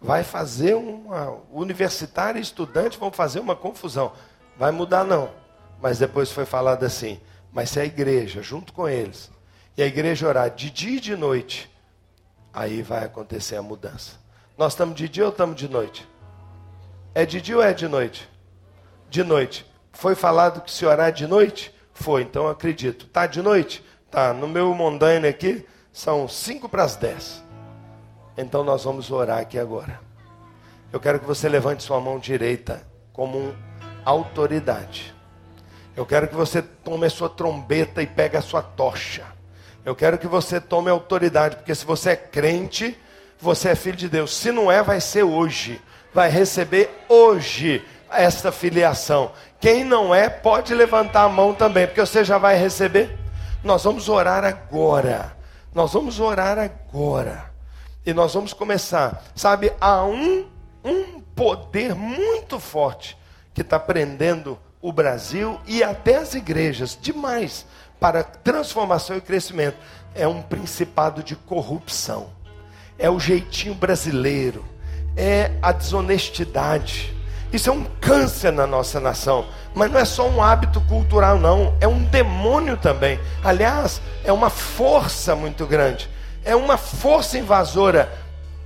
Vai 0.00 0.22
fazer 0.22 0.74
uma. 0.74 1.38
Universitário 1.50 2.38
e 2.38 2.42
estudante 2.42 2.98
vão 2.98 3.10
fazer 3.10 3.40
uma 3.40 3.56
confusão. 3.56 4.12
Vai 4.56 4.70
mudar, 4.70 5.02
não. 5.02 5.43
Mas 5.80 5.98
depois 5.98 6.30
foi 6.30 6.44
falado 6.44 6.84
assim: 6.84 7.20
mas 7.52 7.70
se 7.70 7.78
a 7.78 7.84
igreja, 7.84 8.42
junto 8.42 8.72
com 8.72 8.88
eles, 8.88 9.30
e 9.76 9.82
a 9.82 9.86
igreja 9.86 10.26
orar 10.26 10.50
de 10.50 10.70
dia 10.70 10.96
e 10.96 11.00
de 11.00 11.16
noite, 11.16 11.70
aí 12.52 12.82
vai 12.82 13.04
acontecer 13.04 13.56
a 13.56 13.62
mudança. 13.62 14.16
Nós 14.58 14.72
estamos 14.72 14.96
de 14.96 15.08
dia 15.08 15.24
ou 15.24 15.30
estamos 15.30 15.56
de 15.56 15.68
noite? 15.68 16.08
É 17.14 17.24
de 17.24 17.40
dia 17.40 17.56
ou 17.56 17.62
é 17.62 17.72
de 17.72 17.86
noite? 17.86 18.28
De 19.08 19.22
noite. 19.22 19.64
Foi 19.92 20.16
falado 20.16 20.60
que 20.60 20.70
se 20.70 20.84
orar 20.84 21.12
de 21.12 21.26
noite? 21.26 21.72
Foi, 21.92 22.22
então 22.22 22.48
acredito. 22.48 23.06
Tá 23.06 23.26
de 23.26 23.40
noite? 23.40 23.84
Tá. 24.10 24.32
No 24.32 24.48
meu 24.48 24.74
mondanha 24.74 25.28
aqui 25.28 25.64
são 25.92 26.26
5 26.26 26.68
para 26.68 26.82
as 26.82 26.96
10. 26.96 27.44
Então 28.36 28.64
nós 28.64 28.82
vamos 28.82 29.12
orar 29.12 29.38
aqui 29.38 29.60
agora. 29.60 30.00
Eu 30.92 30.98
quero 30.98 31.20
que 31.20 31.26
você 31.26 31.48
levante 31.48 31.84
sua 31.84 32.00
mão 32.00 32.18
direita 32.18 32.84
como 33.12 33.54
autoridade. 34.04 35.13
Eu 35.96 36.04
quero 36.04 36.26
que 36.26 36.34
você 36.34 36.60
tome 36.60 37.06
a 37.06 37.10
sua 37.10 37.28
trombeta 37.28 38.02
e 38.02 38.06
pegue 38.06 38.36
a 38.36 38.42
sua 38.42 38.60
tocha. 38.62 39.24
Eu 39.84 39.94
quero 39.94 40.18
que 40.18 40.26
você 40.26 40.60
tome 40.60 40.90
autoridade, 40.90 41.56
porque 41.56 41.74
se 41.74 41.84
você 41.84 42.10
é 42.10 42.16
crente, 42.16 42.98
você 43.38 43.70
é 43.70 43.74
filho 43.74 43.96
de 43.96 44.08
Deus. 44.08 44.34
Se 44.34 44.50
não 44.50 44.72
é, 44.72 44.82
vai 44.82 45.00
ser 45.00 45.22
hoje. 45.22 45.80
Vai 46.12 46.28
receber 46.30 46.90
hoje 47.08 47.84
essa 48.10 48.50
filiação. 48.50 49.32
Quem 49.60 49.84
não 49.84 50.14
é, 50.14 50.28
pode 50.28 50.74
levantar 50.74 51.24
a 51.24 51.28
mão 51.28 51.54
também, 51.54 51.86
porque 51.86 52.00
você 52.00 52.24
já 52.24 52.38
vai 52.38 52.56
receber. 52.56 53.16
Nós 53.62 53.84
vamos 53.84 54.08
orar 54.08 54.44
agora. 54.44 55.36
Nós 55.72 55.92
vamos 55.92 56.18
orar 56.18 56.58
agora. 56.58 57.52
E 58.04 58.12
nós 58.12 58.34
vamos 58.34 58.52
começar. 58.52 59.22
Sabe, 59.34 59.72
há 59.80 60.04
um, 60.04 60.46
um 60.84 61.20
poder 61.20 61.94
muito 61.94 62.58
forte 62.58 63.16
que 63.52 63.60
está 63.60 63.78
prendendo 63.78 64.58
o 64.84 64.92
Brasil 64.92 65.58
e 65.66 65.82
até 65.82 66.16
as 66.16 66.34
igrejas 66.34 66.98
demais 67.00 67.64
para 67.98 68.22
transformação 68.22 69.16
e 69.16 69.20
crescimento. 69.22 69.78
É 70.14 70.28
um 70.28 70.42
principado 70.42 71.22
de 71.22 71.34
corrupção, 71.34 72.26
é 72.98 73.08
o 73.08 73.18
jeitinho 73.18 73.74
brasileiro, 73.74 74.62
é 75.16 75.52
a 75.62 75.72
desonestidade. 75.72 77.16
Isso 77.50 77.70
é 77.70 77.72
um 77.72 77.84
câncer 77.98 78.52
na 78.52 78.66
nossa 78.66 79.00
nação, 79.00 79.46
mas 79.74 79.90
não 79.90 79.98
é 79.98 80.04
só 80.04 80.28
um 80.28 80.42
hábito 80.42 80.82
cultural, 80.82 81.38
não, 81.38 81.74
é 81.80 81.88
um 81.88 82.04
demônio 82.04 82.76
também. 82.76 83.18
Aliás, 83.42 84.02
é 84.22 84.32
uma 84.34 84.50
força 84.50 85.34
muito 85.34 85.66
grande, 85.66 86.10
é 86.44 86.54
uma 86.54 86.76
força 86.76 87.38
invasora. 87.38 88.12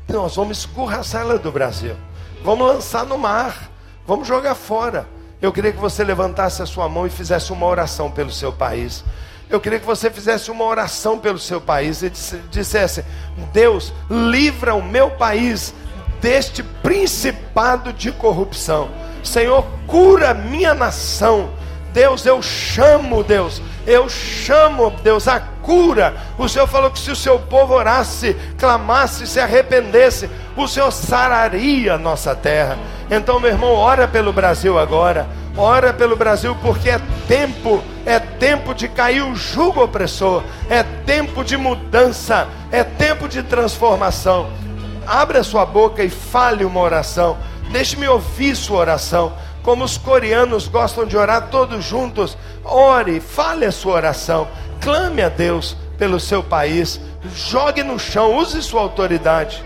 Nós 0.09 0.35
vamos 0.35 0.59
escorraçá-la 0.59 1.37
do 1.37 1.53
Brasil, 1.53 1.95
vamos 2.43 2.67
lançar 2.67 3.07
no 3.07 3.17
mar 3.17 3.69
Vamos 4.09 4.27
jogar 4.27 4.55
fora. 4.55 5.07
Eu 5.41 5.53
queria 5.53 5.73
que 5.73 5.79
você 5.79 6.03
levantasse 6.03 6.63
a 6.63 6.67
sua 6.67 6.89
mão 6.89 7.07
e 7.07 7.11
fizesse 7.11 7.53
uma 7.53 7.67
oração 7.67 8.11
pelo 8.11 8.31
seu 8.31 8.53
país. 8.53 9.05
Eu 9.49 9.61
queria 9.61 9.79
que 9.79 9.87
você 9.87 10.11
fizesse 10.11 10.51
uma 10.51 10.65
oração 10.65 11.19
pelo 11.19 11.39
seu 11.39 11.61
país 11.61 12.03
e 12.03 12.11
dissesse: 12.51 13.05
Deus, 13.53 13.93
livra 14.11 14.75
o 14.75 14.83
meu 14.83 15.11
país 15.13 15.73
deste 16.21 16.63
principado 16.63 17.93
de 17.93 18.11
corrupção. 18.11 18.91
Senhor, 19.23 19.65
cura 19.87 20.35
minha 20.35 20.75
nação. 20.75 21.51
Deus, 21.93 22.27
eu 22.27 22.43
chamo, 22.43 23.23
Deus, 23.25 23.63
eu 23.87 24.09
chamo, 24.09 24.91
Deus, 25.03 25.27
a 25.27 25.41
cura. 25.41 26.15
O 26.39 26.49
Senhor 26.49 26.67
falou 26.67 26.91
que 26.91 26.99
se 26.99 27.11
o 27.11 27.17
seu 27.17 27.39
povo 27.39 27.75
orasse, 27.75 28.37
clamasse, 28.59 29.27
se 29.27 29.41
arrependesse, 29.41 30.29
o 30.57 30.67
Senhor 30.67 30.91
sararia 30.91 31.95
a 31.95 31.99
nossa 31.99 32.35
terra. 32.35 32.79
Então, 33.11 33.41
meu 33.41 33.51
irmão, 33.51 33.73
ora 33.75 34.07
pelo 34.07 34.33
Brasil 34.33 34.79
agora. 34.79 35.27
Ora 35.61 35.93
pelo 35.93 36.15
Brasil, 36.15 36.57
porque 36.63 36.89
é 36.89 37.01
tempo, 37.27 37.83
é 38.07 38.21
tempo 38.21 38.73
de 38.73 38.87
cair 38.87 39.23
o 39.23 39.35
jugo 39.35 39.83
opressor, 39.83 40.45
é 40.71 40.85
tempo 40.85 41.43
de 41.43 41.57
mudança, 41.57 42.47
é 42.71 42.85
tempo 42.85 43.29
de 43.29 43.43
transformação. 43.43 44.51
Abra 45.05 45.43
sua 45.43 45.67
boca 45.67 46.05
e 46.05 46.09
fale 46.09 46.65
uma 46.65 46.79
oração. 46.79 47.37
Deixe-me 47.73 48.07
ouvir 48.07 48.55
sua 48.55 48.79
oração. 48.79 49.33
Como 49.69 49.85
os 49.85 49.99
coreanos 49.99 50.67
gostam 50.67 51.05
de 51.05 51.15
orar 51.15 51.51
todos 51.51 51.85
juntos, 51.85 52.39
ore, 52.65 53.21
fale 53.21 53.67
a 53.67 53.71
sua 53.71 53.97
oração, 53.97 54.49
clame 54.81 55.21
a 55.21 55.29
Deus 55.29 55.77
pelo 55.99 56.19
seu 56.19 56.43
país, 56.43 56.99
jogue 57.35 57.83
no 57.83 57.99
chão, 57.99 58.35
use 58.35 58.63
sua 58.63 58.81
autoridade. 58.81 59.63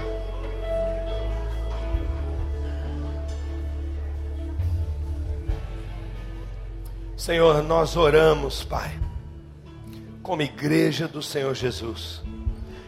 Senhor, 7.17 7.63
nós 7.63 7.97
oramos, 7.97 8.65
Pai, 8.65 8.99
como 10.21 10.43
igreja 10.43 11.07
do 11.07 11.23
Senhor 11.23 11.55
Jesus, 11.55 12.25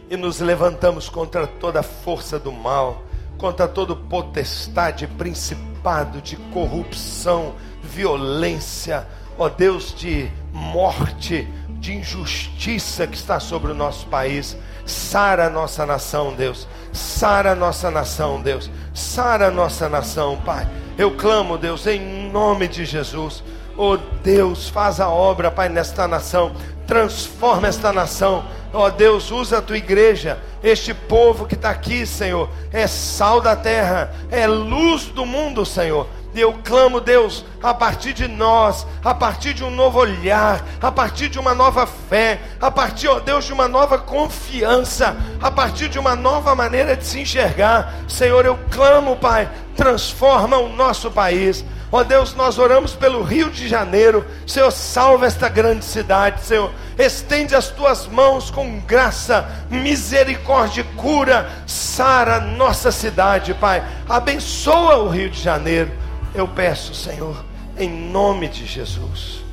e 0.09 0.17
nos 0.17 0.41
levantamos 0.41 1.07
contra 1.07 1.47
toda 1.47 1.81
força 1.81 2.37
do 2.37 2.51
mal, 2.51 3.04
contra 3.37 3.67
todo 3.67 3.95
potestade, 3.95 5.07
principado 5.07 6.21
de 6.21 6.35
corrupção, 6.53 7.55
violência, 7.81 9.07
ó 9.37 9.49
Deus 9.49 9.93
de 9.93 10.31
morte, 10.51 11.47
de 11.69 11.95
injustiça 11.95 13.05
que 13.05 13.15
está 13.15 13.39
sobre 13.39 13.71
o 13.71 13.75
nosso 13.75 14.07
país. 14.07 14.57
Sara 14.85 15.47
a 15.47 15.49
nossa 15.49 15.85
nação, 15.85 16.33
Deus. 16.33 16.67
Sara 16.91 17.51
a 17.51 17.55
nossa 17.55 17.89
nação, 17.91 18.41
Deus. 18.41 18.69
Sara 18.93 19.47
a 19.47 19.51
nossa 19.51 19.89
nação, 19.89 20.37
Pai. 20.45 20.67
Eu 20.97 21.15
clamo, 21.17 21.57
Deus, 21.57 21.85
em 21.87 22.29
nome 22.31 22.67
de 22.67 22.85
Jesus 22.85 23.43
Oh 23.77 23.97
Deus, 24.23 24.69
faz 24.69 25.01
a 25.01 25.09
obra, 25.09 25.51
Pai, 25.51 25.67
nesta 25.67 26.07
nação. 26.07 26.53
Transforma 26.87 27.67
esta 27.67 27.91
nação. 27.91 28.45
Ó 28.75 28.87
oh 28.87 28.91
Deus, 28.91 29.31
usa 29.31 29.59
a 29.59 29.61
tua 29.61 29.77
igreja, 29.77 30.37
este 30.61 30.93
povo 30.93 31.45
que 31.45 31.55
está 31.55 31.69
aqui, 31.69 32.05
Senhor. 32.05 32.49
É 32.73 32.85
sal 32.87 33.39
da 33.39 33.55
terra, 33.55 34.13
é 34.29 34.45
luz 34.45 35.05
do 35.05 35.25
mundo, 35.25 35.65
Senhor. 35.65 36.05
E 36.33 36.41
eu 36.41 36.51
clamo, 36.61 36.99
Deus, 36.99 37.45
a 37.63 37.73
partir 37.73 38.11
de 38.11 38.27
nós, 38.27 38.85
a 39.01 39.13
partir 39.13 39.53
de 39.53 39.63
um 39.63 39.71
novo 39.71 39.99
olhar, 39.99 40.61
a 40.81 40.91
partir 40.91 41.29
de 41.29 41.39
uma 41.39 41.55
nova 41.55 41.87
fé, 41.87 42.41
a 42.59 42.69
partir, 42.69 43.07
ó 43.07 43.21
Deus, 43.21 43.45
de 43.45 43.53
uma 43.53 43.69
nova 43.69 43.97
confiança, 43.97 45.15
a 45.41 45.49
partir 45.49 45.87
de 45.87 45.97
uma 45.97 46.13
nova 46.13 46.53
maneira 46.53 46.97
de 46.97 47.05
se 47.05 47.21
enxergar. 47.21 47.95
Senhor, 48.09 48.45
eu 48.45 48.59
clamo, 48.69 49.15
Pai, 49.15 49.49
transforma 49.77 50.57
o 50.57 50.67
nosso 50.75 51.09
país. 51.09 51.63
Ó 51.91 52.03
Deus, 52.03 52.33
nós 52.33 52.57
oramos 52.57 52.93
pelo 52.93 53.23
Rio 53.23 53.49
de 53.49 53.67
Janeiro. 53.67 54.25
Senhor, 54.45 54.71
salva 54.71 55.25
esta 55.25 55.47
grande 55.47 55.85
cidade, 55.85 56.41
Senhor. 56.41 56.71
Estende 56.97 57.55
as 57.55 57.69
tuas 57.69 58.07
mãos 58.07 58.49
com 58.49 58.79
graça, 58.79 59.47
misericórdia 59.69 60.81
e 60.81 60.95
cura. 60.95 61.49
Sara 61.67 62.39
nossa 62.39 62.91
cidade, 62.91 63.53
Pai. 63.53 63.83
Abençoa 64.09 64.97
o 64.97 65.09
Rio 65.09 65.29
de 65.29 65.41
Janeiro. 65.41 65.91
Eu 66.33 66.47
peço, 66.47 66.93
Senhor, 66.93 67.45
em 67.77 67.89
nome 67.89 68.49
de 68.49 68.65
Jesus. 68.65 69.43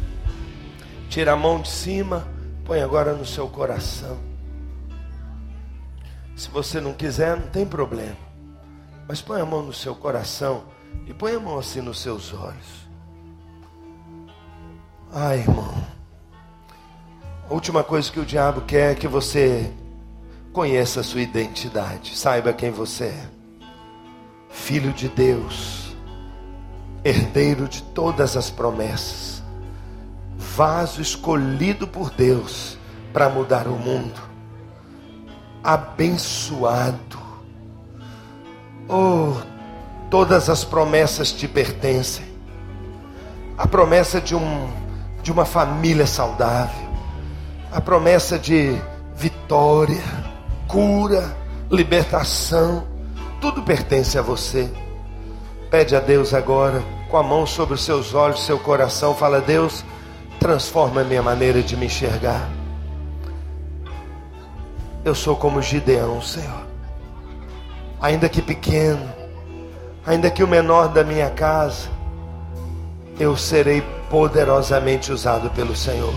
Tira 1.08 1.32
a 1.32 1.36
mão 1.36 1.60
de 1.60 1.68
cima, 1.68 2.26
põe 2.64 2.80
agora 2.80 3.12
no 3.12 3.26
seu 3.26 3.46
coração. 3.46 4.18
Se 6.34 6.48
você 6.48 6.80
não 6.80 6.94
quiser, 6.94 7.36
não 7.36 7.46
tem 7.48 7.66
problema. 7.66 8.16
Mas 9.06 9.20
põe 9.20 9.40
a 9.40 9.46
mão 9.46 9.62
no 9.62 9.72
seu 9.72 9.94
coração 9.94 10.64
e 11.06 11.14
põe 11.14 11.34
a 11.34 11.40
mão 11.40 11.58
assim 11.58 11.80
nos 11.80 12.00
seus 12.00 12.32
olhos. 12.32 12.88
Ai, 15.12 15.40
irmão. 15.40 15.74
A 17.48 17.52
última 17.52 17.84
coisa 17.84 18.10
que 18.10 18.18
o 18.18 18.24
diabo 18.24 18.62
quer 18.62 18.92
é 18.92 18.94
que 18.94 19.06
você 19.06 19.70
conheça 20.52 21.00
a 21.00 21.02
sua 21.02 21.20
identidade, 21.20 22.16
saiba 22.16 22.52
quem 22.52 22.70
você 22.70 23.04
é. 23.04 23.26
Filho 24.48 24.92
de 24.92 25.08
Deus, 25.08 25.96
herdeiro 27.04 27.68
de 27.68 27.82
todas 27.82 28.36
as 28.36 28.50
promessas, 28.50 29.42
vaso 30.36 31.00
escolhido 31.00 31.86
por 31.86 32.10
Deus 32.10 32.78
para 33.12 33.28
mudar 33.28 33.66
o 33.66 33.76
mundo, 33.76 34.20
abençoado. 35.62 37.20
Oh, 38.88 39.34
Todas 40.12 40.50
as 40.50 40.62
promessas 40.62 41.32
te 41.32 41.48
pertencem. 41.48 42.26
A 43.56 43.66
promessa 43.66 44.20
de, 44.20 44.36
um, 44.36 44.70
de 45.22 45.32
uma 45.32 45.46
família 45.46 46.06
saudável. 46.06 46.86
A 47.72 47.80
promessa 47.80 48.38
de 48.38 48.76
vitória, 49.16 50.02
cura, 50.68 51.34
libertação. 51.70 52.86
Tudo 53.40 53.62
pertence 53.62 54.18
a 54.18 54.20
você. 54.20 54.70
Pede 55.70 55.96
a 55.96 56.00
Deus 56.00 56.34
agora, 56.34 56.84
com 57.10 57.16
a 57.16 57.22
mão 57.22 57.46
sobre 57.46 57.72
os 57.72 57.82
seus 57.82 58.12
olhos, 58.12 58.44
seu 58.44 58.58
coração. 58.58 59.14
Fala, 59.14 59.40
Deus, 59.40 59.82
transforma 60.38 61.02
minha 61.02 61.22
maneira 61.22 61.62
de 61.62 61.74
me 61.74 61.86
enxergar. 61.86 62.50
Eu 65.06 65.14
sou 65.14 65.36
como 65.36 65.62
Gideão, 65.62 66.20
Senhor. 66.20 66.66
Ainda 67.98 68.28
que 68.28 68.42
pequeno, 68.42 69.21
ainda 70.06 70.30
que 70.30 70.42
o 70.42 70.48
menor 70.48 70.88
da 70.88 71.04
minha 71.04 71.30
casa, 71.30 71.88
eu 73.18 73.36
serei 73.36 73.82
poderosamente 74.10 75.12
usado 75.12 75.50
pelo 75.50 75.76
Senhor. 75.76 76.14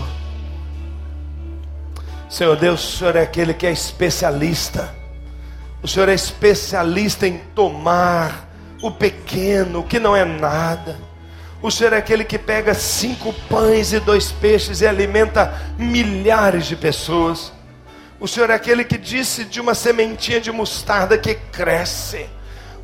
Senhor 2.28 2.56
Deus, 2.56 2.82
o 2.82 2.98
Senhor 2.98 3.16
é 3.16 3.22
aquele 3.22 3.54
que 3.54 3.66
é 3.66 3.72
especialista. 3.72 4.92
O 5.82 5.88
Senhor 5.88 6.08
é 6.08 6.14
especialista 6.14 7.26
em 7.26 7.38
tomar 7.54 8.48
o 8.82 8.90
pequeno, 8.90 9.84
que 9.84 9.98
não 9.98 10.16
é 10.16 10.24
nada. 10.24 10.96
O 11.62 11.70
Senhor 11.70 11.92
é 11.92 11.96
aquele 11.96 12.24
que 12.24 12.38
pega 12.38 12.74
cinco 12.74 13.32
pães 13.48 13.92
e 13.92 14.00
dois 14.00 14.30
peixes 14.32 14.80
e 14.80 14.86
alimenta 14.86 15.54
milhares 15.78 16.66
de 16.66 16.76
pessoas. 16.76 17.52
O 18.18 18.26
Senhor 18.26 18.50
é 18.50 18.54
aquele 18.54 18.84
que 18.84 18.98
disse 18.98 19.44
de 19.44 19.60
uma 19.60 19.74
sementinha 19.74 20.40
de 20.40 20.50
mostarda 20.50 21.16
que 21.16 21.34
cresce. 21.34 22.26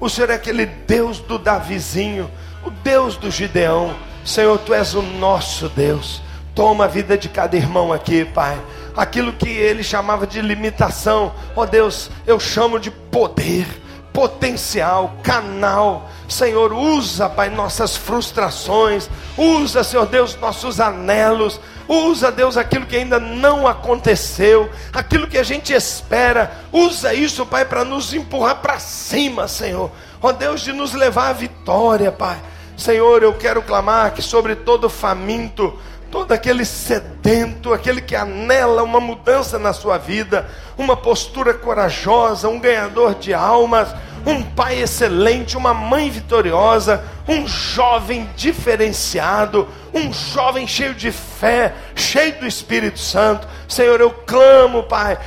O 0.01 0.09
Senhor 0.09 0.30
é 0.30 0.34
aquele 0.34 0.66
Deus 0.66 1.20
do 1.20 1.38
Davizinho, 1.38 2.30
o 2.64 2.70
Deus 2.70 3.16
do 3.16 3.30
Gideão. 3.30 3.95
Senhor, 4.24 4.59
tu 4.59 4.72
és 4.72 4.95
o 4.95 5.03
nosso 5.03 5.68
Deus. 5.68 6.22
Toma 6.55 6.84
a 6.84 6.88
vida 6.88 7.16
de 7.16 7.28
cada 7.28 7.57
irmão 7.57 7.93
aqui, 7.93 8.24
Pai. 8.24 8.61
Aquilo 8.97 9.32
que 9.32 9.49
ele 9.49 9.82
chamava 9.82 10.26
de 10.26 10.40
limitação, 10.40 11.32
ó 11.57 11.62
oh, 11.62 11.66
Deus, 11.66 12.11
eu 12.26 12.38
chamo 12.38 12.78
de 12.78 12.90
poder, 12.90 13.66
potencial, 14.12 15.14
canal. 15.22 16.11
Senhor, 16.28 16.72
usa, 16.72 17.28
Pai, 17.28 17.49
nossas 17.49 17.97
frustrações, 17.97 19.09
usa, 19.36 19.82
Senhor 19.82 20.07
Deus, 20.07 20.36
nossos 20.36 20.78
anelos, 20.78 21.59
Usa, 21.88 22.30
Deus, 22.30 22.56
aquilo 22.56 22.86
que 22.86 22.96
ainda 22.96 23.18
não 23.18 23.66
aconteceu, 23.66 24.70
aquilo 24.92 25.26
que 25.26 25.38
a 25.38 25.42
gente 25.42 25.72
espera. 25.72 26.52
Usa 26.72 27.12
isso, 27.12 27.44
Pai, 27.44 27.64
para 27.64 27.84
nos 27.84 28.12
empurrar 28.14 28.56
para 28.56 28.78
cima, 28.78 29.48
Senhor. 29.48 29.90
Ó 30.20 30.28
oh, 30.28 30.32
Deus, 30.32 30.60
de 30.60 30.72
nos 30.72 30.92
levar 30.92 31.30
à 31.30 31.32
vitória, 31.32 32.12
Pai. 32.12 32.40
Senhor, 32.76 33.22
eu 33.22 33.34
quero 33.34 33.62
clamar 33.62 34.12
que 34.12 34.22
sobre 34.22 34.54
todo 34.54 34.88
faminto, 34.88 35.78
todo 36.10 36.32
aquele 36.32 36.64
sedento, 36.64 37.72
aquele 37.72 38.00
que 38.00 38.14
anela 38.14 38.82
uma 38.82 39.00
mudança 39.00 39.58
na 39.58 39.72
sua 39.72 39.98
vida, 39.98 40.48
uma 40.76 40.96
postura 40.96 41.54
corajosa, 41.54 42.48
um 42.48 42.60
ganhador 42.60 43.14
de 43.14 43.32
almas, 43.32 43.88
um 44.26 44.42
pai 44.42 44.80
excelente, 44.80 45.56
uma 45.56 45.74
mãe 45.74 46.10
vitoriosa, 46.10 47.04
um 47.28 47.46
jovem 47.46 48.28
diferenciado, 48.36 49.68
um 49.92 50.12
jovem 50.12 50.66
cheio 50.66 50.94
de 50.94 51.10
fé, 51.10 51.74
cheio 51.94 52.38
do 52.40 52.46
Espírito 52.46 52.98
Santo. 52.98 53.46
Senhor, 53.68 54.00
eu 54.00 54.10
clamo, 54.10 54.84
Pai, 54.84 55.18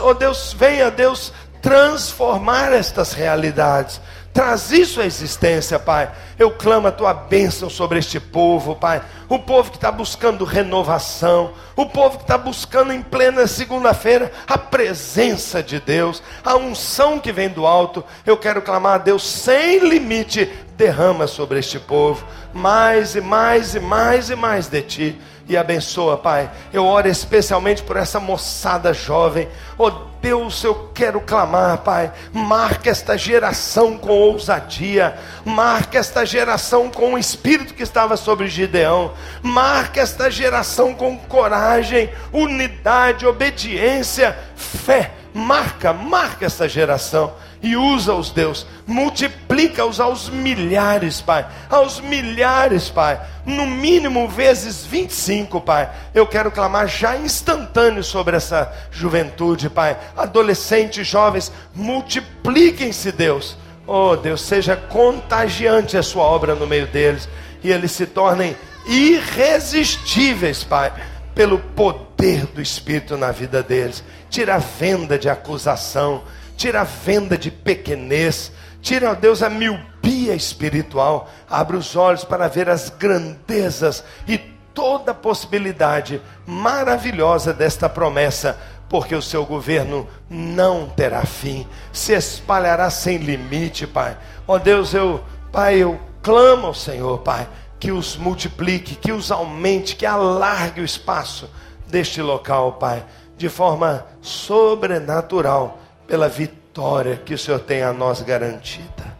oh 0.00 0.14
Deus, 0.14 0.54
venha, 0.56 0.90
Deus, 0.90 1.32
transformar 1.62 2.72
estas 2.72 3.12
realidades. 3.12 4.00
Traz 4.32 4.70
isso 4.70 5.00
à 5.00 5.04
existência, 5.04 5.78
Pai. 5.78 6.10
Eu 6.38 6.52
clamo 6.52 6.86
a 6.86 6.92
tua 6.92 7.12
bênção 7.12 7.68
sobre 7.68 7.98
este 7.98 8.20
povo, 8.20 8.76
Pai. 8.76 9.02
O 9.28 9.40
povo 9.40 9.70
que 9.70 9.76
está 9.76 9.90
buscando 9.90 10.44
renovação, 10.44 11.52
o 11.74 11.86
povo 11.86 12.16
que 12.18 12.24
está 12.24 12.38
buscando 12.38 12.92
em 12.92 13.02
plena 13.02 13.46
segunda-feira 13.46 14.30
a 14.46 14.56
presença 14.56 15.62
de 15.62 15.80
Deus, 15.80 16.22
a 16.44 16.56
unção 16.56 17.18
que 17.18 17.32
vem 17.32 17.48
do 17.48 17.66
alto. 17.66 18.04
Eu 18.24 18.36
quero 18.36 18.62
clamar 18.62 18.94
a 18.94 18.98
Deus 18.98 19.26
sem 19.26 19.80
limite, 19.80 20.46
derrama 20.76 21.26
sobre 21.26 21.58
este 21.58 21.78
povo 21.78 22.24
mais 22.52 23.14
e 23.14 23.20
mais 23.20 23.74
e 23.74 23.80
mais 23.80 24.30
e 24.30 24.36
mais 24.36 24.66
de 24.68 24.82
ti 24.82 25.20
e 25.50 25.56
abençoa, 25.56 26.16
Pai. 26.16 26.48
Eu 26.72 26.86
oro 26.86 27.08
especialmente 27.08 27.82
por 27.82 27.96
essa 27.96 28.20
moçada 28.20 28.94
jovem. 28.94 29.48
Oh 29.76 29.90
Deus, 30.22 30.62
eu 30.62 30.90
quero 30.94 31.20
clamar, 31.20 31.78
Pai. 31.78 32.12
Marca 32.32 32.88
esta 32.88 33.18
geração 33.18 33.98
com 33.98 34.12
ousadia. 34.12 35.18
Marca 35.44 35.98
esta 35.98 36.24
geração 36.24 36.88
com 36.88 37.14
o 37.14 37.18
espírito 37.18 37.74
que 37.74 37.82
estava 37.82 38.16
sobre 38.16 38.46
Gideão. 38.46 39.12
Marca 39.42 40.00
esta 40.00 40.30
geração 40.30 40.94
com 40.94 41.18
coragem, 41.18 42.10
unidade, 42.32 43.26
obediência, 43.26 44.38
fé. 44.54 45.10
Marca, 45.34 45.92
marca 45.92 46.46
esta 46.46 46.68
geração 46.68 47.32
e 47.62 47.76
usa-os, 47.76 48.30
Deus, 48.30 48.66
multiplica-os 48.86 50.00
aos 50.00 50.30
milhares, 50.30 51.20
Pai, 51.20 51.46
aos 51.68 52.00
milhares, 52.00 52.88
Pai, 52.88 53.20
no 53.44 53.66
mínimo 53.66 54.26
vezes 54.28 54.84
25, 54.86 55.60
Pai. 55.60 55.90
Eu 56.14 56.26
quero 56.26 56.50
clamar 56.50 56.88
já 56.88 57.16
instantâneo 57.16 58.02
sobre 58.02 58.36
essa 58.36 58.72
juventude, 58.90 59.68
Pai. 59.68 59.96
Adolescentes, 60.16 61.06
jovens, 61.06 61.52
multipliquem-se, 61.74 63.12
Deus. 63.12 63.56
Oh, 63.86 64.16
Deus, 64.16 64.40
seja 64.40 64.76
contagiante 64.76 65.96
a 65.96 66.02
sua 66.02 66.22
obra 66.22 66.54
no 66.54 66.66
meio 66.66 66.86
deles 66.86 67.28
e 67.62 67.70
eles 67.70 67.92
se 67.92 68.06
tornem 68.06 68.56
irresistíveis, 68.86 70.64
Pai, 70.64 70.92
pelo 71.34 71.58
poder 71.58 72.46
do 72.46 72.62
Espírito 72.62 73.18
na 73.18 73.32
vida 73.32 73.62
deles. 73.62 74.02
Tira 74.30 74.54
a 74.54 74.58
venda 74.58 75.18
de 75.18 75.28
acusação 75.28 76.22
tira 76.60 76.82
a 76.82 76.84
venda 76.84 77.38
de 77.38 77.50
pequenez, 77.50 78.52
tira, 78.82 79.12
ó 79.12 79.14
Deus, 79.14 79.42
a 79.42 79.48
miopia 79.48 80.34
espiritual, 80.34 81.30
abre 81.48 81.74
os 81.74 81.96
olhos 81.96 82.22
para 82.22 82.48
ver 82.48 82.68
as 82.68 82.90
grandezas 82.90 84.04
e 84.28 84.36
toda 84.74 85.12
a 85.12 85.14
possibilidade 85.14 86.20
maravilhosa 86.46 87.54
desta 87.54 87.88
promessa, 87.88 88.58
porque 88.90 89.14
o 89.14 89.22
seu 89.22 89.46
governo 89.46 90.06
não 90.28 90.86
terá 90.90 91.24
fim, 91.24 91.66
se 91.94 92.12
espalhará 92.12 92.90
sem 92.90 93.16
limite, 93.16 93.86
Pai. 93.86 94.18
Ó 94.46 94.58
Deus, 94.58 94.92
eu, 94.92 95.24
Pai, 95.50 95.76
eu 95.76 95.98
clamo 96.20 96.66
ao 96.66 96.74
Senhor, 96.74 97.20
Pai, 97.20 97.48
que 97.78 97.90
os 97.90 98.18
multiplique, 98.18 98.96
que 98.96 99.12
os 99.12 99.32
aumente, 99.32 99.96
que 99.96 100.04
alargue 100.04 100.82
o 100.82 100.84
espaço 100.84 101.48
deste 101.86 102.20
local, 102.20 102.74
Pai, 102.74 103.02
de 103.38 103.48
forma 103.48 104.04
sobrenatural 104.20 105.79
pela 106.10 106.28
vitória 106.28 107.16
que 107.16 107.32
o 107.32 107.38
Senhor 107.38 107.60
tem 107.60 107.84
a 107.84 107.92
nós 107.92 108.20
garantida. 108.20 109.16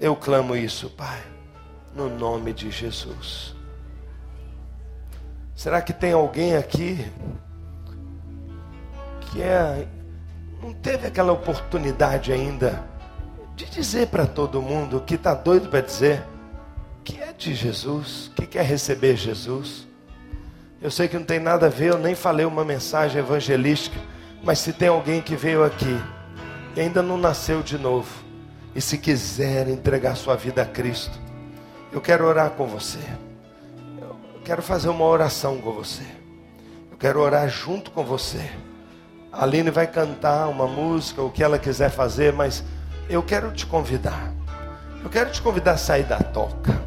Eu 0.00 0.16
clamo 0.16 0.56
isso, 0.56 0.88
Pai, 0.88 1.20
no 1.94 2.08
nome 2.08 2.54
de 2.54 2.70
Jesus. 2.70 3.54
Será 5.54 5.82
que 5.82 5.92
tem 5.92 6.14
alguém 6.14 6.56
aqui 6.56 7.04
que 9.20 9.42
é, 9.42 9.86
não 10.62 10.72
teve 10.72 11.08
aquela 11.08 11.30
oportunidade 11.30 12.32
ainda 12.32 12.82
de 13.54 13.66
dizer 13.66 14.06
para 14.06 14.26
todo 14.26 14.62
mundo 14.62 15.02
que 15.02 15.16
está 15.16 15.34
doido 15.34 15.68
para 15.68 15.82
dizer 15.82 16.24
que 17.04 17.20
é 17.20 17.34
de 17.34 17.54
Jesus, 17.54 18.30
que 18.34 18.46
quer 18.46 18.64
receber 18.64 19.14
Jesus? 19.14 19.86
Eu 20.80 20.90
sei 20.90 21.06
que 21.06 21.18
não 21.18 21.26
tem 21.26 21.38
nada 21.38 21.66
a 21.66 21.68
ver, 21.70 21.90
eu 21.90 21.98
nem 21.98 22.14
falei 22.14 22.46
uma 22.46 22.64
mensagem 22.64 23.20
evangelística 23.20 24.00
mas 24.42 24.58
se 24.58 24.72
tem 24.72 24.88
alguém 24.88 25.20
que 25.20 25.36
veio 25.36 25.64
aqui 25.64 26.00
e 26.76 26.80
ainda 26.80 27.02
não 27.02 27.16
nasceu 27.16 27.62
de 27.62 27.76
novo, 27.76 28.08
e 28.74 28.80
se 28.80 28.98
quiser 28.98 29.68
entregar 29.68 30.16
sua 30.16 30.36
vida 30.36 30.62
a 30.62 30.66
Cristo, 30.66 31.18
eu 31.90 32.00
quero 32.00 32.24
orar 32.24 32.50
com 32.50 32.66
você. 32.66 33.00
Eu 34.00 34.16
quero 34.44 34.62
fazer 34.62 34.88
uma 34.88 35.04
oração 35.04 35.58
com 35.58 35.72
você. 35.72 36.04
Eu 36.90 36.96
quero 36.96 37.20
orar 37.20 37.48
junto 37.48 37.90
com 37.90 38.04
você. 38.04 38.50
A 39.32 39.42
Aline 39.42 39.70
vai 39.70 39.86
cantar 39.86 40.48
uma 40.48 40.66
música, 40.66 41.22
o 41.22 41.30
que 41.30 41.42
ela 41.42 41.58
quiser 41.58 41.90
fazer, 41.90 42.32
mas 42.32 42.62
eu 43.08 43.22
quero 43.22 43.50
te 43.52 43.66
convidar. 43.66 44.32
Eu 45.02 45.10
quero 45.10 45.30
te 45.30 45.40
convidar 45.40 45.72
a 45.72 45.76
sair 45.78 46.04
da 46.04 46.18
toca. 46.18 46.80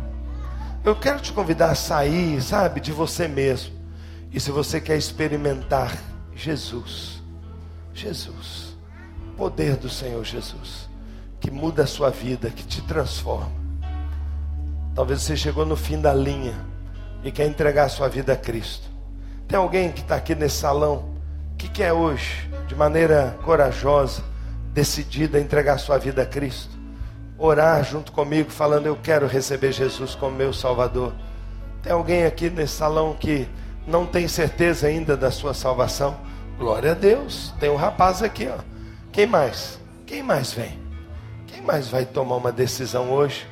Eu 0.83 0.95
quero 0.95 1.19
te 1.19 1.31
convidar 1.31 1.71
a 1.71 1.75
sair, 1.75 2.41
sabe, 2.41 2.79
de 2.79 2.91
você 2.91 3.27
mesmo. 3.27 3.73
E 4.31 4.39
se 4.39 4.51
você 4.51 4.79
quer 4.79 4.97
experimentar 4.97 5.95
Jesus, 6.33 7.20
Jesus, 7.93 8.77
poder 9.37 9.75
do 9.75 9.89
Senhor 9.89 10.23
Jesus, 10.23 10.89
que 11.39 11.51
muda 11.51 11.83
a 11.83 11.87
sua 11.87 12.09
vida, 12.09 12.49
que 12.49 12.63
te 12.63 12.81
transforma. 12.81 13.51
Talvez 14.93 15.21
você 15.21 15.35
chegou 15.35 15.65
no 15.65 15.75
fim 15.75 15.99
da 15.99 16.13
linha 16.13 16.55
e 17.23 17.31
quer 17.31 17.47
entregar 17.47 17.85
a 17.85 17.89
sua 17.89 18.07
vida 18.07 18.33
a 18.33 18.37
Cristo. 18.37 18.89
Tem 19.47 19.57
alguém 19.57 19.91
que 19.91 20.01
está 20.01 20.15
aqui 20.15 20.35
nesse 20.35 20.57
salão 20.57 21.11
que 21.57 21.67
quer 21.67 21.93
hoje, 21.93 22.49
de 22.67 22.75
maneira 22.75 23.37
corajosa, 23.43 24.23
decidida, 24.73 25.39
entregar 25.39 25.73
a 25.75 25.77
sua 25.77 25.97
vida 25.97 26.21
a 26.21 26.25
Cristo? 26.25 26.71
Orar 27.37 27.83
junto 27.83 28.11
comigo, 28.11 28.49
falando: 28.49 28.85
Eu 28.85 28.95
quero 28.95 29.27
receber 29.27 29.71
Jesus 29.71 30.15
como 30.15 30.35
meu 30.35 30.53
Salvador. 30.53 31.13
Tem 31.81 31.91
alguém 31.91 32.25
aqui 32.25 32.49
nesse 32.49 32.75
salão 32.75 33.15
que 33.19 33.47
não 33.87 34.05
tem 34.05 34.27
certeza 34.27 34.87
ainda 34.87 35.17
da 35.17 35.31
sua 35.31 35.53
salvação? 35.53 36.17
Glória 36.61 36.91
a 36.91 36.93
Deus. 36.93 37.51
Tem 37.59 37.71
um 37.71 37.75
rapaz 37.75 38.21
aqui, 38.21 38.47
ó. 38.47 38.61
Quem 39.11 39.25
mais? 39.25 39.79
Quem 40.05 40.21
mais 40.21 40.53
vem? 40.53 40.79
Quem 41.47 41.59
mais 41.59 41.87
vai 41.87 42.05
tomar 42.05 42.35
uma 42.35 42.51
decisão 42.51 43.09
hoje? 43.09 43.47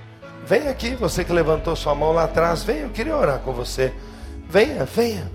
Vem 0.46 0.68
aqui, 0.68 0.94
você 0.94 1.24
que 1.24 1.34
levantou 1.34 1.76
sua 1.76 1.96
mão 1.96 2.12
lá 2.12 2.26
atrás, 2.26 2.64
venha, 2.64 2.82
eu 2.82 2.90
queria 2.92 3.18
orar 3.18 3.40
com 3.40 3.52
você. 3.52 3.92
Venha, 4.48 4.86
venha. 4.86 5.28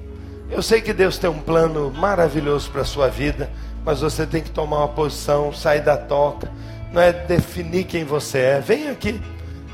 Eu 0.48 0.62
sei 0.62 0.80
que 0.80 0.92
Deus 0.92 1.18
tem 1.18 1.28
um 1.28 1.40
plano 1.40 1.90
maravilhoso 1.90 2.70
para 2.70 2.82
a 2.82 2.84
sua 2.84 3.08
vida, 3.08 3.50
mas 3.84 4.00
você 4.00 4.24
tem 4.24 4.40
que 4.40 4.52
tomar 4.52 4.78
uma 4.78 4.88
posição, 4.88 5.52
sair 5.52 5.80
da 5.80 5.96
toca, 5.96 6.48
não 6.92 7.02
é 7.02 7.12
definir 7.12 7.86
quem 7.86 8.04
você 8.04 8.38
é. 8.38 8.60
Vem 8.60 8.88
aqui. 8.88 9.20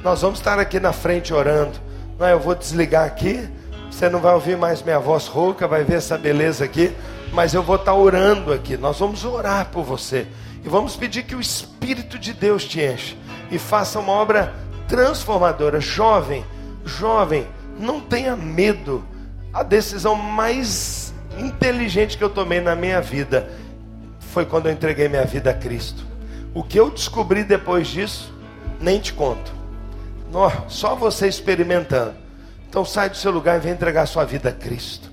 Nós 0.03 0.22
vamos 0.22 0.38
estar 0.38 0.59
aqui 0.59 0.80
na 0.80 0.94
frente 0.94 1.34
orando. 1.34 1.78
Não 2.18 2.26
é, 2.26 2.32
eu 2.32 2.40
vou 2.40 2.55
desligar 2.55 3.05
aqui, 3.05 3.46
você 3.90 4.09
não 4.09 4.20
vai 4.20 4.32
ouvir 4.32 4.57
mais 4.57 4.82
minha 4.82 4.98
voz 4.98 5.26
rouca, 5.26 5.68
vai 5.68 5.84
ver 5.84 5.96
essa 5.96 6.16
beleza 6.16 6.64
aqui 6.64 6.96
mas 7.33 7.55
eu 7.55 7.62
vou 7.62 7.76
estar 7.76 7.95
orando 7.95 8.53
aqui. 8.53 8.76
Nós 8.76 8.99
vamos 8.99 9.24
orar 9.24 9.70
por 9.70 9.85
você 9.85 10.26
e 10.64 10.68
vamos 10.68 10.97
pedir 10.97 11.22
que 11.22 11.35
o 11.35 11.41
Espírito 11.41 12.18
de 12.18 12.33
Deus 12.33 12.64
te 12.64 12.81
enche 12.81 13.16
e 13.51 13.59
faça 13.59 13.99
uma 13.99 14.12
obra 14.12 14.55
transformadora. 14.89 15.81
Jovem, 15.81 16.45
jovem, 16.85 17.47
não 17.78 18.01
tenha 18.01 18.37
medo. 18.37 19.05
A 19.53 19.62
decisão 19.62 20.14
mais 20.14 21.12
inteligente 21.39 22.16
que 22.16 22.24
eu 22.24 22.31
tomei 22.31 22.61
na 22.61 22.76
minha 22.76 23.01
vida 23.01 23.51
foi 24.20 24.45
quando 24.45 24.66
eu 24.66 24.72
entreguei 24.72 25.09
minha 25.09 25.24
vida 25.24 25.51
a 25.51 25.55
Cristo. 25.55 26.07
O 26.55 26.62
que 26.62 26.78
eu 26.78 26.91
descobri 26.91 27.43
depois 27.43 27.89
disso, 27.89 28.33
nem 28.81 29.01
te 29.01 29.12
conto. 29.12 29.53
Só 30.68 30.95
você 30.95 31.26
experimentando. 31.26 32.14
Então 32.68 32.85
sai 32.85 33.11
do 33.11 33.16
seu 33.16 33.33
lugar 33.33 33.57
e 33.57 33.61
vem 33.61 33.72
entregar 33.72 34.07
sua 34.07 34.24
vida 34.24 34.51
a 34.51 34.53
Cristo. 34.53 35.09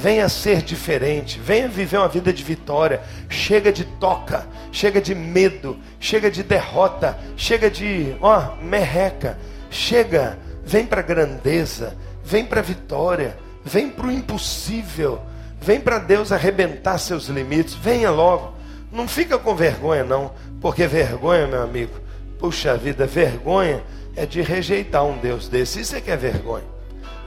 Venha 0.00 0.28
ser 0.28 0.62
diferente, 0.62 1.40
venha 1.40 1.66
viver 1.66 1.96
uma 1.96 2.06
vida 2.06 2.32
de 2.32 2.44
vitória. 2.44 3.00
Chega 3.28 3.72
de 3.72 3.84
toca, 3.84 4.46
chega 4.70 5.00
de 5.00 5.12
medo, 5.12 5.76
chega 5.98 6.30
de 6.30 6.44
derrota, 6.44 7.18
chega 7.36 7.68
de, 7.68 8.14
ó, 8.20 8.54
merreca. 8.62 9.36
Chega, 9.68 10.38
vem 10.64 10.86
para 10.86 11.00
a 11.00 11.04
grandeza, 11.04 11.96
vem 12.24 12.44
para 12.44 12.60
a 12.60 12.62
vitória, 12.62 13.36
vem 13.64 13.90
para 13.90 14.06
o 14.06 14.12
impossível. 14.12 15.20
Vem 15.60 15.80
para 15.80 15.98
Deus 15.98 16.30
arrebentar 16.30 16.96
seus 16.98 17.26
limites. 17.26 17.74
Venha 17.74 18.12
logo. 18.12 18.54
Não 18.92 19.08
fica 19.08 19.36
com 19.36 19.56
vergonha 19.56 20.04
não, 20.04 20.30
porque 20.60 20.86
vergonha, 20.86 21.48
meu 21.48 21.60
amigo. 21.60 21.94
Puxa 22.38 22.76
vida, 22.76 23.04
vergonha 23.04 23.82
é 24.14 24.24
de 24.24 24.40
rejeitar 24.42 25.04
um 25.04 25.18
Deus 25.18 25.48
desse. 25.48 25.80
Isso 25.80 25.96
é 25.96 26.00
que 26.00 26.12
é 26.12 26.16
vergonha. 26.16 26.64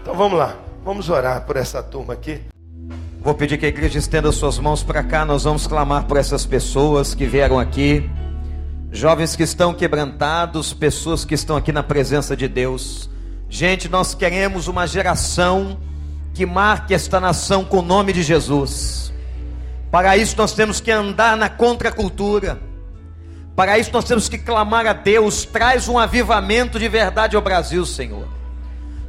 Então 0.01 0.15
vamos 0.15 0.39
lá. 0.39 0.55
Vamos 0.85 1.09
orar 1.09 1.45
por 1.45 1.57
essa 1.57 1.83
turma 1.83 2.13
aqui. 2.13 2.50
Vou 3.23 3.35
pedir 3.35 3.59
que 3.59 3.67
a 3.67 3.69
igreja 3.69 3.99
estenda 3.99 4.31
suas 4.31 4.57
mãos 4.57 4.81
para 4.81 5.03
cá. 5.03 5.23
Nós 5.23 5.43
vamos 5.43 5.67
clamar 5.67 6.05
por 6.05 6.17
essas 6.17 6.43
pessoas 6.43 7.13
que 7.13 7.27
vieram 7.27 7.59
aqui, 7.59 8.09
jovens 8.91 9.35
que 9.35 9.43
estão 9.43 9.75
quebrantados, 9.75 10.73
pessoas 10.73 11.23
que 11.23 11.35
estão 11.35 11.55
aqui 11.55 11.71
na 11.71 11.83
presença 11.83 12.35
de 12.35 12.47
Deus. 12.47 13.07
Gente, 13.47 13.87
nós 13.87 14.15
queremos 14.15 14.67
uma 14.67 14.87
geração 14.87 15.77
que 16.33 16.47
marque 16.47 16.95
esta 16.95 17.19
nação 17.19 17.63
com 17.63 17.77
o 17.77 17.83
nome 17.83 18.11
de 18.11 18.23
Jesus. 18.23 19.13
Para 19.91 20.17
isso, 20.17 20.35
nós 20.35 20.53
temos 20.53 20.81
que 20.81 20.89
andar 20.89 21.37
na 21.37 21.47
contracultura. 21.47 22.59
Para 23.55 23.77
isso 23.77 23.91
nós 23.93 24.05
temos 24.05 24.27
que 24.27 24.39
clamar 24.39 24.87
a 24.87 24.93
Deus, 24.93 25.45
traz 25.45 25.87
um 25.87 25.99
avivamento 25.99 26.79
de 26.79 26.87
verdade 26.87 27.35
ao 27.35 27.41
Brasil, 27.43 27.85
Senhor. 27.85 28.40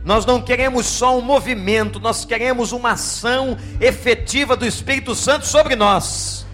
Nós 0.05 0.26
não 0.26 0.40
queremos 0.40 0.86
só 0.86 1.16
um 1.16 1.22
movimento, 1.22 2.00
nós 2.00 2.24
queremos 2.24 2.72
uma 2.72 2.92
ação 2.92 3.57
efetiva 3.80 4.57
do 4.57 4.66
Espírito 4.66 5.14
Santo 5.14 5.46
sobre 5.46 5.76
nós. 5.76 6.44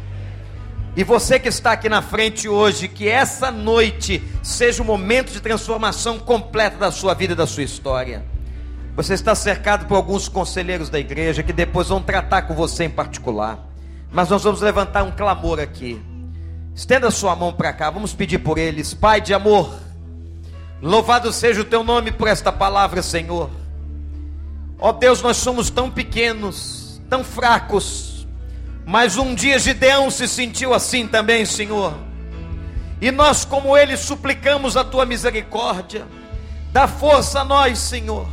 E 0.94 1.04
você 1.04 1.38
que 1.38 1.48
está 1.48 1.72
aqui 1.72 1.88
na 1.88 2.02
frente 2.02 2.48
hoje, 2.48 2.88
que 2.88 3.08
essa 3.08 3.50
noite 3.50 4.22
seja 4.42 4.82
o 4.82 4.84
um 4.84 4.86
momento 4.86 5.32
de 5.32 5.40
transformação 5.40 6.18
completa 6.18 6.76
da 6.76 6.90
sua 6.90 7.14
vida 7.14 7.32
e 7.32 7.36
da 7.36 7.46
sua 7.46 7.62
história. 7.62 8.24
Você 8.96 9.14
está 9.14 9.32
cercado 9.34 9.86
por 9.86 9.94
alguns 9.94 10.28
conselheiros 10.28 10.90
da 10.90 10.98
igreja 10.98 11.42
que 11.42 11.52
depois 11.52 11.88
vão 11.88 12.02
tratar 12.02 12.42
com 12.42 12.54
você 12.54 12.84
em 12.84 12.90
particular. 12.90 13.64
Mas 14.10 14.28
nós 14.28 14.42
vamos 14.42 14.60
levantar 14.60 15.04
um 15.04 15.12
clamor 15.12 15.60
aqui. 15.60 16.02
Estenda 16.74 17.10
sua 17.10 17.36
mão 17.36 17.52
para 17.52 17.72
cá, 17.72 17.90
vamos 17.90 18.12
pedir 18.12 18.38
por 18.38 18.58
eles. 18.58 18.92
Pai 18.92 19.20
de 19.20 19.32
amor, 19.32 19.72
louvado 20.82 21.32
seja 21.32 21.60
o 21.60 21.64
teu 21.64 21.82
nome 21.82 22.12
por 22.12 22.28
esta 22.28 22.52
palavra, 22.52 23.02
Senhor. 23.02 23.50
Ó 24.78 24.90
oh 24.90 24.92
Deus, 24.92 25.22
nós 25.22 25.36
somos 25.36 25.70
tão 25.70 25.90
pequenos, 25.90 27.00
tão 27.08 27.24
fracos, 27.24 28.26
mas 28.86 29.16
um 29.16 29.34
dia 29.34 29.58
Gideão 29.58 30.10
se 30.10 30.28
sentiu 30.28 30.72
assim 30.72 31.06
também, 31.06 31.44
Senhor. 31.44 31.94
E 33.00 33.10
nós, 33.10 33.44
como 33.44 33.76
ele, 33.76 33.96
suplicamos 33.96 34.76
a 34.76 34.84
tua 34.84 35.06
misericórdia. 35.06 36.06
Dá 36.72 36.86
força 36.86 37.40
a 37.40 37.44
nós, 37.44 37.78
Senhor 37.78 38.28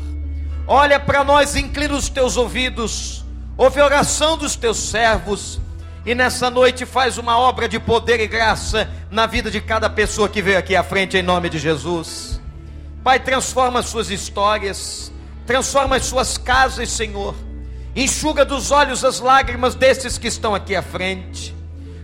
Olha 0.67 0.99
para 0.99 1.23
nós, 1.23 1.55
inclina 1.55 1.93
os 1.93 2.09
teus 2.09 2.37
ouvidos, 2.37 3.23
ouve 3.55 3.79
a 3.79 3.85
oração 3.85 4.35
dos 4.35 4.55
teus 4.55 4.77
servos, 4.77 5.59
e 6.05 6.13
nessa 6.13 6.49
noite 6.49 6.85
faz 6.85 7.17
uma 7.17 7.37
obra 7.37 7.67
de 7.67 7.79
poder 7.79 8.19
e 8.19 8.27
graça 8.27 8.89
na 9.09 9.25
vida 9.25 9.49
de 9.49 9.59
cada 9.59 9.89
pessoa 9.89 10.29
que 10.29 10.41
veio 10.41 10.57
aqui 10.57 10.75
à 10.75 10.83
frente, 10.83 11.17
em 11.17 11.23
nome 11.23 11.49
de 11.49 11.57
Jesus. 11.57 12.39
Pai, 13.03 13.19
transforma 13.19 13.79
as 13.79 13.87
suas 13.87 14.09
histórias, 14.09 15.11
transforma 15.45 15.95
as 15.95 16.05
suas 16.05 16.37
casas, 16.37 16.89
Senhor. 16.89 17.35
Enxuga 17.95 18.43
dos 18.43 18.71
olhos 18.71 19.03
as 19.03 19.19
lágrimas 19.19 19.73
desses 19.73 20.17
que 20.17 20.27
estão 20.27 20.53
aqui 20.53 20.75
à 20.75 20.81
frente. 20.81 21.55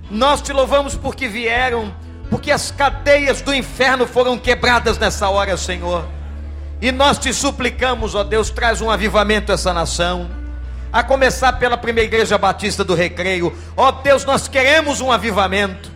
Nós 0.09 0.41
te 0.41 0.51
louvamos 0.51 0.95
porque 0.95 1.27
vieram, 1.27 1.93
porque 2.29 2.51
as 2.51 2.71
cadeias 2.71 3.41
do 3.41 3.53
inferno 3.53 4.07
foram 4.07 4.37
quebradas 4.37 4.97
nessa 4.97 5.29
hora, 5.29 5.55
Senhor 5.57 6.07
e 6.81 6.91
nós 6.91 7.19
te 7.19 7.31
suplicamos, 7.31 8.15
ó 8.15 8.23
Deus, 8.23 8.49
traz 8.49 8.81
um 8.81 8.89
avivamento 8.89 9.51
a 9.51 9.55
essa 9.55 9.71
nação. 9.71 10.27
A 10.91 11.01
começar 11.01 11.53
pela 11.53 11.77
primeira 11.77 12.07
igreja 12.07 12.37
batista 12.37 12.83
do 12.83 12.93
Recreio. 12.93 13.55
Ó 13.77 13.91
Deus, 13.91 14.25
nós 14.25 14.49
queremos 14.49 14.99
um 14.99 15.09
avivamento. 15.09 15.89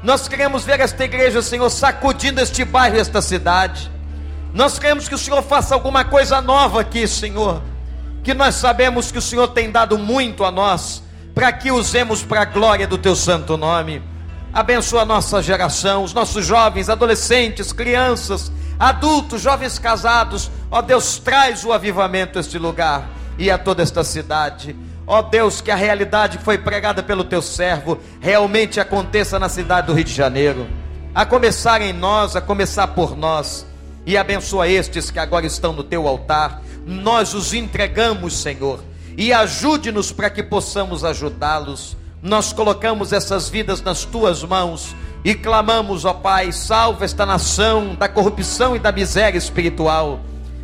Nós 0.00 0.28
queremos 0.28 0.64
ver 0.64 0.78
esta 0.78 1.04
igreja, 1.04 1.42
Senhor, 1.42 1.68
sacudindo 1.70 2.40
este 2.40 2.64
bairro, 2.64 2.96
esta 2.96 3.20
cidade. 3.20 3.90
Nós 4.54 4.78
queremos 4.78 5.08
que 5.08 5.14
o 5.14 5.18
Senhor 5.18 5.42
faça 5.42 5.74
alguma 5.74 6.04
coisa 6.04 6.40
nova 6.40 6.82
aqui, 6.82 7.08
Senhor. 7.08 7.60
Que 8.22 8.32
nós 8.32 8.54
sabemos 8.54 9.10
que 9.10 9.18
o 9.18 9.22
Senhor 9.22 9.48
tem 9.48 9.72
dado 9.72 9.98
muito 9.98 10.44
a 10.44 10.52
nós, 10.52 11.02
para 11.34 11.52
que 11.52 11.72
usemos 11.72 12.22
para 12.22 12.42
a 12.42 12.44
glória 12.44 12.86
do 12.86 12.96
teu 12.96 13.16
santo 13.16 13.56
nome. 13.56 14.00
Abençoa 14.52 15.02
a 15.02 15.06
nossa 15.06 15.42
geração, 15.42 16.04
os 16.04 16.14
nossos 16.14 16.46
jovens, 16.46 16.88
adolescentes, 16.88 17.72
crianças, 17.72 18.52
adultos, 18.78 19.42
jovens 19.42 19.80
casados. 19.80 20.48
Ó 20.70 20.80
Deus, 20.80 21.18
traz 21.18 21.64
o 21.64 21.72
avivamento 21.72 22.38
a 22.38 22.40
este 22.40 22.56
lugar 22.56 23.18
e 23.38 23.50
a 23.50 23.56
toda 23.56 23.82
esta 23.82 24.02
cidade. 24.02 24.74
Ó 25.06 25.22
Deus, 25.22 25.60
que 25.60 25.70
a 25.70 25.76
realidade 25.76 26.38
foi 26.38 26.58
pregada 26.58 27.02
pelo 27.02 27.24
teu 27.24 27.40
servo 27.40 27.98
realmente 28.20 28.78
aconteça 28.78 29.38
na 29.38 29.48
cidade 29.48 29.86
do 29.86 29.94
Rio 29.94 30.04
de 30.04 30.12
Janeiro. 30.12 30.66
A 31.14 31.24
começar 31.24 31.80
em 31.80 31.92
nós, 31.92 32.36
a 32.36 32.40
começar 32.40 32.88
por 32.88 33.16
nós. 33.16 33.66
E 34.04 34.16
abençoa 34.16 34.68
estes 34.68 35.10
que 35.10 35.18
agora 35.18 35.46
estão 35.46 35.72
no 35.72 35.82
teu 35.82 36.06
altar. 36.06 36.62
Nós 36.86 37.32
os 37.34 37.54
entregamos, 37.54 38.36
Senhor. 38.36 38.80
E 39.16 39.32
ajude-nos 39.32 40.12
para 40.12 40.30
que 40.30 40.42
possamos 40.42 41.04
ajudá-los. 41.04 41.96
Nós 42.22 42.52
colocamos 42.52 43.12
essas 43.12 43.48
vidas 43.48 43.80
nas 43.80 44.04
tuas 44.04 44.42
mãos 44.42 44.94
e 45.24 45.34
clamamos, 45.34 46.04
ó 46.04 46.12
Pai, 46.12 46.52
salva 46.52 47.04
esta 47.04 47.26
nação 47.26 47.94
da 47.94 48.08
corrupção 48.08 48.76
e 48.76 48.78
da 48.78 48.92
miséria 48.92 49.38
espiritual. 49.38 50.20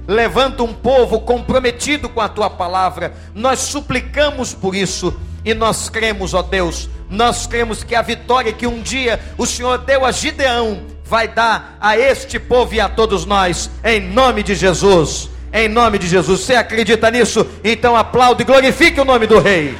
Levanta 0.06 0.62
um 0.62 0.72
povo 0.72 1.20
comprometido 1.20 2.08
com 2.08 2.20
a 2.20 2.28
tua 2.28 2.50
palavra. 2.50 3.14
Nós 3.34 3.60
suplicamos 3.60 4.52
por 4.52 4.74
isso 4.74 5.18
e 5.44 5.54
nós 5.54 5.88
cremos, 5.88 6.34
ó 6.34 6.42
Deus, 6.42 6.88
nós 7.08 7.46
cremos 7.46 7.84
que 7.84 7.94
a 7.94 8.02
vitória 8.02 8.52
que 8.52 8.66
um 8.66 8.80
dia 8.80 9.20
o 9.38 9.46
Senhor 9.46 9.78
deu 9.78 10.04
a 10.04 10.12
Gideão 10.12 10.82
vai 11.04 11.28
dar 11.28 11.76
a 11.80 11.98
este 11.98 12.38
povo 12.38 12.74
e 12.74 12.80
a 12.80 12.88
todos 12.88 13.24
nós, 13.26 13.70
em 13.84 14.00
nome 14.00 14.42
de 14.42 14.54
Jesus. 14.54 15.30
Em 15.52 15.68
nome 15.68 15.98
de 15.98 16.08
Jesus. 16.08 16.40
Você 16.40 16.56
acredita 16.56 17.10
nisso? 17.10 17.46
Então 17.62 17.94
aplaude 17.94 18.42
e 18.42 18.44
glorifique 18.44 19.00
o 19.00 19.04
nome 19.04 19.26
do 19.26 19.38
Rei. 19.38 19.76